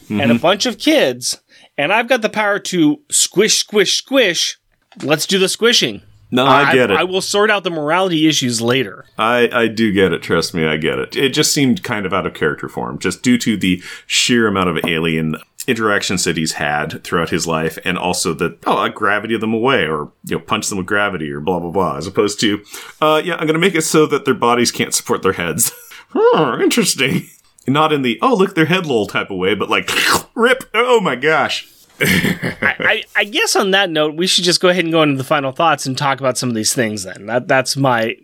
and 0.09 0.19
Mm-hmm. 0.21 0.31
a 0.31 0.39
bunch 0.39 0.65
of 0.65 0.77
kids, 0.77 1.39
and 1.77 1.91
I've 1.93 2.07
got 2.07 2.21
the 2.21 2.29
power 2.29 2.59
to 2.59 2.99
squish, 3.09 3.57
squish, 3.57 3.97
squish. 3.97 4.57
Let's 5.03 5.25
do 5.25 5.37
the 5.39 5.49
squishing. 5.49 6.01
no, 6.31 6.45
I 6.45 6.73
get 6.73 6.91
it. 6.91 6.97
I 6.97 7.03
will 7.03 7.21
sort 7.21 7.49
out 7.51 7.63
the 7.63 7.69
morality 7.69 8.27
issues 8.27 8.61
later. 8.61 9.05
I, 9.17 9.49
I 9.51 9.67
do 9.67 9.91
get 9.93 10.11
it. 10.13 10.21
Trust 10.23 10.53
me, 10.53 10.65
I 10.65 10.77
get 10.77 10.99
it. 10.99 11.15
It 11.15 11.29
just 11.29 11.53
seemed 11.53 11.83
kind 11.83 12.05
of 12.05 12.13
out 12.13 12.25
of 12.25 12.33
character 12.33 12.67
for 12.69 12.89
him, 12.89 12.97
just 12.99 13.21
due 13.21 13.37
to 13.39 13.55
the 13.57 13.81
sheer 14.07 14.47
amount 14.47 14.69
of 14.69 14.85
alien 14.85 15.35
interactions 15.67 16.23
that 16.25 16.37
he's 16.37 16.53
had 16.53 17.03
throughout 17.03 17.29
his 17.31 17.47
life, 17.47 17.77
and 17.83 17.97
also 17.97 18.33
that 18.35 18.57
oh, 18.67 18.77
I 18.77 18.89
gravity 18.89 19.35
them 19.37 19.53
away, 19.53 19.87
or 19.87 20.11
you 20.25 20.37
know, 20.37 20.39
punch 20.39 20.69
them 20.69 20.77
with 20.77 20.87
gravity, 20.87 21.31
or 21.31 21.39
blah 21.39 21.59
blah 21.59 21.71
blah, 21.71 21.97
as 21.97 22.05
opposed 22.07 22.39
to, 22.41 22.63
uh, 23.01 23.21
yeah, 23.25 23.35
I'm 23.35 23.47
gonna 23.47 23.57
make 23.59 23.75
it 23.75 23.81
so 23.81 24.05
that 24.07 24.25
their 24.25 24.33
bodies 24.35 24.71
can't 24.71 24.93
support 24.93 25.21
their 25.23 25.33
heads. 25.33 25.71
Hmm, 26.17 26.61
interesting. 26.61 27.27
Not 27.67 27.91
in 27.93 28.01
the 28.01 28.19
oh 28.21 28.35
look 28.35 28.55
their 28.55 28.65
head 28.65 28.85
lol 28.85 29.07
type 29.07 29.31
of 29.31 29.37
way, 29.37 29.55
but 29.55 29.69
like 29.69 29.89
rip. 30.35 30.63
Oh 30.73 31.01
my 31.01 31.15
gosh. 31.15 31.71
I, 31.99 33.03
I 33.15 33.23
guess 33.23 33.55
on 33.55 33.71
that 33.71 33.89
note, 33.89 34.15
we 34.15 34.27
should 34.27 34.43
just 34.43 34.59
go 34.61 34.67
ahead 34.67 34.83
and 34.83 34.91
go 34.91 35.01
into 35.01 35.15
the 35.15 35.23
final 35.23 35.53
thoughts 35.53 35.85
and 35.85 35.97
talk 35.97 36.19
about 36.19 36.37
some 36.37 36.49
of 36.49 36.55
these 36.55 36.73
things. 36.73 37.03
Then 37.03 37.25
that 37.27 37.47
that's 37.47 37.77
my 37.77 38.17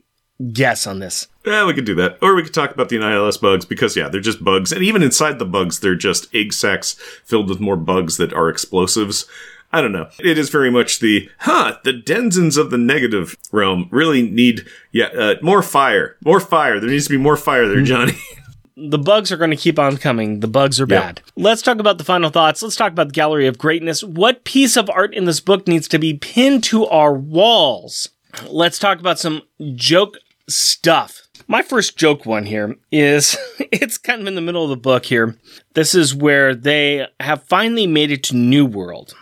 guess 0.54 0.88
on 0.88 1.00
this. 1.00 1.28
Yeah, 1.46 1.66
we 1.66 1.74
could 1.74 1.86
do 1.86 1.96
that. 1.96 2.18
Or 2.22 2.36
we 2.36 2.44
could 2.44 2.54
talk 2.54 2.72
about 2.72 2.90
the 2.90 2.98
NILS 2.98 3.38
bugs 3.38 3.66
because, 3.66 3.96
yeah, 3.96 4.08
they're 4.08 4.22
just 4.22 4.44
bugs. 4.44 4.72
And 4.72 4.84
even 4.84 5.04
inside 5.04 5.40
the 5.40 5.46
bugs, 5.46 5.80
they're 5.80 5.96
just 5.96 6.34
egg 6.36 6.54
sacs 6.54 6.94
filled 7.24 7.50
with 7.50 7.60
more 7.60 7.76
bugs 7.76 8.18
that 8.18 8.34
are 8.34 8.50
explosives. 8.50 9.26
I 9.74 9.82
don't 9.82 9.92
know. 9.94 10.10
It 10.20 10.38
is 10.38 10.50
very 10.50 10.70
much 10.70 11.00
the, 11.00 11.30
huh, 11.40 11.78
the 11.84 11.94
denizens 11.94 12.58
of 12.58 12.72
the 12.72 12.78
negative 12.78 13.38
realm 13.52 13.88
really 13.90 14.30
need, 14.30 14.66
yeah, 14.92 15.06
uh, 15.08 15.36
more 15.42 15.64
fire. 15.64 16.18
More 16.24 16.40
fire. 16.42 16.80
There 16.80 16.90
needs 16.90 17.06
to 17.06 17.12
be 17.12 17.18
more 17.18 17.38
fire 17.38 17.68
there, 17.68 17.82
Johnny. 17.82 18.14
The 18.78 18.98
bugs 18.98 19.32
are 19.32 19.38
going 19.38 19.52
to 19.52 19.58
keep 19.58 19.78
on 19.78 19.98
coming. 19.98 20.40
The 20.40 20.48
bugs 20.48 20.80
are 20.80 20.88
Yep. 20.88 21.02
bad. 21.02 21.22
Let's 21.36 21.62
talk 21.62 21.80
about 21.80 21.98
the 21.98 22.04
final 22.04 22.30
thoughts. 22.30 22.62
Let's 22.62 22.76
talk 22.76 22.92
about 22.92 23.10
the 23.10 23.14
gallery 23.14 23.48
of 23.48 23.58
greatness. 23.58 24.04
What 24.04 24.44
piece 24.44 24.78
of 24.78 24.90
art 24.90 25.14
in 25.14 25.26
this 25.26 25.40
book 25.40 25.68
needs 25.68 25.88
to 25.90 26.00
be 26.00 26.14
pinned 26.14 26.64
to 26.66 26.86
our 26.88 27.14
walls? 27.14 28.10
Let's 28.48 28.80
talk 28.80 29.00
about 29.00 29.20
some 29.20 29.42
joke 29.76 30.18
stuff. 30.48 31.28
My 31.48 31.62
first 31.62 31.98
joke 31.98 32.26
one 32.26 32.46
here 32.46 32.76
is 32.92 33.38
it's 33.60 33.98
kind 33.98 34.22
of 34.22 34.28
in 34.28 34.36
the 34.36 34.42
middle 34.42 34.64
of 34.64 34.70
the 34.70 34.78
book 34.78 35.06
here. 35.06 35.38
This 35.74 35.94
is 35.94 36.16
where 36.16 36.56
they 36.56 37.08
have 37.20 37.44
finally 37.44 37.88
made 37.88 38.12
it 38.12 38.24
to 38.24 38.36
New 38.36 38.66
World. 38.66 39.14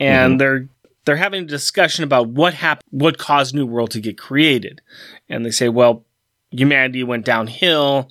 And 0.00 0.32
mm-hmm. 0.32 0.38
they're 0.38 0.68
they're 1.04 1.16
having 1.16 1.44
a 1.44 1.46
discussion 1.46 2.04
about 2.04 2.28
what 2.28 2.54
happened 2.54 2.84
what 2.90 3.18
caused 3.18 3.54
New 3.54 3.66
World 3.66 3.92
to 3.92 4.00
get 4.00 4.18
created. 4.18 4.80
And 5.28 5.44
they 5.44 5.50
say, 5.50 5.68
well, 5.68 6.04
humanity 6.50 7.04
went 7.04 7.24
downhill 7.24 8.10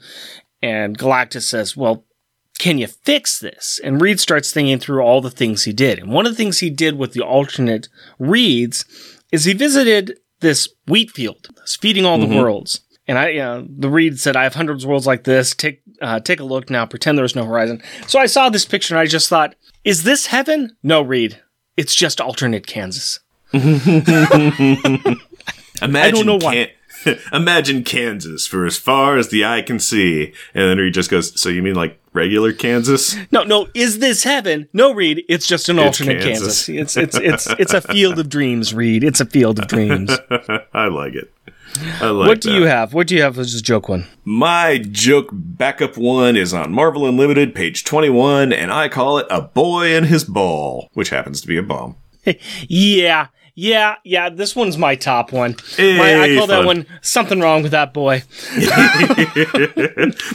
and 0.65 0.97
Galactus 0.97 1.43
says, 1.43 1.77
Well, 1.77 2.05
can 2.57 2.79
you 2.79 2.87
fix 2.87 3.39
this? 3.39 3.79
And 3.83 4.01
Reed 4.01 4.19
starts 4.19 4.51
thinking 4.51 4.79
through 4.79 5.01
all 5.01 5.21
the 5.21 5.29
things 5.29 5.63
he 5.63 5.73
did. 5.73 5.99
And 5.99 6.11
one 6.11 6.25
of 6.25 6.31
the 6.31 6.37
things 6.37 6.59
he 6.59 6.71
did 6.71 6.97
with 6.97 7.13
the 7.13 7.21
alternate 7.21 7.87
Reeds 8.17 8.83
is 9.31 9.45
he 9.45 9.53
visited 9.53 10.19
this 10.39 10.67
wheat 10.87 11.11
field, 11.11 11.47
that's 11.55 11.75
feeding 11.75 12.03
all 12.03 12.17
the 12.17 12.25
worlds. 12.35 12.81
And 13.07 13.19
I, 13.19 13.37
uh, 13.37 13.63
the 13.69 13.89
Reed 13.89 14.19
said, 14.19 14.35
I 14.35 14.43
have 14.43 14.55
hundreds 14.55 14.83
of 14.83 14.89
worlds 14.89 15.05
like 15.05 15.25
this. 15.25 15.53
Take, 15.53 15.83
uh, 16.01 16.19
take 16.19 16.39
a 16.39 16.43
look 16.43 16.71
now. 16.71 16.87
Pretend 16.87 17.17
there's 17.17 17.35
no 17.35 17.45
horizon. 17.45 17.83
So 18.07 18.17
I 18.17 18.25
saw 18.25 18.49
this 18.49 18.65
picture 18.65 18.95
and 18.95 18.99
I 18.99 19.05
just 19.05 19.29
thought, 19.29 19.53
is 19.83 20.01
this 20.01 20.25
heaven? 20.27 20.75
No, 20.81 21.03
Reed. 21.03 21.39
It's 21.77 21.93
just 21.93 22.19
alternate 22.19 22.65
Kansas. 22.65 23.19
Imagine 23.53 25.19
I 25.81 26.11
don't 26.11 26.25
know 26.25 26.39
why. 26.39 26.71
Imagine 27.33 27.83
Kansas 27.83 28.47
for 28.47 28.65
as 28.65 28.77
far 28.77 29.17
as 29.17 29.29
the 29.29 29.45
eye 29.45 29.61
can 29.61 29.79
see. 29.79 30.33
And 30.53 30.69
then 30.69 30.79
he 30.79 30.91
just 30.91 31.09
goes, 31.09 31.39
so 31.39 31.49
you 31.49 31.61
mean 31.63 31.75
like 31.75 31.99
regular 32.13 32.53
Kansas? 32.53 33.15
No, 33.31 33.43
no, 33.43 33.67
is 33.73 33.99
this 33.99 34.23
heaven? 34.23 34.67
No, 34.73 34.93
Reed. 34.93 35.23
It's 35.29 35.47
just 35.47 35.69
an 35.69 35.77
It's 35.79 35.85
alternate 35.99 36.21
Kansas. 36.21 36.65
Kansas. 36.65 36.97
It's 36.97 37.15
it's 37.17 37.17
it's 37.17 37.59
it's 37.59 37.73
a 37.73 37.81
field 37.81 38.19
of 38.19 38.29
dreams, 38.29 38.73
Reed. 38.73 39.03
It's 39.03 39.19
a 39.19 39.25
field 39.25 39.59
of 39.59 39.67
dreams. 39.67 40.11
I 40.73 40.87
like 40.87 41.13
it. 41.15 41.31
I 41.99 42.09
like 42.09 42.27
it. 42.27 42.29
what 42.29 42.41
do 42.41 42.51
that. 42.51 42.57
you 42.59 42.63
have? 42.65 42.93
What 42.93 43.07
do 43.07 43.15
you 43.15 43.21
have 43.21 43.37
as 43.37 43.53
a 43.53 43.61
joke 43.61 43.89
one? 43.89 44.07
My 44.23 44.77
joke 44.77 45.29
backup 45.33 45.97
one 45.97 46.37
is 46.37 46.53
on 46.53 46.71
Marvel 46.71 47.05
Unlimited, 47.05 47.53
page 47.53 47.83
21, 47.83 48.53
and 48.53 48.71
I 48.71 48.87
call 48.87 49.17
it 49.17 49.27
A 49.29 49.41
Boy 49.41 49.95
and 49.95 50.05
His 50.05 50.23
Ball, 50.23 50.89
which 50.93 51.09
happens 51.09 51.41
to 51.41 51.47
be 51.47 51.57
a 51.57 51.63
bomb. 51.63 51.97
Yeah, 52.67 53.27
yeah, 53.55 53.95
yeah. 54.03 54.29
This 54.29 54.55
one's 54.55 54.77
my 54.77 54.95
top 54.95 55.31
one. 55.31 55.55
Hey, 55.75 55.97
my, 55.97 56.21
I 56.21 56.37
call 56.37 56.47
that 56.47 56.65
one 56.65 56.85
something 57.01 57.39
wrong 57.39 57.63
with 57.63 57.71
that 57.71 57.93
boy. 57.93 58.23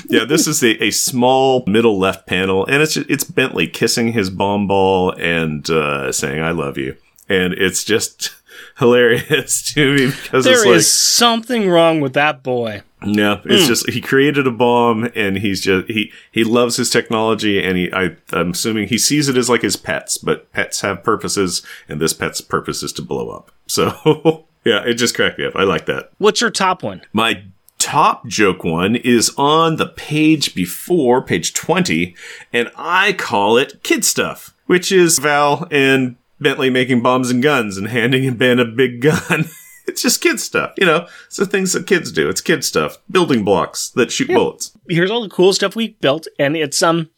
Yeah, 0.08 0.24
this 0.24 0.46
is 0.46 0.62
a, 0.62 0.82
a 0.84 0.90
small 0.90 1.62
middle 1.66 1.98
left 1.98 2.26
panel, 2.26 2.66
and 2.66 2.82
it's 2.82 2.96
it's 2.96 3.24
Bentley 3.24 3.68
kissing 3.68 4.12
his 4.12 4.30
bomb 4.30 4.66
ball 4.66 5.12
and 5.12 5.68
uh, 5.70 6.10
saying 6.12 6.40
"I 6.40 6.50
love 6.50 6.76
you," 6.78 6.96
and 7.28 7.52
it's 7.54 7.84
just 7.84 8.34
hilarious 8.78 9.62
to 9.74 9.94
me 9.94 10.06
because 10.10 10.44
There 10.44 10.54
it's 10.74 10.86
is 10.86 10.92
something 10.92 11.68
wrong 11.68 12.00
with 12.00 12.14
that 12.14 12.42
boy. 12.42 12.82
No, 13.02 13.40
it's 13.44 13.62
hmm. 13.62 13.68
just 13.68 13.90
he 13.90 14.00
created 14.00 14.46
a 14.46 14.50
bomb, 14.50 15.10
and 15.14 15.38
he's 15.38 15.60
just 15.60 15.88
he 15.88 16.12
he 16.30 16.44
loves 16.44 16.76
his 16.76 16.90
technology, 16.90 17.62
and 17.62 17.76
he 17.76 17.92
I 17.92 18.16
I'm 18.32 18.50
assuming 18.50 18.88
he 18.88 18.98
sees 18.98 19.28
it 19.28 19.36
as 19.36 19.48
like 19.48 19.62
his 19.62 19.76
pets, 19.76 20.18
but 20.18 20.52
pets 20.52 20.82
have 20.82 21.02
purposes, 21.02 21.62
and 21.88 22.00
this 22.00 22.12
pet's 22.12 22.40
purpose 22.40 22.82
is 22.82 22.92
to 22.94 23.02
blow 23.02 23.30
up. 23.30 23.50
So 23.70 24.46
yeah, 24.64 24.82
it 24.84 24.94
just 24.94 25.14
cracked 25.14 25.38
me 25.38 25.46
up. 25.46 25.54
I 25.54 25.62
like 25.62 25.86
that. 25.86 26.10
What's 26.18 26.40
your 26.40 26.50
top 26.50 26.82
one? 26.82 27.02
My 27.12 27.44
top 27.78 28.26
joke 28.26 28.64
one 28.64 28.96
is 28.96 29.32
on 29.38 29.76
the 29.76 29.86
page 29.86 30.54
before, 30.56 31.22
page 31.22 31.54
20, 31.54 32.14
and 32.52 32.70
I 32.76 33.12
call 33.12 33.56
it 33.56 33.82
kid 33.84 34.04
stuff, 34.04 34.52
which 34.66 34.90
is 34.90 35.20
Val 35.20 35.68
and 35.70 36.16
Bentley 36.40 36.68
making 36.70 37.02
bombs 37.02 37.30
and 37.30 37.42
guns 37.42 37.76
and 37.76 37.88
handing 37.88 38.34
Ben 38.36 38.58
a 38.58 38.64
big 38.64 39.00
gun. 39.00 39.46
It's 39.90 40.02
just 40.02 40.20
kid 40.20 40.40
stuff, 40.40 40.72
you 40.78 40.86
know, 40.86 41.06
it's 41.26 41.36
the 41.36 41.46
things 41.46 41.72
that 41.72 41.86
kids 41.86 42.12
do. 42.12 42.28
It's 42.28 42.40
kid 42.40 42.64
stuff, 42.64 42.98
building 43.10 43.44
blocks 43.44 43.88
that 43.90 44.10
shoot 44.10 44.28
bullets. 44.28 44.72
Here's 44.88 45.10
all 45.10 45.22
the 45.22 45.28
cool 45.28 45.52
stuff 45.52 45.76
we 45.76 45.88
built, 46.00 46.26
and 46.38 46.56
it's 46.56 46.82
um, 46.82 47.10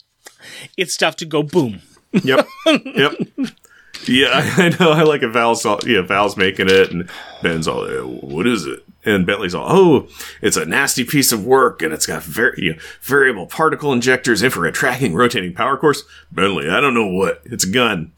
it's 0.77 0.95
stuff 0.95 1.17
to 1.17 1.25
go 1.27 1.43
boom. 1.43 1.81
Yep. 2.13 2.47
yep. 2.85 3.13
Yeah, 4.07 4.31
I 4.57 4.75
know. 4.81 4.91
I 4.93 5.03
like 5.03 5.23
it. 5.23 5.29
Val's 5.29 5.65
all, 5.65 5.79
yeah, 5.87 6.03
Val's 6.03 6.37
making 6.37 6.69
it, 6.69 6.91
and 6.91 7.09
Ben's 7.43 7.69
all, 7.69 7.85
"Uh, 7.85 8.05
what 8.07 8.47
is 8.47 8.67
it? 8.67 8.81
And 9.05 9.27
Bentley's 9.27 9.55
all, 9.55 9.67
oh, 9.69 10.09
it's 10.41 10.57
a 10.57 10.65
nasty 10.65 11.05
piece 11.05 11.33
of 11.33 11.45
work, 11.45 11.83
and 11.83 11.93
it's 11.93 12.07
got 12.07 12.23
very 12.23 12.55
you 12.59 12.73
know, 12.75 12.79
variable 13.01 13.47
particle 13.47 13.93
injectors, 13.93 14.43
infrared 14.43 14.75
tracking, 14.75 15.15
rotating 15.15 15.53
power 15.55 15.77
course. 15.77 16.05
Bentley, 16.31 16.69
I 16.69 16.81
don't 16.81 16.95
know 16.95 17.09
what. 17.09 17.43
It's 17.45 17.65
a 17.65 17.71
gun, 17.71 18.13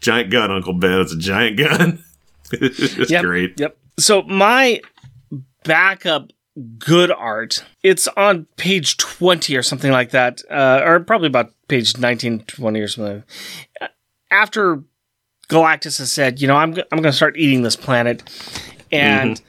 giant 0.00 0.30
gun, 0.30 0.50
Uncle 0.50 0.74
Ben. 0.74 1.00
It's 1.00 1.12
a 1.12 1.18
giant 1.18 1.56
gun. 1.58 2.04
it's 2.52 3.10
Yep, 3.10 3.24
great. 3.24 3.60
Yep. 3.60 3.76
So 3.98 4.22
my 4.22 4.80
backup 5.64 6.32
good 6.78 7.10
art, 7.10 7.64
it's 7.82 8.08
on 8.08 8.46
page 8.56 8.96
20 8.96 9.56
or 9.56 9.62
something 9.62 9.92
like 9.92 10.10
that, 10.10 10.42
uh, 10.50 10.82
or 10.84 11.00
probably 11.00 11.26
about 11.28 11.52
page 11.68 11.96
19, 11.98 12.40
20 12.40 12.80
or 12.80 12.88
something. 12.88 13.22
After 14.30 14.82
Galactus 15.48 15.98
has 15.98 16.10
said, 16.12 16.40
you 16.40 16.48
know, 16.48 16.56
I'm, 16.56 16.70
I'm 16.70 16.98
going 16.98 17.04
to 17.04 17.12
start 17.12 17.36
eating 17.36 17.62
this 17.62 17.76
planet, 17.76 18.22
and 18.90 19.40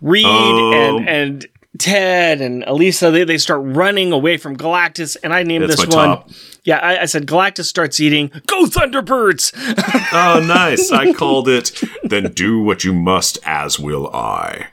Reed 0.00 0.26
Oh. 0.26 0.72
and, 0.98 1.08
and 1.08 1.46
Ted 1.78 2.40
and 2.40 2.62
Alyssa, 2.64 3.12
they, 3.12 3.24
they 3.24 3.38
start 3.38 3.60
running 3.64 4.12
away 4.12 4.36
from 4.36 4.56
Galactus, 4.56 5.16
and 5.22 5.32
I 5.32 5.42
named 5.42 5.64
That's 5.68 5.84
this 5.84 5.94
one. 5.94 6.08
top. 6.08 6.30
Yeah, 6.64 6.78
I, 6.78 7.02
I 7.02 7.04
said 7.06 7.26
Galactus 7.26 7.64
starts 7.64 8.00
eating. 8.00 8.30
Go 8.46 8.64
Thunderbirds! 8.64 9.52
Oh, 10.12 10.44
nice. 10.44 10.90
I 10.90 11.12
called 11.12 11.48
it, 11.48 11.80
then 12.02 12.32
do 12.32 12.60
what 12.60 12.82
you 12.82 12.92
must, 12.92 13.38
as 13.44 13.78
will 13.78 14.12
I. 14.12 14.68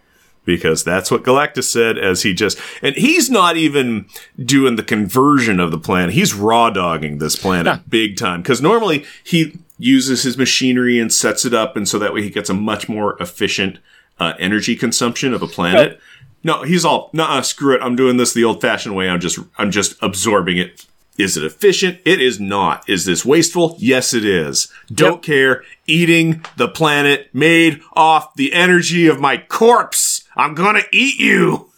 Because 0.45 0.83
that's 0.83 1.11
what 1.11 1.23
Galactus 1.23 1.65
said 1.65 1.97
as 1.99 2.23
he 2.23 2.33
just, 2.33 2.57
and 2.81 2.95
he's 2.95 3.29
not 3.29 3.55
even 3.55 4.07
doing 4.43 4.77
the 4.77 4.83
conversion 4.83 5.59
of 5.59 5.69
the 5.69 5.77
planet. 5.77 6.15
He's 6.15 6.33
raw 6.33 6.69
dogging 6.71 7.19
this 7.19 7.35
planet 7.35 7.87
big 7.89 8.17
time. 8.17 8.41
Cause 8.41 8.61
normally 8.61 9.05
he 9.23 9.59
uses 9.77 10.23
his 10.23 10.37
machinery 10.37 10.99
and 10.99 11.13
sets 11.13 11.45
it 11.45 11.53
up. 11.53 11.77
And 11.77 11.87
so 11.87 11.99
that 11.99 12.13
way 12.13 12.23
he 12.23 12.29
gets 12.31 12.49
a 12.49 12.53
much 12.55 12.89
more 12.89 13.15
efficient 13.21 13.77
uh, 14.19 14.33
energy 14.39 14.75
consumption 14.75 15.33
of 15.33 15.43
a 15.43 15.47
planet. 15.47 15.99
No, 16.43 16.63
he's 16.63 16.85
all, 16.85 17.11
nah, 17.13 17.41
screw 17.41 17.75
it. 17.75 17.81
I'm 17.81 17.95
doing 17.95 18.17
this 18.17 18.33
the 18.33 18.43
old 18.43 18.61
fashioned 18.61 18.95
way. 18.95 19.09
I'm 19.09 19.19
just, 19.19 19.37
I'm 19.57 19.69
just 19.69 20.01
absorbing 20.01 20.57
it. 20.57 20.85
Is 21.17 21.35
it 21.35 21.43
efficient? 21.43 21.99
It 22.05 22.21
is 22.21 22.39
not. 22.39 22.87
Is 22.87 23.05
this 23.05 23.25
wasteful? 23.25 23.75
Yes, 23.79 24.13
it 24.13 24.23
is. 24.23 24.67
Don't 24.93 25.13
Yep. 25.15 25.21
care. 25.23 25.63
Eating 25.87 26.43
the 26.57 26.67
planet 26.67 27.29
made 27.33 27.81
off 27.93 28.35
the 28.35 28.53
energy 28.53 29.07
of 29.07 29.19
my 29.19 29.37
corpse. 29.37 30.23
I'm 30.35 30.53
gonna 30.53 30.83
eat 30.91 31.19
you. 31.19 31.69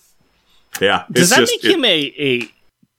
Yeah. 0.82 1.04
Does 1.12 1.30
that 1.30 1.40
just- 1.40 1.64
make 1.64 1.74
him 1.74 1.86
a, 1.86 2.14
a 2.20 2.52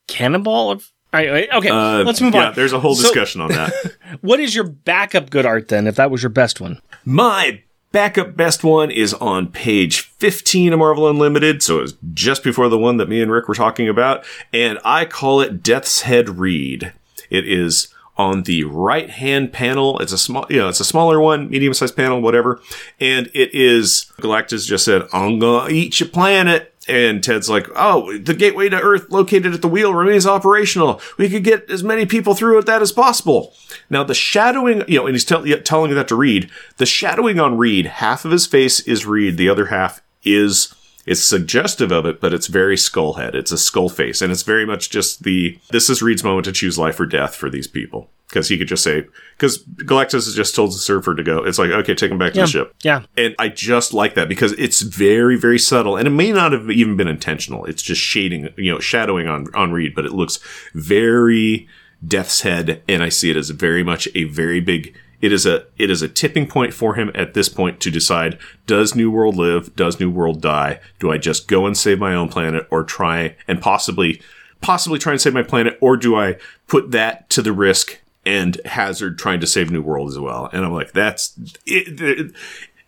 cannonball? 0.09 0.71
Of, 0.73 0.91
okay, 1.15 1.69
uh, 1.69 2.05
let's 2.05 2.21
move 2.21 2.35
yeah, 2.35 2.49
on. 2.49 2.55
there's 2.55 2.73
a 2.73 2.81
whole 2.81 2.95
So- 2.95 3.03
discussion 3.03 3.41
on 3.41 3.49
that. 3.53 3.73
What 4.23 4.41
is 4.41 4.55
your 4.55 4.65
backup 4.65 5.31
good 5.31 5.47
art 5.47 5.69
then? 5.69 5.87
If 5.87 5.95
that 5.97 6.11
was 6.11 6.23
your 6.23 6.31
best 6.31 6.61
one, 6.61 6.81
My 7.05 7.63
backup 7.93 8.37
best 8.37 8.65
one 8.65 8.91
is 8.91 9.15
on 9.15 9.49
page 9.49 10.01
15 10.01 10.73
of 10.73 10.79
Marvel 10.79 11.09
Unlimited, 11.09 11.63
so 11.63 11.81
it's 11.81 11.95
just 12.13 12.43
before 12.43 12.69
the 12.69 12.79
one 12.79 12.97
that 12.99 13.09
me 13.09 13.21
and 13.21 13.31
Rick 13.31 13.49
were 13.49 13.55
talking 13.55 13.89
about, 13.89 14.25
and 14.53 14.79
I 14.85 15.05
call 15.05 15.41
it 15.41 15.63
Death's 15.63 16.03
Head 16.03 16.39
Reed. 16.39 16.93
It 17.31 17.47
is 17.47 17.93
on 18.17 18.43
the 18.43 18.65
right 18.65 19.09
hand 19.09 19.53
panel. 19.53 19.99
It's 19.99 20.13
a 20.13 20.19
small, 20.19 20.47
you 20.51 20.59
know, 20.59 20.69
it's 20.69 20.81
a 20.81 20.85
smaller 20.85 21.21
one, 21.21 21.49
medium 21.49 21.73
sized 21.73 21.97
panel, 21.97 22.21
whatever. 22.21 22.61
And 23.01 23.31
it 23.33 23.55
is 23.55 24.13
Galactus 24.21 24.67
just 24.67 24.85
said, 24.85 25.03
I'm 25.13 25.39
gonna 25.39 25.71
eat 25.71 26.01
your 26.01 26.09
planet. 26.09 26.70
And 26.89 27.23
Ted's 27.23 27.51
like, 27.51 27.69
oh, 27.77 28.17
the 28.19 28.35
gateway 28.35 28.69
to 28.71 28.81
Earth 28.81 29.11
located 29.11 29.53
at 29.53 29.61
the 29.61 29.69
wheel 29.69 29.95
remains 29.95 30.27
operational. 30.27 31.01
We 31.19 31.29
could 31.29 31.45
get 31.45 31.71
as 31.71 31.85
many 31.85 32.07
people 32.07 32.35
through 32.35 32.59
it 32.59 32.67
that 32.67 32.81
as 32.81 32.91
possible. 32.91 33.53
Now, 33.91 34.03
the 34.03 34.15
shadowing, 34.15 34.85
you 34.89 34.99
know, 34.99 35.07
and 35.07 35.15
he's 35.15 35.25
tell, 35.25 35.45
telling 35.45 35.95
that 35.95 36.09
to 36.09 36.17
Reed. 36.17 36.51
The 36.79 36.87
shadowing 36.87 37.39
on 37.39 37.59
Reed, 37.59 37.87
half 37.87 38.25
of 38.25 38.31
his 38.31 38.47
face 38.47 38.81
is 38.81 39.07
Reed, 39.07 39.37
the 39.37 39.49
other 39.49 39.67
half 39.67 40.01
is 40.25 40.75
it's 41.07 41.25
suggestive 41.25 41.91
of 41.93 42.07
it, 42.07 42.21
but 42.21 42.33
it's 42.33 42.47
very 42.47 42.77
skullhead. 42.77 43.35
It's 43.35 43.53
a 43.53 43.59
skull 43.59 43.89
face, 43.89 44.23
and 44.23 44.31
it's 44.31 44.43
very 44.43 44.67
much 44.67 44.91
just 44.91 45.23
the 45.23 45.59
this 45.71 45.91
is 45.91 46.03
Reed's 46.03 46.25
moment 46.25 46.45
to 46.47 46.53
choose 46.53 46.79
life 46.79 47.01
or 47.01 47.07
death 47.07 47.35
for 47.35 47.51
these 47.51 47.67
people 47.67 48.11
because 48.31 48.49
he 48.49 48.57
could 48.57 48.69
just 48.69 48.85
say 48.85 49.05
because 49.37 49.65
Galactus 49.65 50.13
has 50.13 50.35
just 50.35 50.55
told 50.55 50.71
the 50.71 50.79
surfer 50.79 51.15
to 51.15 51.23
go. 51.23 51.45
It's 51.45 51.59
like 51.59 51.71
okay, 51.71 51.95
take 51.95 52.11
him 52.11 52.19
back 52.19 52.33
to 52.35 52.41
the 52.41 52.47
ship. 52.47 52.75
yeah, 52.83 53.03
And 53.17 53.35
I 53.39 53.49
just 53.49 53.93
like 53.93 54.15
that 54.15 54.29
because 54.29 54.53
it's 54.53 54.81
very, 54.81 55.37
very 55.37 55.59
subtle, 55.59 55.97
and 55.97 56.07
it 56.07 56.13
may 56.13 56.33
not 56.33 56.53
have 56.53 56.71
even 56.71 56.97
been 56.97 57.09
intentional. 57.09 57.65
It's 57.67 57.83
just 57.83 58.01
shading, 58.01 58.49
you 58.57 58.73
know, 58.73 58.79
shadowing 58.79 59.27
on 59.27 59.49
on 59.55 59.73
Reed, 59.73 59.95
but 59.95 60.07
it 60.07 60.13
looks 60.13 60.39
very 60.75 61.69
Death's 62.07 62.43
Head, 62.43 62.83
and 62.89 63.03
I 63.03 63.09
see 63.09 63.31
it 63.31 63.37
as 63.37 63.51
very 63.51 63.83
much 63.83 64.09
a 64.15 64.25
very 64.25 64.61
big. 64.61 64.97
It 65.21 65.33
is 65.33 65.45
a 65.45 65.67
it 65.77 65.91
is 65.91 66.01
a 66.01 66.09
tipping 66.09 66.47
point 66.47 66.73
for 66.73 66.95
him 66.95 67.11
at 67.15 67.35
this 67.35 67.49
point 67.49 67.81
to 67.81 67.91
decide: 67.91 68.39
Does 68.67 68.95
New 68.95 69.11
World 69.11 69.37
live? 69.37 69.75
Does 69.77 70.01
New 70.01 70.11
World 70.11 70.41
die? 70.41 70.81
Do 70.99 71.11
I 71.11 71.19
just 71.19 71.49
go 71.49 71.67
and 71.67 71.77
save 71.77 71.99
my 71.99 72.15
own 72.15 72.29
planet, 72.29 72.67
or 72.71 72.85
try 72.85 73.37
and 73.47 73.61
possibly 73.61 74.23
possibly 74.61 74.99
try 74.99 75.13
and 75.13 75.21
save 75.21 75.35
my 75.35 75.43
planet, 75.43 75.79
or 75.81 75.97
do 75.97 76.17
I 76.17 76.37
put 76.67 76.91
that 76.93 77.29
to 77.31 77.43
the 77.43 77.53
risk 77.53 78.00
and 78.25 78.61
hazard 78.65 79.19
trying 79.19 79.41
to 79.41 79.47
save 79.47 79.71
New 79.71 79.83
World 79.83 80.09
as 80.09 80.19
well? 80.19 80.49
And 80.53 80.65
I'm 80.65 80.73
like, 80.73 80.93
that's 80.93 81.39
it, 81.67 82.01
it, 82.01 82.33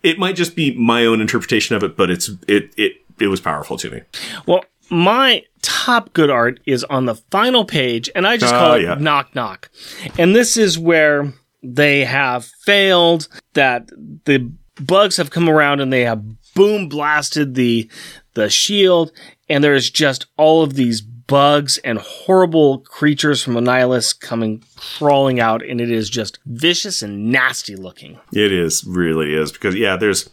it 0.01 0.19
might 0.19 0.35
just 0.35 0.55
be 0.55 0.75
my 0.75 1.05
own 1.05 1.21
interpretation 1.21 1.75
of 1.75 1.83
it, 1.83 1.95
but 1.95 2.09
it's 2.09 2.29
it 2.47 2.71
it 2.77 2.93
it 3.19 3.27
was 3.27 3.41
powerful 3.41 3.77
to 3.77 3.89
me. 3.89 4.01
Well, 4.45 4.65
my 4.89 5.43
top 5.61 6.13
good 6.13 6.29
art 6.29 6.59
is 6.65 6.83
on 6.85 7.05
the 7.05 7.15
final 7.15 7.65
page, 7.65 8.09
and 8.15 8.27
I 8.27 8.37
just 8.37 8.53
call 8.53 8.71
ah, 8.71 8.75
it 8.75 8.83
yeah. 8.83 8.95
knock 8.95 9.33
knock. 9.33 9.69
And 10.17 10.35
this 10.35 10.57
is 10.57 10.77
where 10.77 11.33
they 11.63 12.03
have 12.03 12.45
failed, 12.45 13.27
that 13.53 13.89
the 14.25 14.51
bugs 14.81 15.17
have 15.17 15.31
come 15.31 15.49
around 15.49 15.79
and 15.79 15.91
they 15.91 16.01
have 16.01 16.23
boom 16.53 16.89
blasted 16.89 17.55
the 17.55 17.89
the 18.33 18.49
shield, 18.49 19.11
and 19.49 19.63
there's 19.63 19.89
just 19.89 20.25
all 20.37 20.63
of 20.63 20.73
these 20.73 21.01
bugs 21.33 21.79
and 21.79 21.97
horrible 21.97 22.77
creatures 22.79 23.41
from 23.41 23.55
Annihilus 23.55 24.13
coming 24.19 24.63
crawling 24.75 25.39
out, 25.39 25.65
and 25.65 25.81
it 25.81 25.89
is 25.89 26.07
just 26.09 26.37
vicious 26.45 27.01
and 27.01 27.31
nasty 27.31 27.75
looking. 27.75 28.19
It 28.31 28.51
is 28.51 28.83
really 28.83 29.33
is 29.33 29.51
because 29.51 29.73
yeah, 29.73 29.97
there's 29.97 30.29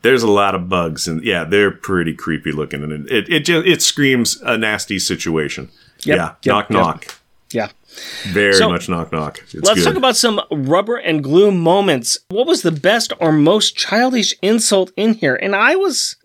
there's 0.00 0.22
a 0.22 0.30
lot 0.30 0.54
of 0.54 0.66
bugs 0.68 1.06
and 1.06 1.22
yeah, 1.22 1.44
they're 1.44 1.70
pretty 1.70 2.14
creepy 2.14 2.52
looking 2.52 2.82
and 2.82 3.06
it 3.10 3.28
it 3.28 3.40
just 3.44 3.66
it 3.66 3.82
screams 3.82 4.40
a 4.40 4.56
nasty 4.56 4.98
situation. 4.98 5.68
Yep, 6.04 6.16
yeah, 6.16 6.24
yep, 6.24 6.46
knock 6.46 6.70
yep. 6.70 6.70
knock, 6.70 7.20
Yeah. 7.52 7.68
very 8.32 8.54
So, 8.54 8.70
much 8.70 8.88
knock 8.88 9.12
knock. 9.12 9.40
It's 9.52 9.54
Let's 9.56 9.80
good. 9.80 9.84
talk 9.84 9.96
about 9.96 10.16
some 10.16 10.40
rubber 10.50 10.96
and 10.96 11.22
glue 11.22 11.50
moments. 11.50 12.18
What 12.30 12.46
was 12.46 12.62
the 12.62 12.72
best 12.72 13.12
or 13.20 13.30
most 13.32 13.76
childish 13.76 14.34
insult 14.40 14.90
in 14.96 15.12
here? 15.14 15.36
And 15.36 15.54
I 15.54 15.76
was, 15.76 16.16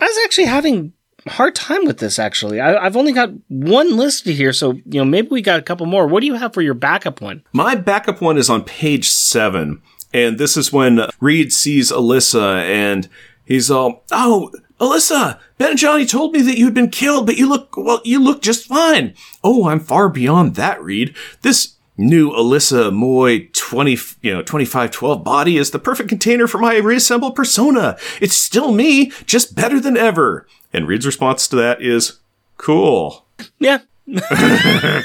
I 0.00 0.06
was 0.06 0.18
actually 0.24 0.46
having 0.46 0.92
hard 1.28 1.54
time 1.54 1.84
with 1.84 1.98
this. 1.98 2.18
Actually, 2.18 2.60
I, 2.60 2.84
I've 2.84 2.96
only 2.96 3.12
got 3.12 3.30
one 3.48 3.96
listed 3.96 4.36
here, 4.36 4.52
so 4.52 4.72
you 4.72 5.00
know 5.00 5.04
maybe 5.04 5.28
we 5.28 5.42
got 5.42 5.58
a 5.58 5.62
couple 5.62 5.86
more. 5.86 6.06
What 6.06 6.20
do 6.20 6.26
you 6.26 6.34
have 6.34 6.54
for 6.54 6.62
your 6.62 6.74
backup 6.74 7.20
one? 7.20 7.42
My 7.52 7.74
backup 7.74 8.20
one 8.20 8.38
is 8.38 8.50
on 8.50 8.64
page 8.64 9.08
seven, 9.08 9.82
and 10.12 10.38
this 10.38 10.56
is 10.56 10.72
when 10.72 11.00
Reed 11.20 11.52
sees 11.52 11.90
Alyssa, 11.92 12.62
and 12.62 13.08
he's 13.44 13.70
all, 13.70 14.04
"Oh, 14.10 14.50
Alyssa, 14.80 15.38
Ben 15.58 15.70
and 15.70 15.78
Johnny 15.78 16.06
told 16.06 16.32
me 16.32 16.42
that 16.42 16.58
you 16.58 16.64
had 16.64 16.74
been 16.74 16.90
killed, 16.90 17.26
but 17.26 17.36
you 17.36 17.48
look 17.48 17.76
well. 17.76 18.00
You 18.04 18.20
look 18.22 18.42
just 18.42 18.66
fine. 18.66 19.14
Oh, 19.44 19.68
I'm 19.68 19.80
far 19.80 20.08
beyond 20.08 20.54
that, 20.56 20.82
Reed. 20.82 21.14
This." 21.42 21.74
New 21.96 22.30
Alyssa 22.30 22.90
Moy 22.90 23.50
20, 23.52 23.90
you 24.22 24.32
know, 24.32 24.40
2512 24.40 25.22
body 25.22 25.58
is 25.58 25.70
the 25.70 25.78
perfect 25.78 26.08
container 26.08 26.46
for 26.46 26.56
my 26.56 26.78
reassembled 26.78 27.36
persona. 27.36 27.98
It's 28.22 28.34
still 28.34 28.72
me, 28.72 29.12
just 29.26 29.54
better 29.54 29.78
than 29.78 29.98
ever. 29.98 30.46
And 30.72 30.86
Reed's 30.86 31.06
response 31.06 31.48
to 31.48 31.56
that 31.56 31.82
is, 31.82 32.18
cool. 32.56 33.24
Yeah, 33.58 33.78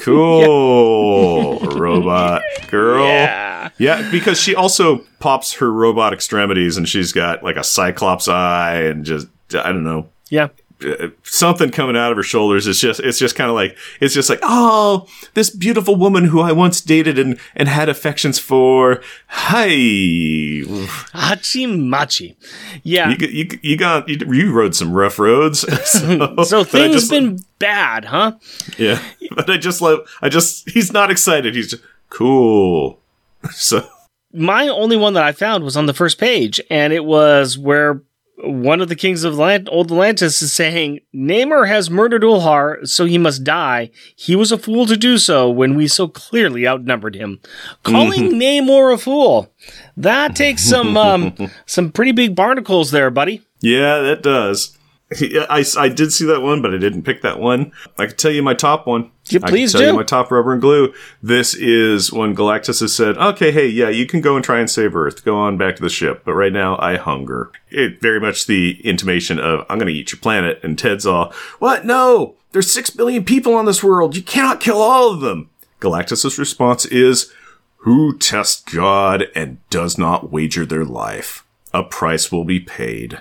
Cool, 0.00 1.58
robot 1.60 2.42
girl. 2.68 3.04
yeah, 3.06 3.70
Yeah, 3.78 4.10
because 4.10 4.40
she 4.40 4.54
also 4.54 4.98
pops 5.20 5.54
her 5.54 5.70
robot 5.72 6.12
extremities 6.12 6.76
and 6.76 6.88
she's 6.88 7.12
got 7.12 7.42
like 7.42 7.56
a 7.56 7.64
cyclops 7.64 8.28
eye 8.28 8.82
and 8.82 9.04
just, 9.04 9.28
I 9.54 9.70
don't 9.72 9.84
know. 9.84 10.08
yeah. 10.30 10.48
Uh, 10.84 11.08
something 11.22 11.70
coming 11.70 11.96
out 11.96 12.10
of 12.10 12.16
her 12.16 12.22
shoulders. 12.22 12.66
It's 12.66 12.80
just, 12.80 13.00
it's 13.00 13.18
just 13.18 13.34
kind 13.36 13.48
of 13.50 13.54
like, 13.54 13.76
it's 14.00 14.14
just 14.14 14.28
like, 14.30 14.40
oh, 14.42 15.06
this 15.34 15.50
beautiful 15.50 15.96
woman 15.96 16.24
who 16.24 16.40
I 16.40 16.52
once 16.52 16.80
dated 16.80 17.18
and, 17.18 17.38
and 17.54 17.68
had 17.68 17.88
affections 17.88 18.38
for. 18.38 19.02
Hi. 19.28 19.66
You, 19.66 20.66
Hachi 21.14 21.78
Machi. 21.88 22.36
Yeah. 22.82 23.14
you, 23.18 23.48
you 23.62 23.76
got, 23.76 24.08
you, 24.08 24.18
you 24.32 24.52
rode 24.52 24.74
some 24.74 24.92
rough 24.92 25.18
roads. 25.18 25.60
so 25.90 26.36
so 26.44 26.64
things 26.64 26.94
just- 26.94 27.10
been 27.10 27.38
bad, 27.58 28.06
huh? 28.06 28.32
yeah. 28.78 29.02
But 29.34 29.48
I 29.48 29.56
just 29.56 29.80
love, 29.80 30.00
I 30.20 30.28
just, 30.28 30.68
he's 30.70 30.92
not 30.92 31.10
excited. 31.10 31.54
He's 31.54 31.70
just, 31.70 31.82
cool. 32.08 32.98
So, 33.50 33.84
my 34.32 34.68
only 34.68 34.96
one 34.96 35.14
that 35.14 35.24
I 35.24 35.32
found 35.32 35.64
was 35.64 35.76
on 35.76 35.86
the 35.86 35.92
first 35.92 36.16
page, 36.18 36.60
and 36.70 36.92
it 36.92 37.04
was 37.04 37.58
where 37.58 38.02
one 38.38 38.80
of 38.80 38.88
the 38.88 38.96
kings 38.96 39.24
of 39.24 39.34
Atlant- 39.34 39.68
Old 39.70 39.90
Atlantis 39.92 40.42
is 40.42 40.52
saying, 40.52 41.00
Namor 41.14 41.68
has 41.68 41.90
murdered 41.90 42.22
Ulhar, 42.22 42.86
so 42.86 43.04
he 43.04 43.18
must 43.18 43.44
die. 43.44 43.90
He 44.16 44.34
was 44.34 44.50
a 44.50 44.58
fool 44.58 44.86
to 44.86 44.96
do 44.96 45.18
so 45.18 45.48
when 45.50 45.74
we 45.74 45.86
so 45.86 46.08
clearly 46.08 46.66
outnumbered 46.66 47.14
him. 47.14 47.40
Calling 47.82 48.32
Namor 48.32 48.94
a 48.94 48.98
fool. 48.98 49.52
That 49.96 50.34
takes 50.34 50.62
some 50.62 50.96
um, 50.96 51.34
some 51.66 51.92
pretty 51.92 52.12
big 52.12 52.34
barnacles 52.34 52.90
there, 52.90 53.10
buddy. 53.10 53.42
Yeah, 53.60 53.98
that 54.00 54.22
does. 54.22 54.76
I, 55.50 55.64
I 55.78 55.88
did 55.88 56.12
see 56.12 56.24
that 56.26 56.42
one, 56.42 56.62
but 56.62 56.74
I 56.74 56.78
didn't 56.78 57.02
pick 57.02 57.22
that 57.22 57.38
one. 57.38 57.72
I 57.98 58.06
can 58.06 58.16
tell 58.16 58.30
you 58.30 58.42
my 58.42 58.54
top 58.54 58.86
one. 58.86 59.10
Yeah, 59.26 59.40
I 59.42 59.48
please 59.48 59.72
can 59.72 59.80
tell 59.80 59.88
do. 59.88 59.92
you 59.92 59.98
my 59.98 60.04
top 60.04 60.30
rubber 60.30 60.52
and 60.52 60.60
glue. 60.60 60.92
This 61.22 61.54
is 61.54 62.12
when 62.12 62.34
Galactus 62.34 62.80
has 62.80 62.94
said, 62.94 63.16
"Okay, 63.16 63.52
hey, 63.52 63.66
yeah, 63.66 63.88
you 63.88 64.06
can 64.06 64.20
go 64.20 64.36
and 64.36 64.44
try 64.44 64.58
and 64.58 64.70
save 64.70 64.96
Earth. 64.96 65.24
Go 65.24 65.36
on 65.36 65.56
back 65.56 65.76
to 65.76 65.82
the 65.82 65.88
ship, 65.88 66.22
but 66.24 66.34
right 66.34 66.52
now 66.52 66.76
I 66.78 66.96
hunger." 66.96 67.50
It 67.70 68.00
very 68.00 68.20
much 68.20 68.46
the 68.46 68.80
intimation 68.84 69.38
of 69.38 69.64
"I'm 69.68 69.78
going 69.78 69.92
to 69.92 69.98
eat 69.98 70.12
your 70.12 70.20
planet," 70.20 70.60
and 70.62 70.78
Ted's 70.78 71.06
all, 71.06 71.32
"What? 71.58 71.84
No, 71.84 72.34
there's 72.52 72.70
six 72.70 72.90
billion 72.90 73.24
people 73.24 73.54
on 73.54 73.66
this 73.66 73.82
world. 73.82 74.16
You 74.16 74.22
cannot 74.22 74.60
kill 74.60 74.78
all 74.78 75.12
of 75.12 75.20
them." 75.20 75.50
Galactus's 75.80 76.38
response 76.38 76.84
is, 76.86 77.32
"Who 77.78 78.16
tests 78.18 78.62
God 78.62 79.26
and 79.34 79.58
does 79.70 79.98
not 79.98 80.32
wager 80.32 80.66
their 80.66 80.84
life? 80.84 81.44
A 81.72 81.82
price 81.82 82.30
will 82.30 82.44
be 82.44 82.60
paid." 82.60 83.20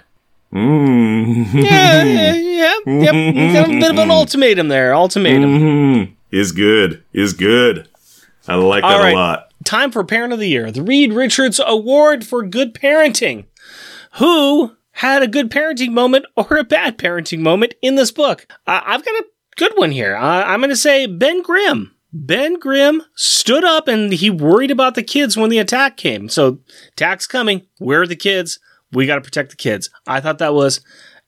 Yeah, 0.54 2.04
yeah, 2.04 2.34
yeah. 2.34 2.76
Yep. 2.86 3.36
You 3.36 3.54
got 3.54 3.70
a 3.70 3.80
bit 3.80 3.92
of 3.92 3.98
an 3.98 4.12
ultimatum 4.12 4.68
there. 4.68 4.94
Ultimatum. 4.94 6.18
is 6.32 6.52
good. 6.52 7.04
Is 7.14 7.34
good. 7.34 7.88
I 8.48 8.56
like 8.56 8.84
that 8.84 8.92
All 8.92 9.00
right. 9.00 9.14
a 9.14 9.18
lot. 9.18 9.54
Time 9.64 9.92
for 9.92 10.04
Parent 10.04 10.34
of 10.34 10.40
the 10.40 10.48
Year, 10.48 10.72
the 10.72 10.82
Reed 10.82 11.14
Richards 11.14 11.62
Award 11.66 12.26
for 12.26 12.44
Good 12.44 12.74
Parenting. 12.74 13.46
Who 14.14 14.76
had 14.94 15.22
a 15.24 15.28
good 15.28 15.50
parenting 15.52 15.92
moment 15.92 16.26
or 16.36 16.58
a 16.58 16.64
bad 16.64 16.98
parenting 16.98 17.40
moment 17.40 17.76
in 17.82 17.96
this 17.96 18.12
book? 18.12 18.48
Uh, 18.68 18.82
I've 18.84 19.06
got 19.06 19.16
a 19.16 19.26
good 19.56 19.74
one 19.76 19.92
here. 19.92 20.16
Uh, 20.16 20.44
I'm 20.44 20.60
going 20.60 20.70
to 20.72 20.76
say 20.76 21.06
Ben 21.06 21.42
Grimm. 21.44 21.94
Ben 22.12 22.60
Grimm 22.60 23.04
stood 23.16 23.64
up 23.64 23.88
and 23.88 24.12
he 24.12 24.30
worried 24.30 24.72
about 24.72 24.96
the 24.96 25.04
kids 25.04 25.38
when 25.38 25.50
the 25.50 25.60
attack 25.60 25.96
came. 25.96 26.28
So, 26.28 26.60
attack's 26.94 27.26
coming. 27.28 27.68
Where 27.78 28.02
are 28.02 28.08
the 28.08 28.18
kids? 28.18 28.60
We 28.92 29.06
got 29.06 29.16
to 29.16 29.22
protect 29.22 29.52
the 29.52 29.56
kids. 29.56 29.90
I 30.08 30.20
thought 30.20 30.40
that 30.40 30.54
was 30.54 30.82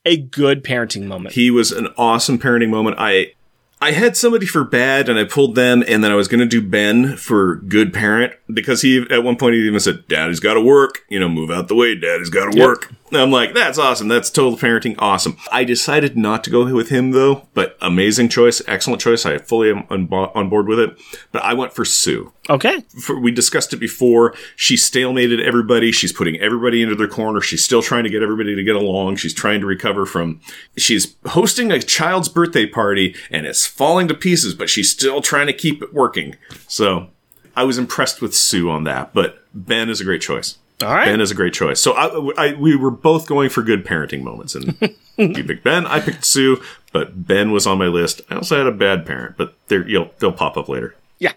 a 0.05 0.17
good 0.17 0.63
parenting 0.63 1.03
moment. 1.05 1.35
He 1.35 1.49
was 1.49 1.71
an 1.71 1.87
awesome 1.97 2.37
parenting 2.39 2.69
moment. 2.69 2.97
I 2.99 3.33
I 3.81 3.91
had 3.91 4.15
somebody 4.15 4.45
for 4.45 4.63
bad 4.63 5.09
and 5.09 5.19
I 5.19 5.25
pulled 5.25 5.55
them 5.55 5.83
and 5.87 6.03
then 6.03 6.11
I 6.11 6.15
was 6.15 6.27
going 6.29 6.39
to 6.39 6.45
do 6.45 6.61
Ben 6.61 7.17
for 7.17 7.57
good 7.57 7.93
parent 7.93 8.33
because 8.53 8.81
he 8.81 9.05
at 9.09 9.23
one 9.23 9.35
point 9.35 9.55
he 9.55 9.67
even 9.67 9.79
said 9.79 10.07
daddy's 10.07 10.39
got 10.39 10.53
to 10.53 10.61
work, 10.61 10.99
you 11.09 11.19
know, 11.19 11.27
move 11.27 11.51
out 11.51 11.67
the 11.67 11.75
way, 11.75 11.93
daddy's 11.95 12.29
got 12.29 12.51
to 12.51 12.57
Yep. 12.57 12.65
work. 12.67 12.93
And 13.13 13.21
I'm 13.21 13.29
like, 13.29 13.53
that's 13.53 13.77
awesome. 13.77 14.07
That's 14.07 14.31
total 14.31 14.57
parenting 14.57 14.95
awesome. 14.97 15.37
I 15.51 15.65
decided 15.65 16.17
not 16.17 16.43
to 16.45 16.49
go 16.49 16.73
with 16.73 16.89
him 16.89 17.11
though, 17.11 17.47
but 17.53 17.77
amazing 17.79 18.29
choice, 18.29 18.59
excellent 18.65 19.01
choice. 19.01 19.23
I 19.23 19.37
fully 19.37 19.69
am 19.69 19.85
on, 19.91 20.07
bo- 20.07 20.31
on 20.33 20.49
board 20.49 20.67
with 20.67 20.79
it. 20.79 20.99
But 21.31 21.43
I 21.43 21.53
went 21.53 21.73
for 21.73 21.85
Sue. 21.85 22.33
Okay. 22.49 22.81
for, 23.03 23.19
we 23.19 23.31
discussed 23.31 23.71
it 23.71 23.77
before. 23.77 24.33
She 24.55 24.75
stalemated 24.75 25.39
everybody. 25.39 25.91
She's 25.91 26.11
putting 26.11 26.39
everybody 26.39 26.81
into 26.81 26.95
their 26.95 27.07
corner. 27.07 27.39
She's 27.39 27.63
still 27.63 27.83
trying 27.83 28.03
to 28.03 28.09
get 28.09 28.23
everybody 28.23 28.55
to 28.55 28.63
get 28.63 28.75
along. 28.75 29.17
She's 29.17 29.35
trying 29.35 29.59
to 29.59 29.67
recover 29.67 30.07
from. 30.07 30.41
She's 30.75 31.15
hosting 31.27 31.71
a 31.71 31.79
child's 31.79 32.29
birthday 32.29 32.65
party 32.65 33.15
and 33.29 33.45
it's 33.45 33.67
falling 33.67 34.07
to 34.07 34.15
pieces, 34.15 34.55
but 34.55 34.71
she's 34.71 34.91
still 34.91 35.21
trying 35.21 35.45
to 35.45 35.53
keep 35.53 35.83
it 35.83 35.93
working. 35.93 36.35
So 36.67 37.09
I 37.55 37.63
was 37.63 37.77
impressed 37.77 38.23
with 38.23 38.33
Sue 38.33 38.71
on 38.71 38.85
that, 38.85 39.13
but 39.13 39.37
Ben 39.53 39.91
is 39.91 40.01
a 40.01 40.03
great 40.03 40.21
choice. 40.21 40.57
All 40.83 40.93
right. 40.93 41.05
Ben 41.05 41.21
is 41.21 41.31
a 41.31 41.35
great 41.35 41.53
choice. 41.53 41.79
So 41.79 41.93
I, 41.93 42.49
I, 42.49 42.53
we 42.53 42.75
were 42.75 42.91
both 42.91 43.27
going 43.27 43.49
for 43.49 43.61
good 43.61 43.85
parenting 43.85 44.21
moments, 44.21 44.55
and 44.55 44.77
you 45.17 45.43
picked 45.43 45.63
Ben, 45.63 45.85
I 45.85 45.99
picked 45.99 46.25
Sue, 46.25 46.61
but 46.91 47.27
Ben 47.27 47.51
was 47.51 47.65
on 47.67 47.77
my 47.77 47.87
list. 47.87 48.21
I 48.29 48.35
also 48.35 48.57
had 48.57 48.67
a 48.67 48.71
bad 48.71 49.05
parent, 49.05 49.37
but 49.37 49.55
they're, 49.67 49.87
you'll, 49.87 50.11
they'll 50.19 50.31
pop 50.31 50.57
up 50.57 50.69
later. 50.69 50.95
Yeah. 51.19 51.33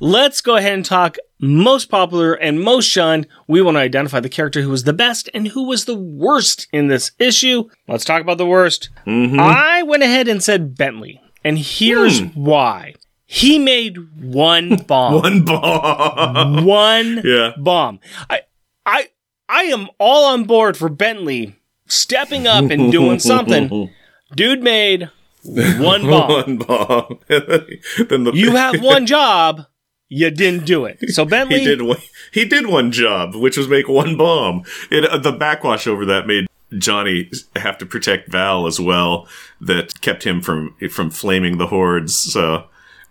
Let's 0.00 0.40
go 0.40 0.56
ahead 0.56 0.72
and 0.72 0.84
talk 0.84 1.16
most 1.38 1.90
popular 1.90 2.34
and 2.34 2.60
most 2.60 2.86
shunned. 2.86 3.26
We 3.46 3.62
want 3.62 3.76
to 3.76 3.80
identify 3.80 4.20
the 4.20 4.28
character 4.28 4.62
who 4.62 4.70
was 4.70 4.84
the 4.84 4.92
best 4.92 5.28
and 5.34 5.48
who 5.48 5.66
was 5.66 5.84
the 5.84 5.94
worst 5.94 6.66
in 6.72 6.88
this 6.88 7.12
issue. 7.18 7.68
Let's 7.86 8.04
talk 8.04 8.22
about 8.22 8.38
the 8.38 8.46
worst. 8.46 8.88
Mm-hmm. 9.06 9.38
I 9.38 9.82
went 9.82 10.02
ahead 10.02 10.28
and 10.28 10.42
said 10.42 10.76
Bentley, 10.76 11.20
and 11.44 11.58
here's 11.58 12.20
hmm. 12.20 12.28
why. 12.44 12.94
He 13.26 13.58
made 13.58 13.96
one 14.20 14.76
bomb. 14.86 15.22
One 15.22 15.44
bomb. 15.44 16.64
one 16.64 17.22
Yeah. 17.24 17.52
bomb. 17.56 18.00
I 18.30 18.42
I 18.86 19.08
I 19.48 19.64
am 19.64 19.88
all 19.98 20.32
on 20.32 20.44
board 20.44 20.76
for 20.76 20.88
Bentley 20.88 21.56
stepping 21.86 22.46
up 22.46 22.70
and 22.70 22.90
doing 22.90 23.18
something. 23.18 23.90
Dude 24.34 24.62
made 24.62 25.10
one 25.44 26.02
bomb. 26.10 26.30
one 26.30 26.56
bomb. 26.58 27.18
then 27.28 28.24
the, 28.24 28.32
You 28.34 28.52
have 28.56 28.82
one 28.82 29.06
job, 29.06 29.66
you 30.08 30.30
didn't 30.30 30.66
do 30.66 30.84
it. 30.84 30.98
So 31.10 31.24
Bentley 31.24 31.60
he 31.60 31.64
did 31.64 31.82
one. 31.82 31.98
He 32.32 32.44
did 32.44 32.66
one 32.66 32.90
job, 32.92 33.34
which 33.34 33.56
was 33.56 33.68
make 33.68 33.88
one 33.88 34.16
bomb. 34.16 34.64
It, 34.90 35.04
uh, 35.04 35.18
the 35.18 35.32
backwash 35.32 35.86
over 35.86 36.04
that 36.06 36.26
made 36.26 36.46
Johnny 36.76 37.30
have 37.54 37.78
to 37.78 37.86
protect 37.86 38.30
Val 38.30 38.66
as 38.66 38.80
well. 38.80 39.28
That 39.60 40.00
kept 40.00 40.24
him 40.24 40.40
from 40.40 40.74
from 40.90 41.10
flaming 41.10 41.58
the 41.58 41.68
hordes. 41.68 42.16
So 42.16 42.66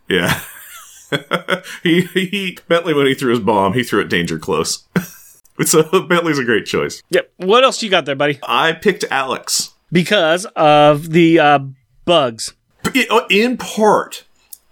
yeah, 0.10 0.42
he 1.84 2.02
he 2.02 2.58
Bentley 2.68 2.94
when 2.94 3.08
he 3.08 3.14
threw 3.14 3.32
his 3.32 3.40
bomb, 3.40 3.74
he 3.74 3.84
threw 3.84 4.02
it 4.02 4.10
danger 4.10 4.38
close. 4.38 4.86
so 5.66 5.84
Bentley's 6.02 6.40
a 6.40 6.44
great 6.44 6.66
choice. 6.66 7.02
Yep. 7.10 7.32
What 7.38 7.64
else 7.64 7.82
you 7.82 7.90
got 7.90 8.06
there, 8.06 8.16
buddy? 8.16 8.40
I 8.44 8.74
picked 8.74 9.06
Alex. 9.10 9.74
Because 9.92 10.46
of 10.56 11.12
the 11.12 11.40
uh, 11.40 11.60
bugs. 12.06 12.54
Uh, 12.86 13.22
in 13.32 13.58
part 13.58 14.26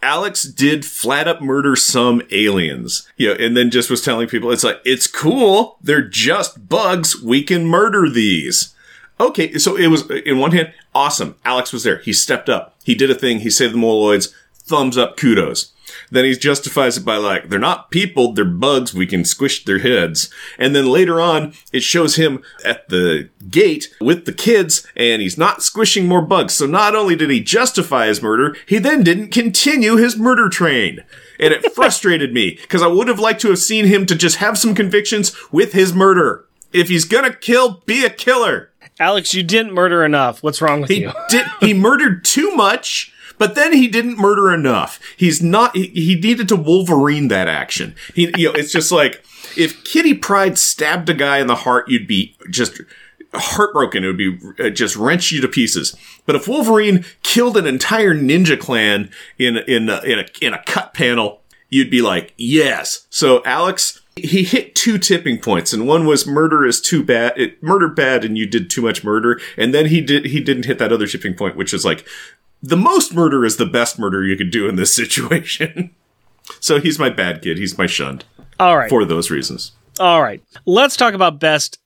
alex 0.03 0.43
did 0.43 0.85
flat 0.85 1.27
up 1.27 1.41
murder 1.41 1.75
some 1.75 2.21
aliens 2.29 3.09
you 3.17 3.27
know 3.27 3.33
and 3.43 3.57
then 3.57 3.71
just 3.71 3.89
was 3.89 4.03
telling 4.03 4.27
people 4.27 4.51
it's 4.51 4.63
like 4.63 4.79
it's 4.85 5.07
cool. 5.07 5.77
They're 5.81 6.07
just 6.07 6.69
bugs. 6.69 7.19
We 7.21 7.41
can 7.41 7.65
murder 7.65 8.09
these. 8.09 8.75
Okay. 9.19 9.57
So 9.57 9.75
it 9.75 9.87
was 9.87 10.09
in 10.11 10.37
one 10.39 10.51
hand 10.51 10.73
awesome. 10.93 11.35
Alex 11.43 11.73
was 11.73 11.83
there. 11.83 11.97
He 11.99 12.13
stepped 12.13 12.49
up. 12.49 12.75
He 12.83 12.93
did 12.93 13.09
a 13.09 13.15
thing. 13.15 13.39
He 13.39 13.49
saved 13.49 13.73
the 13.73 13.77
moloids. 13.77 14.33
Thumbs 14.53 14.97
up. 14.97 15.17
Kudos 15.17 15.72
then 16.13 16.25
he 16.25 16.35
justifies 16.35 16.97
it 16.97 17.03
by 17.03 17.17
like 17.17 17.49
they're 17.49 17.59
not 17.59 17.89
people 17.89 18.33
they're 18.33 18.45
bugs 18.45 18.93
we 18.93 19.07
can 19.07 19.25
squish 19.25 19.65
their 19.65 19.79
heads. 19.79 20.29
And 20.59 20.75
then 20.75 20.85
later 20.85 21.19
on 21.19 21.53
it 21.71 21.81
shows 21.81 22.15
him 22.15 22.43
at 22.63 22.87
the 22.89 23.29
gate 23.49 23.93
with 23.99 24.25
the 24.25 24.31
kids 24.33 24.85
and 24.95 25.21
he's 25.21 25.37
not 25.37 25.63
squishing 25.63 26.07
more 26.07 26.21
bugs. 26.21 26.53
So 26.53 26.67
not 26.67 26.95
only 26.95 27.15
did 27.15 27.31
he 27.31 27.41
justify 27.41 28.07
his 28.07 28.21
murder 28.21 28.55
he 28.67 28.77
then 28.77 29.03
didn't 29.03 29.29
continue 29.31 29.95
his 29.95 30.17
murder 30.17 30.49
train. 30.49 31.03
And 31.39 31.51
it 31.53 31.71
frustrated 31.73 32.31
me 32.31 32.59
because 32.61 32.81
i 32.81 32.87
would 32.87 33.07
have 33.07 33.19
liked 33.19 33.41
to 33.41 33.49
have 33.49 33.59
seen 33.59 33.85
him 33.85 34.05
to 34.05 34.15
just 34.15 34.37
have 34.37 34.57
some 34.57 34.75
convictions 34.75 35.35
with 35.51 35.73
his 35.73 35.93
murder. 35.93 36.45
If 36.71 36.89
he's 36.89 37.05
gonna 37.05 37.33
kill 37.33 37.81
be 37.85 38.05
a 38.05 38.09
killer. 38.09 38.71
Alex, 38.99 39.33
you 39.33 39.41
didn't 39.41 39.73
murder 39.73 40.03
enough. 40.03 40.43
What's 40.43 40.61
wrong 40.61 40.81
with 40.81 40.91
he 40.91 41.01
you? 41.01 41.11
did 41.29 41.47
he 41.59 41.73
murdered 41.87 42.23
too 42.23 42.55
much 42.55 43.12
but 43.37 43.55
then 43.55 43.73
he 43.73 43.87
didn't 43.87 44.17
murder 44.17 44.53
enough. 44.53 44.99
He's 45.17 45.41
not 45.41 45.75
he, 45.75 45.87
he 45.87 46.15
needed 46.15 46.47
to 46.49 46.55
wolverine 46.55 47.27
that 47.29 47.47
action. 47.47 47.95
He 48.13 48.31
you 48.37 48.49
know 48.49 48.53
it's 48.53 48.71
just 48.71 48.91
like 48.91 49.23
if 49.55 49.83
Kitty 49.83 50.13
Pryde 50.13 50.57
stabbed 50.57 51.09
a 51.09 51.13
guy 51.13 51.39
in 51.39 51.47
the 51.47 51.55
heart 51.55 51.89
you'd 51.89 52.07
be 52.07 52.35
just 52.49 52.81
heartbroken. 53.33 54.03
It 54.03 54.07
would 54.07 54.17
be 54.17 54.37
uh, 54.59 54.69
just 54.69 54.95
wrench 54.95 55.31
you 55.31 55.41
to 55.41 55.47
pieces. 55.47 55.95
But 56.25 56.35
if 56.35 56.47
wolverine 56.47 57.05
killed 57.23 57.57
an 57.57 57.65
entire 57.65 58.13
ninja 58.13 58.59
clan 58.59 59.09
in 59.37 59.57
in 59.57 59.89
a, 59.89 60.01
in 60.01 60.19
a 60.19 60.25
in 60.41 60.53
a 60.53 60.63
cut 60.63 60.93
panel 60.93 61.41
you'd 61.69 61.89
be 61.89 62.01
like 62.01 62.33
yes. 62.37 63.07
So 63.09 63.43
alex 63.45 64.01
he 64.15 64.43
hit 64.43 64.75
two 64.75 64.99
tipping 64.99 65.39
points 65.39 65.73
and 65.73 65.87
one 65.87 66.05
was 66.05 66.27
murder 66.27 66.65
is 66.65 66.79
too 66.79 67.03
bad 67.03 67.33
it 67.35 67.61
murder 67.63 67.87
bad 67.87 68.23
and 68.23 68.37
you 68.37 68.45
did 68.45 68.69
too 68.69 68.81
much 68.81 69.03
murder. 69.03 69.39
And 69.57 69.73
then 69.73 69.87
he 69.87 70.01
did 70.01 70.25
he 70.25 70.39
didn't 70.39 70.65
hit 70.65 70.77
that 70.79 70.93
other 70.93 71.07
tipping 71.07 71.33
point 71.33 71.55
which 71.55 71.73
is 71.73 71.83
like 71.83 72.05
the 72.65 72.77
most 72.77 73.13
murder 73.13 73.43
is 73.45 73.57
the 73.57 73.65
best 73.65 73.99
murder 73.99 74.23
you 74.23 74.35
could 74.37 74.49
do 74.51 74.67
in 74.69 74.75
this 74.77 74.95
situation 75.01 75.93
so 76.59 76.79
he's 76.79 76.97
my 76.97 77.09
bad 77.09 77.41
kid 77.41 77.57
he's 77.57 77.77
my 77.77 77.85
shunned 77.85 78.23
All 78.59 78.77
right. 78.77 78.89
for 78.89 79.05
those 79.05 79.29
reasons 79.29 79.73
All 79.99 80.21
right. 80.23 80.41
Let's 80.65 80.95
talk 80.97 81.13
about 81.13 81.39
best, 81.39 81.77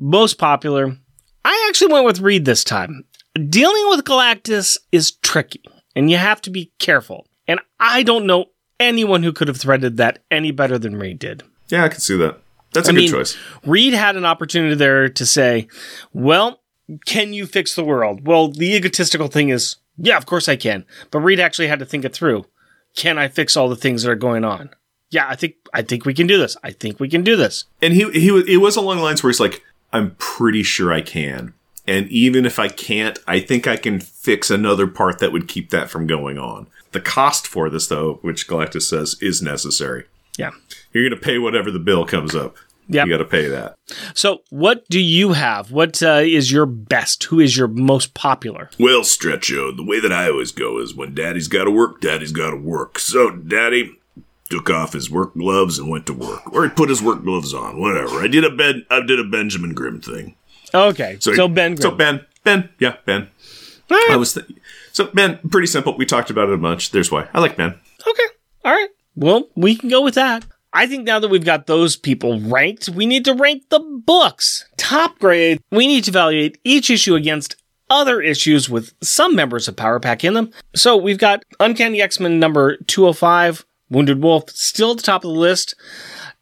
most 0.00 0.34
popular. 0.38 0.96
I 1.44 1.66
actually 1.68 1.92
went 1.92 2.06
with 2.06 2.20
Reed 2.20 2.44
this 2.44 2.64
time. 2.64 3.04
dealing 3.34 3.88
with 3.88 4.04
Galactus 4.04 4.76
is 4.90 5.12
tricky, 5.22 5.62
and 5.94 6.10
you 6.10 6.16
have 6.16 6.40
to 6.42 6.50
be 6.50 6.72
careful. 6.80 7.26
And 7.46 7.60
I 7.78 8.02
don't 8.02 8.26
know 8.26 8.46
anyone 8.80 9.22
who 9.22 9.32
could 9.32 9.46
have 9.48 9.56
threaded 9.58 9.96
that 9.98 10.18
any 10.30 10.50
better 10.50 10.76
than 10.78 10.96
Reed 10.96 11.18
did. 11.20 11.44
Yeah, 11.68 11.84
I 11.84 11.88
can 11.88 12.00
see 12.00 12.16
that. 12.16 12.40
That's 12.72 12.88
a 12.88 12.90
I 12.90 12.94
good 12.94 13.00
mean, 13.02 13.10
choice. 13.10 13.36
Reed 13.64 13.94
had 13.94 14.16
an 14.16 14.24
opportunity 14.24 14.74
there 14.74 15.08
to 15.08 15.24
say, 15.26 15.68
well, 16.12 16.60
can 17.06 17.32
you 17.32 17.46
fix 17.46 17.74
the 17.76 17.84
world? 17.84 18.26
Well, 18.26 18.48
the 18.48 18.74
egotistical 18.74 19.28
thing 19.28 19.50
is, 19.50 19.76
yeah, 19.96 20.16
of 20.16 20.26
course 20.26 20.48
I 20.48 20.56
can. 20.56 20.84
But 21.10 21.20
Reed 21.20 21.40
actually 21.40 21.68
had 21.68 21.78
to 21.78 21.86
think 21.86 22.04
it 22.04 22.12
through. 22.12 22.46
Can 22.96 23.18
I 23.18 23.28
fix 23.28 23.56
all 23.56 23.68
the 23.68 23.76
things 23.76 24.02
that 24.02 24.10
are 24.10 24.16
going 24.16 24.44
on? 24.44 24.70
Yeah, 25.10 25.26
I 25.28 25.36
think 25.36 25.56
I 25.74 25.82
think 25.82 26.04
we 26.06 26.14
can 26.14 26.26
do 26.26 26.38
this. 26.38 26.56
I 26.62 26.72
think 26.72 26.98
we 26.98 27.08
can 27.08 27.22
do 27.22 27.36
this. 27.36 27.64
And 27.80 27.92
he 27.94 28.10
he 28.12 28.30
was 28.30 28.48
it 28.48 28.58
was 28.58 28.76
along 28.76 28.96
the 28.98 29.02
lines 29.02 29.22
where 29.22 29.30
he's 29.30 29.40
like, 29.40 29.62
I'm 29.92 30.14
pretty 30.16 30.62
sure 30.62 30.92
I 30.92 31.02
can. 31.02 31.54
And 31.86 32.08
even 32.08 32.46
if 32.46 32.58
I 32.58 32.68
can't, 32.68 33.18
I 33.26 33.40
think 33.40 33.66
I 33.66 33.76
can 33.76 33.98
fix 34.00 34.50
another 34.50 34.86
part 34.86 35.18
that 35.18 35.32
would 35.32 35.48
keep 35.48 35.70
that 35.70 35.90
from 35.90 36.06
going 36.06 36.38
on. 36.38 36.68
The 36.92 37.00
cost 37.00 37.46
for 37.46 37.68
this, 37.68 37.88
though, 37.88 38.18
which 38.22 38.46
Galactus 38.46 38.82
says 38.82 39.16
is 39.20 39.42
necessary. 39.42 40.04
Yeah. 40.38 40.50
You're 40.92 41.08
going 41.08 41.18
to 41.18 41.24
pay 41.24 41.38
whatever 41.38 41.70
the 41.70 41.78
bill 41.78 42.06
comes 42.06 42.34
up. 42.34 42.56
Yep. 42.88 43.06
You 43.06 43.12
got 43.12 43.18
to 43.18 43.24
pay 43.24 43.48
that. 43.48 43.76
So, 44.14 44.42
what 44.50 44.86
do 44.88 45.00
you 45.00 45.32
have? 45.32 45.70
What 45.70 46.02
uh, 46.02 46.20
is 46.22 46.50
your 46.50 46.66
best? 46.66 47.24
Who 47.24 47.40
is 47.40 47.56
your 47.56 47.68
most 47.68 48.14
popular? 48.14 48.70
Well, 48.78 49.00
Stretcho, 49.00 49.76
the 49.76 49.84
way 49.84 50.00
that 50.00 50.12
I 50.12 50.28
always 50.28 50.52
go 50.52 50.78
is 50.78 50.94
when 50.94 51.14
Daddy's 51.14 51.48
got 51.48 51.64
to 51.64 51.70
work, 51.70 52.00
Daddy's 52.00 52.32
got 52.32 52.50
to 52.50 52.56
work. 52.56 52.98
So, 52.98 53.30
Daddy 53.30 53.98
took 54.50 54.68
off 54.68 54.92
his 54.92 55.10
work 55.10 55.32
gloves 55.34 55.78
and 55.78 55.88
went 55.88 56.06
to 56.06 56.12
work, 56.12 56.52
or 56.52 56.64
he 56.64 56.70
put 56.70 56.90
his 56.90 57.02
work 57.02 57.22
gloves 57.22 57.54
on, 57.54 57.80
whatever. 57.80 58.20
I 58.20 58.26
did 58.26 58.44
a 58.44 58.50
ben, 58.50 58.84
I 58.90 59.00
did 59.00 59.18
a 59.18 59.24
Benjamin 59.24 59.72
Grimm 59.72 60.00
thing. 60.00 60.36
Okay, 60.74 61.16
so, 61.20 61.48
Ben. 61.48 61.76
So 61.76 61.90
Ben, 61.90 62.26
Ben, 62.44 62.68
yeah, 62.78 62.96
Ben. 63.06 63.28
Right. 63.90 64.08
I 64.10 64.16
was 64.16 64.34
th- 64.34 64.46
so 64.92 65.06
Ben. 65.06 65.38
Pretty 65.50 65.66
simple. 65.66 65.96
We 65.96 66.06
talked 66.06 66.30
about 66.30 66.48
it 66.48 66.54
a 66.54 66.58
bunch. 66.58 66.90
There's 66.90 67.10
why 67.10 67.28
I 67.34 67.40
like 67.40 67.56
Ben. 67.56 67.74
Okay. 68.06 68.26
All 68.64 68.72
right. 68.72 68.88
Well, 69.14 69.48
we 69.54 69.76
can 69.76 69.88
go 69.88 70.00
with 70.02 70.14
that. 70.14 70.44
I 70.72 70.86
think 70.86 71.04
now 71.04 71.18
that 71.18 71.28
we've 71.28 71.44
got 71.44 71.66
those 71.66 71.96
people 71.96 72.40
ranked, 72.40 72.88
we 72.88 73.06
need 73.06 73.24
to 73.26 73.34
rank 73.34 73.64
the 73.68 73.80
books. 73.80 74.64
Top 74.76 75.18
grade. 75.18 75.60
We 75.70 75.86
need 75.86 76.04
to 76.04 76.10
evaluate 76.10 76.58
each 76.64 76.90
issue 76.90 77.14
against 77.14 77.56
other 77.90 78.22
issues 78.22 78.70
with 78.70 78.94
some 79.02 79.36
members 79.36 79.68
of 79.68 79.76
Power 79.76 80.00
Pack 80.00 80.24
in 80.24 80.32
them. 80.32 80.50
So 80.74 80.96
we've 80.96 81.18
got 81.18 81.44
Uncanny 81.60 82.00
X-Men 82.00 82.40
number 82.40 82.78
205, 82.86 83.66
Wounded 83.90 84.22
Wolf, 84.22 84.48
still 84.50 84.92
at 84.92 84.96
the 84.96 85.02
top 85.02 85.24
of 85.24 85.32
the 85.32 85.38
list. 85.38 85.74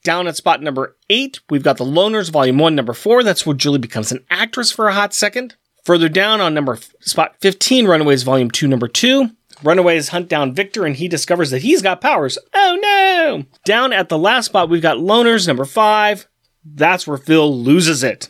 Down 0.05 0.29
at 0.29 0.37
spot 0.37 0.63
number 0.63 0.97
8, 1.11 1.41
we've 1.51 1.65
got 1.65 1.77
The 1.77 1.85
Loners, 1.85 2.31
Volume 2.31 2.59
1, 2.59 2.75
number 2.75 2.95
4. 2.95 3.23
That's 3.23 3.45
where 3.45 3.57
Julie 3.57 3.79
becomes 3.79 4.13
an 4.13 4.25
actress 4.31 4.71
for 4.71 4.89
a 4.89 4.95
hot 4.95 5.13
second. 5.13 5.57
Further 5.85 6.09
down 6.09 6.41
on 6.41 6.55
number 6.55 6.79
spot 7.01 7.35
15, 7.41 7.87
Runaways 7.87 8.23
Volume 8.23 8.51
2, 8.51 8.69
number 8.69 8.89
2. 8.89 9.31
Runaways 9.63 10.09
hunt 10.09 10.29
down 10.29 10.53
Victor 10.55 10.85
and 10.87 10.97
he 10.97 11.09
discovers 11.09 11.51
that 11.51 11.63
he's 11.63 11.83
got 11.83 12.01
powers. 12.01 12.39
Oh 12.55 12.79
no! 12.81 13.45
Down 13.65 13.93
at 13.93 14.09
the 14.09 14.19
last 14.19 14.47
spot, 14.47 14.69
we've 14.69 14.83
got 14.83 14.97
Loners, 14.99 15.47
number 15.47 15.65
5. 15.65 16.27
That's 16.65 17.07
where 17.07 17.17
Phil 17.19 17.57
loses 17.63 18.03
it. 18.05 18.29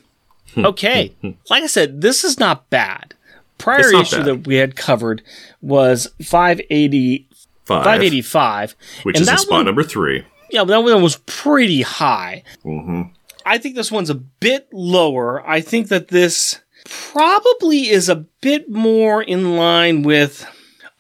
Hmm. 0.55 0.67
Okay. 0.67 1.09
Hmm, 1.21 1.29
hmm. 1.29 1.33
like 1.49 1.63
I 1.63 1.67
said, 1.67 2.01
this 2.01 2.25
is 2.25 2.39
not 2.39 2.69
bad. 2.71 3.15
Prior 3.59 3.93
not 3.93 4.03
issue 4.03 4.17
bad. 4.17 4.27
that 4.27 4.47
we 4.47 4.57
had 4.57 4.75
covered 4.77 5.23
was 5.61 6.07
580, 6.23 7.29
Five, 7.65 7.85
585. 7.85 8.75
which 9.03 9.17
and 9.17 9.23
is 9.23 9.29
that 9.29 9.41
spot 9.41 9.59
one- 9.59 9.67
number 9.67 9.83
three. 9.83 10.25
yeah, 10.51 10.63
but 10.65 10.69
that 10.69 10.83
one 10.83 11.03
was 11.03 11.17
pretty 11.27 11.83
high. 11.83 12.43
Mm-hmm. 12.65 13.03
I 13.47 13.59
think 13.59 13.75
this 13.75 13.91
one's 13.93 14.11
a 14.11 14.15
bit 14.15 14.69
lower. 14.73 15.47
I 15.49 15.61
think 15.61 15.89
that 15.89 16.09
this 16.09 16.61
probably 16.85 17.89
is 17.91 18.09
a 18.09 18.17
bit 18.41 18.71
more 18.71 19.23
in 19.23 19.57
line 19.57 20.03
with. 20.03 20.47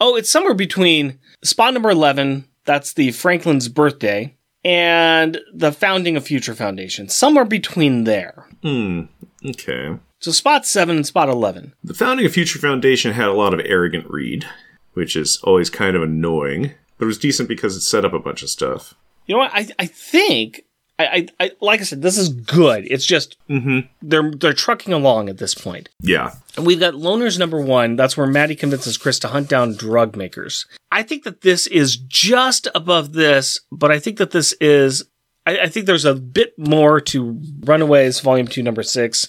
Oh, 0.00 0.16
it's 0.16 0.30
somewhere 0.30 0.54
between 0.54 1.18
spot 1.44 1.74
number 1.74 1.90
11, 1.90 2.46
that's 2.64 2.92
the 2.94 3.12
Franklin's 3.12 3.68
birthday, 3.68 4.36
and 4.64 5.38
the 5.52 5.72
founding 5.72 6.16
of 6.16 6.26
Future 6.26 6.54
Foundation. 6.54 7.08
Somewhere 7.08 7.44
between 7.44 8.04
there. 8.04 8.48
Hmm. 8.62 9.02
Okay. 9.44 9.96
So 10.18 10.30
spot 10.30 10.66
7 10.66 10.96
and 10.96 11.06
spot 11.06 11.28
11. 11.28 11.74
The 11.82 11.94
founding 11.94 12.26
of 12.26 12.32
Future 12.32 12.58
Foundation 12.58 13.12
had 13.12 13.28
a 13.28 13.32
lot 13.32 13.54
of 13.54 13.60
arrogant 13.64 14.08
Reed, 14.10 14.46
which 14.92 15.16
is 15.16 15.38
always 15.42 15.70
kind 15.70 15.96
of 15.96 16.02
annoying, 16.02 16.72
but 16.98 17.04
it 17.04 17.06
was 17.06 17.18
decent 17.18 17.48
because 17.48 17.76
it 17.76 17.80
set 17.80 18.04
up 18.04 18.12
a 18.12 18.18
bunch 18.18 18.42
of 18.42 18.50
stuff. 18.50 18.94
You 19.26 19.34
know 19.34 19.40
what? 19.40 19.52
I, 19.54 19.68
I 19.78 19.86
think. 19.86 20.64
I, 21.00 21.16
I, 21.16 21.28
I, 21.40 21.50
like 21.60 21.80
I 21.80 21.84
said, 21.84 22.02
this 22.02 22.18
is 22.18 22.28
good. 22.28 22.86
It's 22.90 23.06
just 23.06 23.36
mm-hmm. 23.48 23.80
they're 24.02 24.30
they're 24.30 24.52
trucking 24.52 24.92
along 24.92 25.28
at 25.28 25.38
this 25.38 25.54
point. 25.54 25.88
Yeah. 26.00 26.34
And 26.56 26.66
we've 26.66 26.80
got 26.80 26.94
Loners 26.94 27.38
number 27.38 27.60
one. 27.60 27.96
That's 27.96 28.16
where 28.16 28.26
Maddie 28.26 28.56
convinces 28.56 28.98
Chris 28.98 29.18
to 29.20 29.28
hunt 29.28 29.48
down 29.48 29.74
drug 29.74 30.16
makers. 30.16 30.66
I 30.92 31.02
think 31.02 31.24
that 31.24 31.40
this 31.40 31.66
is 31.66 31.96
just 31.96 32.68
above 32.74 33.12
this, 33.12 33.60
but 33.72 33.90
I 33.90 33.98
think 33.98 34.18
that 34.18 34.32
this 34.32 34.52
is. 34.54 35.04
I, 35.46 35.60
I 35.60 35.68
think 35.68 35.86
there's 35.86 36.04
a 36.04 36.14
bit 36.14 36.52
more 36.58 37.00
to 37.00 37.40
Runaways 37.60 38.20
Volume 38.20 38.46
Two, 38.46 38.62
Number 38.62 38.82
Six. 38.82 39.28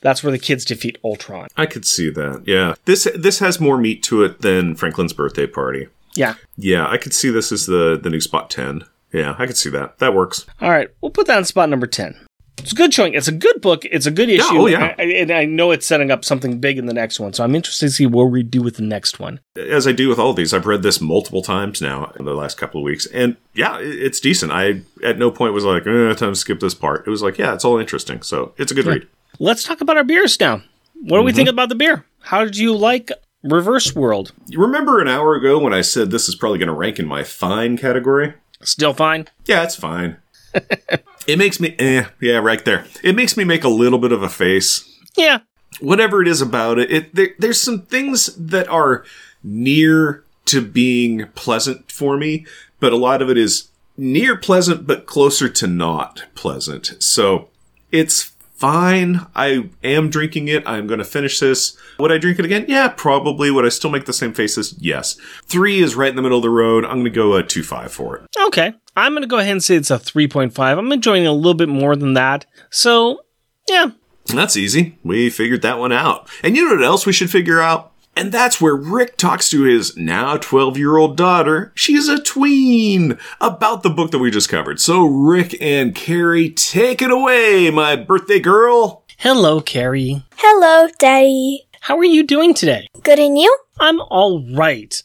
That's 0.00 0.22
where 0.22 0.32
the 0.32 0.38
kids 0.38 0.64
defeat 0.64 0.96
Ultron. 1.04 1.48
I 1.56 1.66
could 1.66 1.84
see 1.84 2.08
that. 2.10 2.44
Yeah. 2.46 2.74
This 2.86 3.06
this 3.14 3.40
has 3.40 3.60
more 3.60 3.76
meat 3.76 4.02
to 4.04 4.22
it 4.22 4.40
than 4.40 4.74
Franklin's 4.74 5.12
birthday 5.12 5.46
party. 5.46 5.88
Yeah. 6.14 6.34
Yeah, 6.56 6.88
I 6.88 6.96
could 6.96 7.14
see 7.14 7.30
this 7.30 7.52
as 7.52 7.66
the 7.66 7.98
the 8.02 8.10
new 8.10 8.20
spot 8.20 8.48
10. 8.50 8.84
Yeah, 9.12 9.34
I 9.38 9.46
could 9.46 9.56
see 9.56 9.70
that. 9.70 9.98
That 9.98 10.14
works. 10.14 10.46
All 10.60 10.70
right, 10.70 10.88
we'll 11.00 11.10
put 11.10 11.26
that 11.26 11.38
in 11.38 11.44
spot 11.44 11.68
number 11.68 11.86
ten. 11.86 12.18
It's 12.58 12.72
a 12.72 12.74
good 12.74 12.92
showing. 12.92 13.14
It's 13.14 13.26
a 13.28 13.32
good 13.32 13.62
book. 13.62 13.86
It's 13.86 14.04
a 14.04 14.10
good 14.10 14.28
issue. 14.28 14.44
oh, 14.50 14.66
yeah. 14.66 14.94
I- 14.98 15.02
and 15.04 15.30
I 15.30 15.46
know 15.46 15.70
it's 15.70 15.86
setting 15.86 16.10
up 16.10 16.26
something 16.26 16.60
big 16.60 16.76
in 16.76 16.84
the 16.84 16.92
next 16.92 17.18
one. 17.18 17.32
So 17.32 17.42
I'm 17.42 17.54
interested 17.54 17.86
to 17.86 17.90
see 17.90 18.04
what 18.04 18.24
we 18.24 18.42
do 18.42 18.60
with 18.60 18.76
the 18.76 18.82
next 18.82 19.18
one. 19.18 19.40
As 19.56 19.86
I 19.86 19.92
do 19.92 20.10
with 20.10 20.18
all 20.18 20.34
these, 20.34 20.52
I've 20.52 20.66
read 20.66 20.82
this 20.82 21.00
multiple 21.00 21.40
times 21.40 21.80
now 21.80 22.12
in 22.18 22.26
the 22.26 22.34
last 22.34 22.58
couple 22.58 22.80
of 22.80 22.84
weeks, 22.84 23.06
and 23.06 23.36
yeah, 23.54 23.78
it's 23.80 24.20
decent. 24.20 24.52
I 24.52 24.82
at 25.02 25.16
no 25.18 25.30
point 25.30 25.54
was 25.54 25.64
like, 25.64 25.86
eh, 25.86 26.12
time 26.14 26.32
to 26.32 26.36
skip 26.36 26.60
this 26.60 26.74
part. 26.74 27.06
It 27.06 27.10
was 27.10 27.22
like, 27.22 27.38
yeah, 27.38 27.54
it's 27.54 27.64
all 27.64 27.78
interesting. 27.78 28.20
So 28.20 28.52
it's 28.58 28.70
a 28.70 28.74
good 28.74 28.84
read. 28.86 29.06
Let's 29.38 29.62
talk 29.64 29.80
about 29.80 29.96
our 29.96 30.04
beers 30.04 30.38
now. 30.38 30.62
What 31.02 31.18
do 31.18 31.22
we 31.24 31.32
think 31.32 31.48
about 31.48 31.70
the 31.70 31.74
beer? 31.76 32.04
How 32.20 32.44
did 32.44 32.58
you 32.58 32.76
like 32.76 33.10
Reverse 33.42 33.94
World? 33.94 34.32
You 34.48 34.60
remember 34.60 35.00
an 35.00 35.08
hour 35.08 35.34
ago 35.34 35.58
when 35.58 35.72
I 35.72 35.80
said 35.80 36.10
this 36.10 36.28
is 36.28 36.34
probably 36.34 36.58
going 36.58 36.66
to 36.68 36.74
rank 36.74 36.98
in 36.98 37.06
my 37.06 37.24
fine 37.24 37.78
category? 37.78 38.34
Still 38.62 38.94
fine. 38.94 39.28
Yeah, 39.46 39.62
it's 39.62 39.76
fine. 39.76 40.18
it 41.26 41.38
makes 41.38 41.60
me, 41.60 41.74
eh, 41.78 42.04
yeah, 42.20 42.38
right 42.38 42.64
there. 42.64 42.84
It 43.02 43.14
makes 43.14 43.36
me 43.36 43.44
make 43.44 43.64
a 43.64 43.68
little 43.68 43.98
bit 43.98 44.12
of 44.12 44.22
a 44.22 44.28
face. 44.28 44.86
Yeah. 45.16 45.40
Whatever 45.80 46.20
it 46.20 46.28
is 46.28 46.42
about 46.42 46.78
it, 46.78 46.90
it 46.90 47.14
there, 47.14 47.30
there's 47.38 47.60
some 47.60 47.82
things 47.82 48.26
that 48.36 48.68
are 48.68 49.04
near 49.42 50.24
to 50.46 50.60
being 50.60 51.28
pleasant 51.34 51.90
for 51.90 52.16
me, 52.16 52.44
but 52.80 52.92
a 52.92 52.96
lot 52.96 53.22
of 53.22 53.30
it 53.30 53.38
is 53.38 53.68
near 53.96 54.36
pleasant, 54.36 54.86
but 54.86 55.06
closer 55.06 55.48
to 55.48 55.66
not 55.66 56.24
pleasant. 56.34 56.94
So 56.98 57.48
it's 57.92 58.32
fine. 58.60 59.26
I 59.34 59.70
am 59.82 60.10
drinking 60.10 60.48
it. 60.48 60.62
I'm 60.66 60.86
going 60.86 60.98
to 60.98 61.04
finish 61.04 61.40
this. 61.40 61.76
Would 61.98 62.12
I 62.12 62.18
drink 62.18 62.38
it 62.38 62.44
again? 62.44 62.66
Yeah, 62.68 62.88
probably. 62.88 63.50
Would 63.50 63.64
I 63.64 63.70
still 63.70 63.90
make 63.90 64.04
the 64.04 64.12
same 64.12 64.34
faces? 64.34 64.76
Yes. 64.78 65.16
Three 65.46 65.80
is 65.80 65.96
right 65.96 66.10
in 66.10 66.16
the 66.16 66.22
middle 66.22 66.38
of 66.38 66.42
the 66.42 66.50
road. 66.50 66.84
I'm 66.84 66.98
going 66.98 67.04
to 67.04 67.10
go 67.10 67.34
a 67.34 67.42
two 67.42 67.62
five 67.62 67.90
for 67.90 68.16
it. 68.16 68.26
Okay. 68.46 68.74
I'm 68.96 69.12
going 69.12 69.22
to 69.22 69.28
go 69.28 69.38
ahead 69.38 69.52
and 69.52 69.64
say 69.64 69.76
it's 69.76 69.90
a 69.90 69.98
3.5. 69.98 70.78
I'm 70.78 70.92
enjoying 70.92 71.24
it 71.24 71.28
a 71.28 71.32
little 71.32 71.54
bit 71.54 71.68
more 71.68 71.96
than 71.96 72.14
that. 72.14 72.44
So, 72.70 73.20
yeah. 73.68 73.92
That's 74.26 74.56
easy. 74.56 74.98
We 75.02 75.30
figured 75.30 75.62
that 75.62 75.78
one 75.78 75.92
out. 75.92 76.28
And 76.42 76.56
you 76.56 76.68
know 76.68 76.74
what 76.74 76.84
else 76.84 77.06
we 77.06 77.12
should 77.12 77.30
figure 77.30 77.60
out? 77.60 77.89
And 78.16 78.32
that's 78.32 78.60
where 78.60 78.74
Rick 78.74 79.16
talks 79.16 79.48
to 79.50 79.62
his 79.62 79.96
now 79.96 80.36
12 80.36 80.76
year 80.76 80.96
old 80.96 81.16
daughter. 81.16 81.72
She's 81.74 82.08
a 82.08 82.20
tween 82.20 83.18
about 83.40 83.82
the 83.82 83.90
book 83.90 84.10
that 84.10 84.18
we 84.18 84.30
just 84.30 84.48
covered. 84.48 84.80
So, 84.80 85.04
Rick 85.04 85.56
and 85.60 85.94
Carrie, 85.94 86.50
take 86.50 87.00
it 87.02 87.10
away, 87.10 87.70
my 87.70 87.96
birthday 87.96 88.40
girl. 88.40 89.04
Hello, 89.18 89.60
Carrie. 89.60 90.22
Hello, 90.36 90.88
Daddy. 90.98 91.66
How 91.82 91.96
are 91.98 92.04
you 92.04 92.22
doing 92.22 92.52
today? 92.52 92.88
Good 93.02 93.18
and 93.18 93.38
you? 93.38 93.56
I'm 93.78 94.00
all 94.00 94.44
right. 94.54 95.02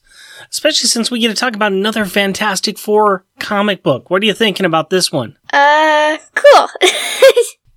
Especially 0.49 0.87
since 0.89 1.09
we 1.09 1.19
get 1.19 1.29
to 1.29 1.35
talk 1.35 1.55
about 1.55 1.71
another 1.71 2.05
Fantastic 2.05 2.77
Four 2.77 3.25
comic 3.39 3.83
book. 3.83 4.09
What 4.09 4.21
are 4.21 4.25
you 4.25 4.33
thinking 4.33 4.65
about 4.65 4.89
this 4.89 5.11
one? 5.11 5.37
Uh, 5.53 6.17
cool. 6.33 6.67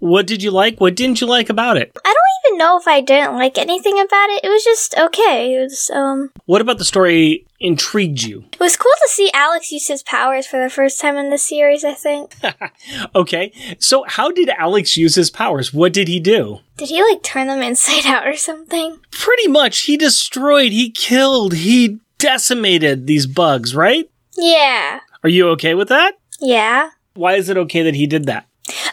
What 0.01 0.27
did 0.27 0.43
you 0.43 0.51
like? 0.51 0.81
What 0.81 0.95
didn't 0.95 1.21
you 1.21 1.27
like 1.27 1.49
about 1.51 1.77
it? 1.77 1.91
I 2.05 2.09
don't 2.15 2.53
even 2.53 2.59
know 2.59 2.79
if 2.79 2.87
I 2.87 3.01
didn't 3.01 3.35
like 3.35 3.59
anything 3.59 3.95
about 3.99 4.31
it. 4.31 4.45
It 4.45 4.49
was 4.49 4.63
just 4.65 4.97
okay. 4.97 5.55
It 5.57 5.61
was 5.63 5.91
um 5.93 6.31
What 6.47 6.61
about 6.61 6.79
the 6.79 6.85
story 6.85 7.45
intrigued 7.61 8.23
you? 8.23 8.45
it 8.53 8.61
was 8.61 8.77
cool 8.77 8.93
to 9.03 9.09
see 9.09 9.31
Alex 9.35 9.73
use 9.73 9.89
his 9.89 10.05
powers 10.05 10.47
for 10.47 10.63
the 10.63 10.71
first 10.71 11.01
time 11.01 11.17
in 11.17 11.31
the 11.31 11.39
series, 11.39 11.85
I 11.85 11.95
think. 11.95 12.37
Okay, 13.15 13.53
so 13.79 14.05
how 14.07 14.31
did 14.31 14.49
Alex 14.51 14.97
use 14.97 15.15
his 15.15 15.31
powers? 15.31 15.73
What 15.75 15.93
did 15.93 16.09
he 16.09 16.21
do? 16.21 16.61
Did 16.77 16.89
he 16.89 17.03
like 17.03 17.23
turn 17.23 17.49
them 17.49 17.63
inside 17.63 18.07
out 18.15 18.27
or 18.27 18.37
something? 18.37 18.99
Pretty 19.11 19.49
much, 19.49 19.81
he 19.81 19.97
destroyed, 19.97 20.73
he 20.73 20.91
killed, 20.91 21.55
he 21.55 21.99
decimated 22.19 23.07
these 23.07 23.27
bugs, 23.27 23.75
right? 23.75 24.09
Yeah. 24.37 25.01
Are 25.25 25.29
you 25.29 25.49
okay 25.51 25.75
with 25.75 25.89
that? 25.89 26.15
Yeah. 26.41 26.91
Why 27.15 27.35
is 27.35 27.49
it 27.49 27.57
okay 27.57 27.83
that 27.83 27.95
he 27.97 28.07
did 28.07 28.27
that? 28.27 28.47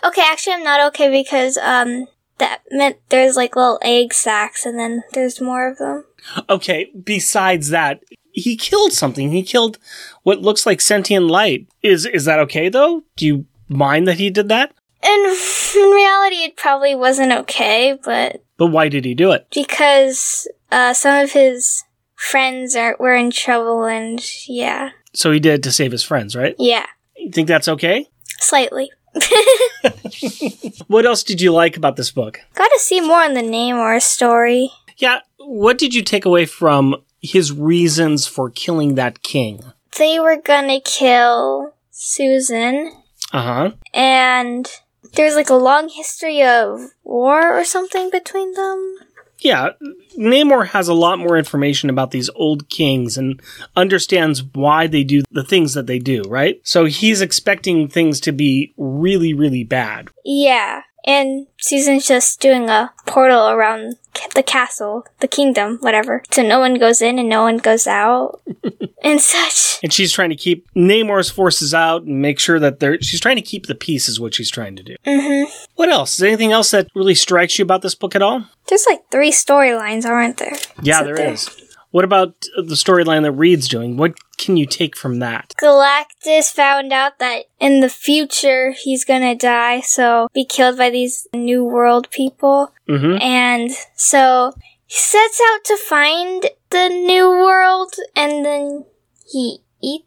Okay, 0.03 0.21
actually 0.23 0.53
I'm 0.53 0.63
not 0.63 0.81
okay 0.89 1.09
because 1.09 1.57
um 1.57 2.07
that 2.37 2.61
meant 2.71 2.97
there's 3.09 3.35
like 3.35 3.55
little 3.55 3.79
egg 3.81 4.13
sacs 4.13 4.65
and 4.65 4.77
then 4.77 5.03
there's 5.13 5.39
more 5.41 5.69
of 5.71 5.77
them. 5.77 6.03
Okay, 6.49 6.91
besides 7.03 7.69
that, 7.69 8.01
he 8.31 8.57
killed 8.57 8.91
something. 8.91 9.31
He 9.31 9.43
killed 9.43 9.77
what 10.23 10.41
looks 10.41 10.65
like 10.65 10.81
sentient 10.81 11.27
light. 11.27 11.67
Is 11.81 12.05
is 12.05 12.25
that 12.25 12.39
okay 12.39 12.67
though? 12.69 13.03
Do 13.15 13.25
you 13.25 13.45
mind 13.69 14.07
that 14.07 14.17
he 14.17 14.29
did 14.29 14.49
that? 14.49 14.73
And 15.03 15.25
in 15.25 15.91
reality, 15.91 16.37
it 16.37 16.57
probably 16.57 16.95
wasn't 16.95 17.31
okay, 17.31 17.97
but 18.03 18.43
But 18.57 18.67
why 18.67 18.89
did 18.89 19.05
he 19.05 19.13
do 19.13 19.31
it? 19.31 19.45
because 19.53 20.47
uh, 20.71 20.93
some 20.93 21.23
of 21.23 21.31
his 21.33 21.83
friends 22.15 22.75
are 22.75 22.95
were 22.99 23.13
in 23.13 23.29
trouble, 23.29 23.85
and 23.85 24.19
yeah, 24.47 24.89
So 25.13 25.31
he 25.31 25.39
did 25.39 25.53
it 25.53 25.63
to 25.63 25.71
save 25.71 25.91
his 25.91 26.01
friends, 26.03 26.35
right? 26.35 26.55
yeah, 26.57 26.87
You 27.15 27.29
think 27.31 27.47
that's 27.47 27.67
okay? 27.67 28.07
slightly. 28.39 28.91
What 30.87 31.05
else 31.05 31.23
did 31.23 31.41
you 31.41 31.51
like 31.51 31.77
about 31.77 31.95
this 31.95 32.11
book? 32.11 32.39
Got 32.53 32.67
to 32.69 32.79
see 32.79 33.01
more 33.01 33.23
in 33.23 33.33
the 33.33 33.41
Namor 33.41 34.01
story. 34.01 34.71
Yeah, 34.97 35.19
what 35.39 35.77
did 35.77 35.93
you 35.93 36.01
take 36.03 36.25
away 36.25 36.45
from 36.45 36.95
his 37.21 37.51
reasons 37.51 38.27
for 38.27 38.49
killing 38.49 38.95
that 38.95 39.23
king? 39.23 39.61
They 39.97 40.19
were 40.19 40.37
gonna 40.37 40.79
kill 40.81 41.73
Susan, 41.91 42.91
Uh 43.31 43.41
huh. 43.41 43.71
and 43.93 44.69
there's 45.13 45.35
like 45.35 45.49
a 45.49 45.55
long 45.55 45.89
history 45.89 46.43
of 46.43 46.91
war 47.03 47.57
or 47.57 47.63
something 47.63 48.09
between 48.09 48.53
them. 48.53 48.97
Yeah, 49.39 49.71
Namor 50.17 50.67
has 50.67 50.87
a 50.87 50.93
lot 50.93 51.19
more 51.19 51.37
information 51.37 51.89
about 51.89 52.11
these 52.11 52.29
old 52.35 52.69
kings 52.69 53.17
and 53.17 53.41
understands 53.75 54.43
why 54.43 54.87
they 54.87 55.03
do 55.03 55.23
the 55.31 55.43
things 55.43 55.73
that 55.73 55.87
they 55.87 55.99
do, 55.99 56.23
right? 56.23 56.59
So 56.63 56.85
he's 56.85 57.21
expecting 57.21 57.87
things 57.87 58.19
to 58.21 58.31
be 58.31 58.73
really, 58.77 59.33
really 59.33 59.63
bad. 59.63 60.09
Yeah, 60.23 60.81
and 61.05 61.47
Susan's 61.57 62.07
just 62.07 62.39
doing 62.41 62.69
a 62.69 62.91
portal 63.05 63.47
around 63.49 63.95
the 64.33 64.43
castle, 64.43 65.05
the 65.19 65.27
kingdom, 65.27 65.77
whatever. 65.81 66.23
So 66.31 66.41
no 66.41 66.59
one 66.59 66.75
goes 66.75 67.01
in 67.01 67.19
and 67.19 67.29
no 67.29 67.43
one 67.43 67.57
goes 67.57 67.85
out 67.87 68.41
and 69.03 69.19
such. 69.21 69.79
And 69.83 69.91
she's 69.93 70.11
trying 70.11 70.29
to 70.29 70.35
keep 70.35 70.67
Namor's 70.73 71.29
forces 71.29 71.73
out 71.73 72.03
and 72.03 72.21
make 72.21 72.39
sure 72.39 72.59
that 72.59 72.79
they're. 72.79 73.01
She's 73.01 73.19
trying 73.19 73.35
to 73.35 73.41
keep 73.41 73.67
the 73.67 73.75
peace, 73.75 74.07
is 74.09 74.19
what 74.19 74.33
she's 74.33 74.49
trying 74.49 74.75
to 74.77 74.83
do. 74.83 74.95
hmm 75.05 75.43
What 75.75 75.89
else? 75.89 76.13
Is 76.13 76.17
there 76.19 76.29
anything 76.29 76.51
else 76.53 76.71
that 76.71 76.87
really 76.95 77.15
strikes 77.15 77.59
you 77.59 77.63
about 77.63 77.81
this 77.81 77.95
book 77.95 78.15
at 78.15 78.21
all? 78.21 78.45
There's 78.67 78.85
like 78.89 79.09
three 79.11 79.31
storylines, 79.31 80.05
aren't 80.05 80.37
there? 80.37 80.55
Yeah, 80.81 81.01
Isn't 81.01 81.15
there 81.15 81.31
is. 81.33 81.49
What 81.95 82.03
about 82.03 82.41
the 82.57 82.75
storyline 82.75 83.21
that 83.21 83.31
Reed's 83.31 83.69
doing? 83.69 83.95
What 83.95 84.15
can 84.37 84.57
you 84.57 84.65
take 84.65 84.97
from 84.97 85.19
that? 85.19 85.53
Galactus 85.63 86.51
found 86.51 86.91
out 86.91 87.19
that 87.19 87.45
in 87.57 87.79
the 87.79 87.87
future 87.87 88.73
he's 88.77 89.05
gonna 89.05 89.33
die, 89.33 89.79
so 89.79 90.27
be 90.33 90.43
killed 90.43 90.77
by 90.77 90.89
these 90.89 91.25
new 91.33 91.63
world 91.63 92.11
people. 92.11 92.73
Mm-hmm. 92.89 93.21
And 93.21 93.71
so 93.95 94.51
he 94.85 94.97
sets 94.97 95.39
out 95.53 95.63
to 95.63 95.77
find 95.77 96.45
the 96.69 96.89
new 96.89 97.29
world 97.29 97.93
and 98.13 98.45
then 98.45 98.83
he 99.31 99.59
eats. 99.81 100.03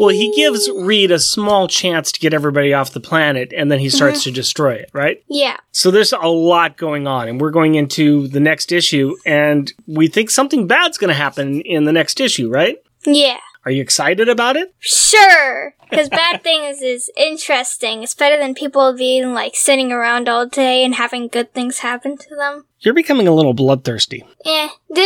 Well, 0.00 0.10
he 0.10 0.32
gives 0.34 0.70
Reed 0.70 1.10
a 1.10 1.18
small 1.18 1.66
chance 1.68 2.12
to 2.12 2.20
get 2.20 2.32
everybody 2.32 2.72
off 2.72 2.92
the 2.92 3.00
planet, 3.00 3.52
and 3.56 3.70
then 3.70 3.78
he 3.78 3.90
starts 3.90 4.18
uh-huh. 4.18 4.24
to 4.24 4.32
destroy 4.32 4.74
it, 4.74 4.90
right? 4.92 5.22
Yeah. 5.28 5.56
So 5.72 5.90
there's 5.90 6.12
a 6.12 6.28
lot 6.28 6.76
going 6.76 7.06
on, 7.06 7.28
and 7.28 7.40
we're 7.40 7.50
going 7.50 7.74
into 7.74 8.28
the 8.28 8.40
next 8.40 8.72
issue, 8.72 9.16
and 9.26 9.72
we 9.86 10.08
think 10.08 10.30
something 10.30 10.66
bad's 10.66 10.98
going 10.98 11.08
to 11.08 11.14
happen 11.14 11.60
in 11.62 11.84
the 11.84 11.92
next 11.92 12.20
issue, 12.20 12.48
right? 12.48 12.78
Yeah. 13.04 13.38
Are 13.64 13.70
you 13.70 13.82
excited 13.82 14.28
about 14.28 14.56
it? 14.56 14.74
Sure. 14.78 15.74
Because 15.90 16.08
bad 16.08 16.42
things 16.44 16.80
is 16.80 17.10
interesting. 17.16 18.02
It's 18.02 18.14
better 18.14 18.38
than 18.38 18.54
people 18.54 18.96
being 18.96 19.34
like 19.34 19.56
sitting 19.56 19.92
around 19.92 20.28
all 20.28 20.46
day 20.46 20.84
and 20.84 20.94
having 20.94 21.28
good 21.28 21.52
things 21.52 21.80
happen 21.80 22.16
to 22.16 22.36
them. 22.36 22.64
You're 22.80 22.94
becoming 22.94 23.28
a 23.28 23.34
little 23.34 23.54
bloodthirsty. 23.54 24.24
Yeah. 24.44 24.68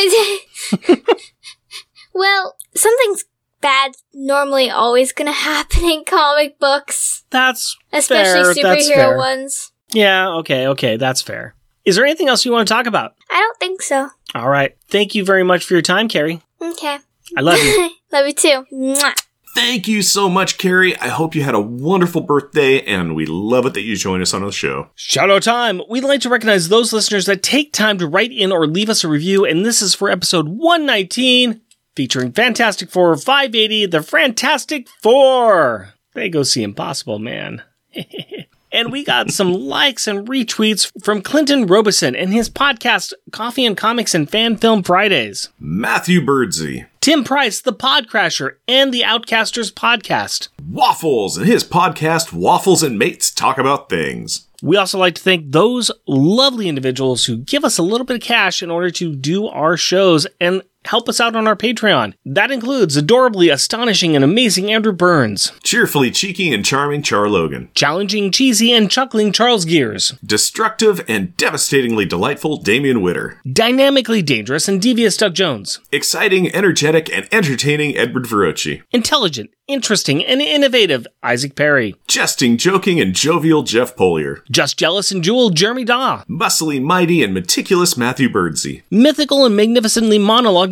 well, 2.14 2.56
something's 2.74 3.24
bad 3.62 3.92
normally 4.12 4.68
always 4.68 5.12
gonna 5.12 5.32
happen 5.50 5.84
in 5.84 6.04
comic 6.04 6.58
books. 6.58 7.24
That's 7.30 7.76
Especially 7.92 8.54
fair. 8.54 8.74
That's 8.74 8.88
superhero 8.88 8.94
fair. 8.94 9.16
ones. 9.16 9.72
Yeah, 9.92 10.28
okay, 10.36 10.66
okay, 10.68 10.96
that's 10.96 11.22
fair. 11.22 11.54
Is 11.84 11.96
there 11.96 12.04
anything 12.04 12.28
else 12.28 12.44
you 12.44 12.52
want 12.52 12.68
to 12.68 12.72
talk 12.74 12.86
about? 12.86 13.14
I 13.30 13.40
don't 13.40 13.58
think 13.58 13.82
so. 13.82 14.08
All 14.34 14.48
right. 14.48 14.76
Thank 14.88 15.14
you 15.14 15.24
very 15.24 15.42
much 15.42 15.64
for 15.64 15.74
your 15.74 15.82
time, 15.82 16.08
Carrie. 16.08 16.40
Okay. 16.60 16.98
I 17.36 17.40
love 17.40 17.58
you. 17.58 17.90
Love 18.12 18.26
you 18.26 18.34
too. 18.34 18.66
Mwah. 18.72 19.14
Thank 19.54 19.88
you 19.88 20.02
so 20.02 20.28
much, 20.28 20.58
Carrie. 20.58 20.96
I 20.98 21.08
hope 21.08 21.34
you 21.34 21.42
had 21.42 21.54
a 21.54 21.60
wonderful 21.60 22.20
birthday, 22.22 22.82
and 22.82 23.14
we 23.14 23.24
love 23.26 23.66
it 23.66 23.74
that 23.74 23.82
you 23.82 23.96
joined 23.96 24.22
us 24.22 24.32
on 24.32 24.44
the 24.44 24.52
show. 24.52 24.88
Shout 24.94 25.30
out 25.30 25.42
time. 25.42 25.80
We'd 25.90 26.04
like 26.04 26.20
to 26.22 26.30
recognize 26.30 26.68
those 26.68 26.92
listeners 26.92 27.26
that 27.26 27.42
take 27.42 27.72
time 27.72 27.98
to 27.98 28.06
write 28.06 28.32
in 28.32 28.50
or 28.52 28.66
leave 28.66 28.88
us 28.90 29.02
a 29.04 29.08
review, 29.08 29.44
and 29.44 29.64
this 29.64 29.82
is 29.82 29.94
for 29.94 30.08
episode 30.10 30.48
119, 30.48 31.60
featuring 31.94 32.32
Fantastic 32.32 32.90
Four 32.90 33.16
580, 33.16 33.86
the 33.86 34.02
Fantastic 34.02 34.88
Four. 35.02 35.94
They 36.14 36.28
go 36.28 36.42
see 36.42 36.62
Impossible 36.62 37.18
Man. 37.18 37.62
and 38.72 38.90
we 38.90 39.04
got 39.04 39.30
some 39.30 39.52
likes 39.68 40.06
and 40.06 40.26
retweets 40.26 40.90
from 41.02 41.22
Clinton 41.22 41.66
Robeson 41.66 42.16
and 42.16 42.32
his 42.32 42.48
podcast, 42.50 43.12
Coffee 43.30 43.66
and 43.66 43.76
Comics 43.76 44.14
and 44.14 44.28
Fan 44.28 44.56
Film 44.56 44.82
Fridays. 44.82 45.50
Matthew 45.58 46.20
Birdsey, 46.20 46.86
Tim 47.00 47.24
Price, 47.24 47.60
the 47.60 47.72
Podcrasher, 47.72 48.56
and 48.66 48.92
the 48.92 49.02
Outcasters 49.02 49.72
podcast. 49.72 50.48
Waffles, 50.66 51.36
and 51.36 51.46
his 51.46 51.64
podcast, 51.64 52.32
Waffles 52.32 52.82
and 52.82 52.98
Mates 52.98 53.30
Talk 53.30 53.58
About 53.58 53.88
Things. 53.88 54.48
We 54.62 54.76
also 54.76 54.96
like 54.96 55.16
to 55.16 55.22
thank 55.22 55.50
those 55.50 55.90
lovely 56.06 56.68
individuals 56.68 57.24
who 57.24 57.38
give 57.38 57.64
us 57.64 57.78
a 57.78 57.82
little 57.82 58.06
bit 58.06 58.14
of 58.14 58.22
cash 58.22 58.62
in 58.62 58.70
order 58.70 58.92
to 58.92 59.16
do 59.16 59.48
our 59.48 59.76
shows 59.76 60.24
and 60.40 60.62
help 60.86 61.08
us 61.08 61.20
out 61.20 61.36
on 61.36 61.46
our 61.46 61.56
Patreon. 61.56 62.14
That 62.24 62.50
includes 62.50 62.96
adorably 62.96 63.48
astonishing 63.48 64.14
and 64.16 64.24
amazing 64.24 64.72
Andrew 64.72 64.92
Burns, 64.92 65.52
Cheerfully 65.62 66.10
cheeky 66.10 66.52
and 66.52 66.64
charming 66.64 67.02
Char 67.02 67.28
Logan. 67.28 67.68
challenging, 67.74 68.30
cheesy, 68.30 68.72
and 68.72 68.90
chuckling 68.90 69.32
Charles 69.32 69.64
Gears, 69.64 70.14
Destructive 70.24 71.04
and 71.08 71.36
devastatingly 71.36 72.04
delightful 72.04 72.56
Damian 72.56 73.00
Witter. 73.00 73.40
dynamically 73.50 74.22
dangerous 74.22 74.68
and 74.68 74.80
devious 74.82 75.16
Doug 75.16 75.34
Jones, 75.34 75.80
Exciting, 75.92 76.54
energetic, 76.54 77.12
and 77.12 77.26
entertaining 77.32 77.96
Edward 77.96 78.24
Verocci. 78.24 78.82
intelligent, 78.90 79.50
interesting, 79.68 80.24
and 80.24 80.42
innovative 80.42 81.06
Isaac 81.22 81.54
Perry, 81.54 81.94
Jesting, 82.08 82.56
joking, 82.58 83.00
and 83.00 83.14
jovial 83.14 83.62
Jeff 83.62 83.96
Polier. 83.96 84.42
just 84.50 84.78
jealous 84.78 85.10
and 85.12 85.22
jewel 85.24 85.50
Jeremy 85.50 85.84
Daw, 85.84 86.24
Muscly, 86.28 86.82
mighty, 86.82 87.22
and 87.22 87.32
meticulous 87.32 87.96
Matthew 87.96 88.28
Birdsey. 88.28 88.82
mythical 88.90 89.46
and 89.46 89.56
magnificently 89.56 90.18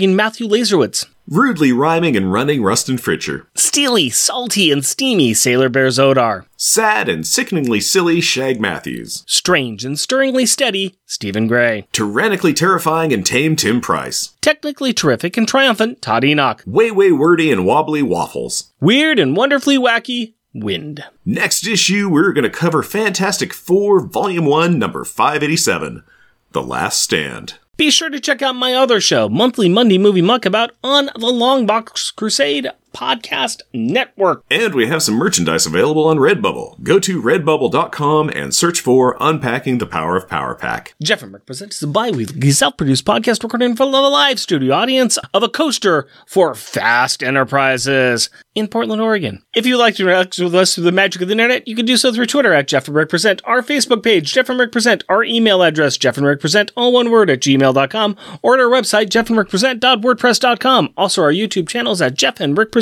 monologuing 0.01 0.15
Matthew 0.15 0.47
Laserwitz. 0.49 1.07
Rudely 1.29 1.73
rhyming 1.73 2.17
and 2.17 2.33
running 2.33 2.63
Rustin 2.63 2.97
Fritcher. 2.97 3.47
Steely, 3.55 4.11
salty, 4.11 4.73
and 4.73 4.85
steamy 4.85 5.33
Sailor 5.33 5.69
Bear 5.69 5.89
Zodar. 5.89 6.45
Sad 6.57 7.09
and 7.09 7.25
sickeningly 7.25 7.81
silly 7.81 8.21
Shag 8.21 8.61
Matthews. 8.61 9.23
Strange 9.27 9.85
and 9.85 9.99
stirringly 9.99 10.45
steady 10.45 10.99
Stephen 11.07 11.47
Gray. 11.47 11.87
Tyrannically 11.93 12.53
terrifying 12.53 13.13
and 13.13 13.25
tame 13.25 13.55
Tim 13.55 13.81
Price. 13.81 14.35
Technically 14.41 14.93
terrific 14.93 15.37
and 15.37 15.47
triumphant 15.47 16.03
Todd 16.03 16.25
Enoch. 16.25 16.65
Way, 16.67 16.91
way 16.91 17.13
wordy 17.13 17.53
and 17.53 17.65
wobbly 17.65 18.03
Waffles. 18.03 18.73
Weird 18.81 19.19
and 19.19 19.37
wonderfully 19.37 19.79
wacky 19.79 20.35
Wind. 20.53 21.05
Next 21.25 21.65
issue, 21.65 22.09
we're 22.09 22.33
going 22.33 22.43
to 22.43 22.51
cover 22.51 22.83
Fantastic 22.83 23.53
Four, 23.53 24.01
Volume 24.01 24.47
1, 24.47 24.81
number 24.81 25.05
587 25.05 26.03
The 26.51 26.63
Last 26.63 27.01
Stand. 27.01 27.59
Be 27.81 27.91
sure 27.91 28.11
to 28.11 28.21
check 28.21 28.43
out 28.43 28.57
my 28.57 28.75
other 28.75 29.01
show, 29.01 29.31
Monthly 29.31 29.67
Monday 29.67 29.97
Movie 29.97 30.21
Muckabout, 30.21 30.69
on 30.85 31.07
the 31.07 31.33
Longbox 31.33 32.15
Crusade 32.15 32.69
Podcast 32.93 33.63
Network. 33.73 34.45
And 34.51 34.75
we 34.75 34.87
have 34.89 35.03
some 35.03 35.15
merchandise 35.15 35.67
available 35.67 36.05
on 36.05 36.17
Redbubble. 36.17 36.83
Go 36.83 36.99
to 36.99 37.23
redbubble.com 37.23 38.31
and 38.31 38.55
search 38.55 38.81
for 38.81 39.17
Unpacking 39.21 39.79
the 39.79 39.87
Power 39.87 40.17
of 40.17 40.29
Power 40.29 40.55
Pack. 40.55 40.95
Jeff 41.03 41.23
and 41.23 41.33
Rick 41.33 41.47
presents 41.47 41.79
the 41.79 41.87
bi-weekly 41.87 42.51
self-produced 42.51 43.05
podcast 43.05 43.43
recording 43.43 43.77
for 43.77 43.87
the 43.87 43.93
live 43.93 44.41
studio 44.41 44.75
audience 44.75 45.19
of 45.33 45.43
a 45.43 45.49
coaster 45.49 46.09
for 46.27 46.55
Fast 46.55 47.23
Enterprises 47.23 48.29
in 48.55 48.67
Portland, 48.67 49.01
Oregon. 49.01 49.43
If 49.55 49.67
you'd 49.67 49.79
like 49.79 49.95
to 49.97 50.03
interact 50.03 50.39
with 50.39 50.55
us 50.55 50.75
through 50.75 50.85
the 50.85 50.93
magic 50.93 51.23
of 51.23 51.29
the 51.29 51.33
internet, 51.33 51.69
you 51.69 51.77
can 51.77 51.87
do 51.87 51.97
so 51.97 52.13
through 52.13 52.27
Twitter 52.27 52.53
at 52.53 52.67
Jeff 52.67 52.89
and 52.89 52.97
Rick 52.97 53.11
Present, 53.11 53.41
our 53.45 53.63
Facebook 53.63 54.03
page, 54.03 54.33
Jeff 54.33 54.49
and 54.49 54.59
Rick 54.59 54.73
Present, 54.73 55.05
our 55.09 55.23
email 55.23 55.63
address, 55.63 55.97
Jeff 55.97 56.17
and 56.17 56.27
Rick 56.27 56.41
Present, 56.41 56.73
all 56.77 56.93
one 56.93 57.11
word 57.11 57.31
at 57.31 57.41
gmail.com, 57.41 58.17
or 58.43 58.55
at 58.55 58.61
our 58.61 58.67
website, 58.67 59.09
jeffandrickpresent.wordpress.com. 59.11 60.93
Also, 60.97 61.23
our 61.23 61.33
YouTube 61.33 61.69
channels 61.69 62.03
at 62.03 62.15
Jeff 62.15 62.41
and 62.41 62.59
Rick 62.59 62.73
Present. 62.73 62.80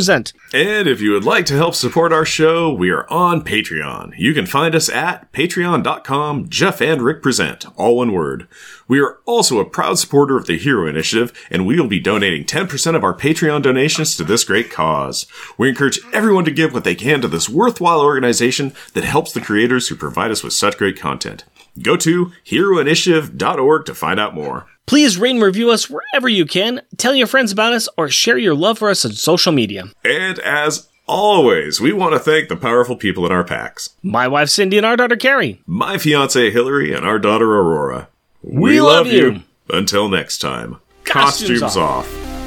And 0.53 0.89
if 0.89 1.01
you 1.01 1.13
would 1.13 1.25
like 1.25 1.47
to 1.47 1.57
help 1.57 1.75
support 1.75 2.13
our 2.13 2.25
show, 2.25 2.73
we 2.73 2.91
are 2.91 3.09
on 3.11 3.43
Patreon. 3.43 4.15
You 4.17 4.35
can 4.35 4.47
find 4.47 4.75
us 4.75 4.89
at 4.89 5.33
patreon.com, 5.33 6.49
Jeff 6.49 6.81
and 6.81 7.03
Rick 7.03 7.23
Present, 7.23 7.67
all 7.77 7.97
one 7.97 8.13
word. 8.13 8.49
We 8.87 9.01
are 9.01 9.19
also 9.27 9.59
a 9.59 9.69
proud 9.69 9.99
supporter 9.99 10.37
of 10.37 10.47
the 10.47 10.57
Hero 10.57 10.87
Initiative, 10.87 11.33
and 11.51 11.67
we 11.67 11.79
will 11.79 11.89
be 11.89 12.01
donating 12.01 12.45
10% 12.45 12.95
of 12.95 13.05
our 13.05 13.15
Patreon 13.15 13.63
donations 13.63 14.17
to 14.17 14.25
this 14.25 14.45
great 14.45 14.71
cause. 14.71 15.27
We 15.59 15.69
encourage 15.69 16.01
everyone 16.13 16.45
to 16.47 16.51
give 16.51 16.73
what 16.73 16.85
they 16.85 16.95
can 16.95 17.21
to 17.21 17.29
this 17.29 17.49
worthwhile 17.49 18.01
organization 18.01 18.73
that 18.95 19.05
helps 19.05 19.33
the 19.33 19.41
creators 19.41 19.89
who 19.89 19.97
provide 19.97 20.31
us 20.31 20.43
with 20.43 20.53
such 20.53 20.79
great 20.79 20.99
content. 20.99 21.45
Go 21.83 21.97
to 21.99 22.33
heroinitiative.org 22.47 23.87
to 23.87 23.95
find 23.95 24.21
out 24.21 24.35
more. 24.35 24.67
Please 24.87 25.19
rate 25.19 25.33
and 25.33 25.43
review 25.43 25.71
us 25.71 25.91
wherever 25.91 26.29
you 26.29 26.47
can, 26.47 26.81
tell 26.97 27.15
your 27.15 27.27
friends 27.27 27.53
about 27.53 27.75
us, 27.75 27.89
or 27.99 28.09
share 28.09 28.39
your 28.39 28.55
love 28.55 28.79
for 28.79 28.89
us 28.89 29.05
on 29.05 29.13
social 29.13 29.53
media. 29.53 29.85
And 30.03 30.39
as 30.39 30.89
always, 31.07 31.81
we 31.81 31.93
want 31.93 32.15
to 32.15 32.19
thank 32.19 32.49
the 32.49 32.57
powerful 32.57 32.97
people 32.97 33.27
in 33.27 33.33
our 33.33 33.45
packs. 33.45 33.91
My 34.03 34.29
wife 34.29 34.49
Cindy 34.49 34.79
and 34.79 34.87
our 34.87 34.97
daughter 34.97 35.17
Carrie. 35.17 35.61
My 35.67 35.99
fiance 35.99 36.51
Hillary 36.51 36.95
and 36.95 37.07
our 37.07 37.19
daughter 37.19 37.55
Aurora. 37.55 38.09
We 38.43 38.81
love 38.81 39.09
you. 39.09 39.43
Until 39.69 40.09
next 40.09 40.39
time. 40.39 40.79
Costumes 41.05 41.61
Costumes, 41.61 41.77
off. 41.77 42.07
off. 42.07 42.38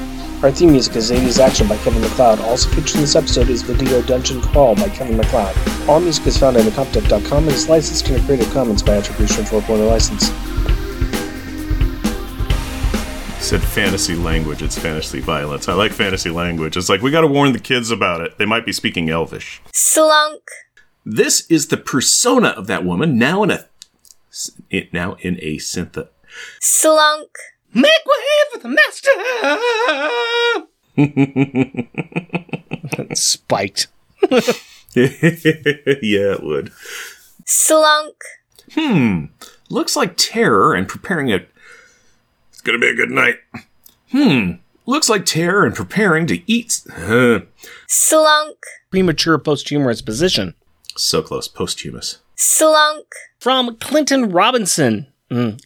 Our 0.42 0.50
theme 0.50 0.72
music 0.72 0.96
is 0.96 1.12
80s 1.12 1.38
Action 1.38 1.68
by 1.68 1.76
Kevin 1.78 2.00
MacLeod. 2.02 2.40
Also 2.40 2.68
featured 2.70 2.96
in 2.96 3.00
this 3.02 3.14
episode 3.14 3.48
is 3.48 3.62
Video 3.62 4.02
Dungeon 4.02 4.40
Crawl 4.40 4.74
by 4.74 4.88
Kevin 4.88 5.16
MacLeod. 5.16 5.56
All 5.88 6.00
music 6.00 6.26
is 6.26 6.36
found 6.36 6.56
at 6.56 6.64
incompetech.com 6.64 7.44
and 7.44 7.52
is 7.52 7.68
licensed 7.68 8.08
in 8.08 8.20
a 8.20 8.24
Creative 8.24 8.52
Commons 8.52 8.82
by 8.82 8.96
Attribution 8.96 9.44
4.0 9.44 9.88
license. 9.88 10.32
said 13.40 13.62
fantasy 13.62 14.16
language. 14.16 14.62
It's 14.62 14.76
fantasy 14.76 15.20
violence. 15.20 15.68
I 15.68 15.74
like 15.74 15.92
fantasy 15.92 16.30
language. 16.30 16.76
It's 16.76 16.88
like 16.88 17.02
we 17.02 17.12
got 17.12 17.20
to 17.20 17.28
warn 17.28 17.52
the 17.52 17.60
kids 17.60 17.92
about 17.92 18.20
it. 18.20 18.36
They 18.38 18.46
might 18.46 18.66
be 18.66 18.72
speaking 18.72 19.10
Elvish. 19.10 19.62
Slunk. 19.72 20.48
This 21.04 21.48
is 21.48 21.68
the 21.68 21.76
persona 21.76 22.48
of 22.48 22.66
that 22.66 22.84
woman 22.84 23.16
now 23.16 23.44
in 23.44 23.52
a 23.52 23.66
it, 24.70 24.92
now 24.92 25.16
in 25.20 25.38
a 25.40 25.58
synth. 25.58 26.08
Slunk. 26.60 27.30
Make 27.74 28.04
way 28.06 28.14
for 28.52 28.58
the 28.58 28.68
master. 28.68 29.10
Spiked. 33.14 33.86
yeah, 34.94 36.34
it 36.34 36.42
would. 36.42 36.72
Slunk. 37.46 38.16
Hmm. 38.74 39.24
Looks 39.70 39.96
like 39.96 40.14
terror 40.16 40.74
and 40.74 40.86
preparing 40.88 41.32
a. 41.32 41.40
It's 42.50 42.60
gonna 42.62 42.78
be 42.78 42.88
a 42.88 42.94
good 42.94 43.10
night. 43.10 43.36
Hmm. 44.10 44.52
Looks 44.86 45.08
like 45.08 45.24
terror 45.24 45.64
and 45.64 45.74
preparing 45.74 46.26
to 46.26 46.42
eat. 46.50 46.82
Uh, 46.96 47.40
Slunk. 47.88 48.58
Premature 48.90 49.38
posthumous 49.38 50.02
position. 50.02 50.54
so 50.96 51.22
close. 51.22 51.48
Posthumous. 51.48 52.18
Slunk. 52.36 53.06
From 53.40 53.76
Clinton 53.76 54.30
Robinson. 54.30 55.06
Mm, 55.30 55.60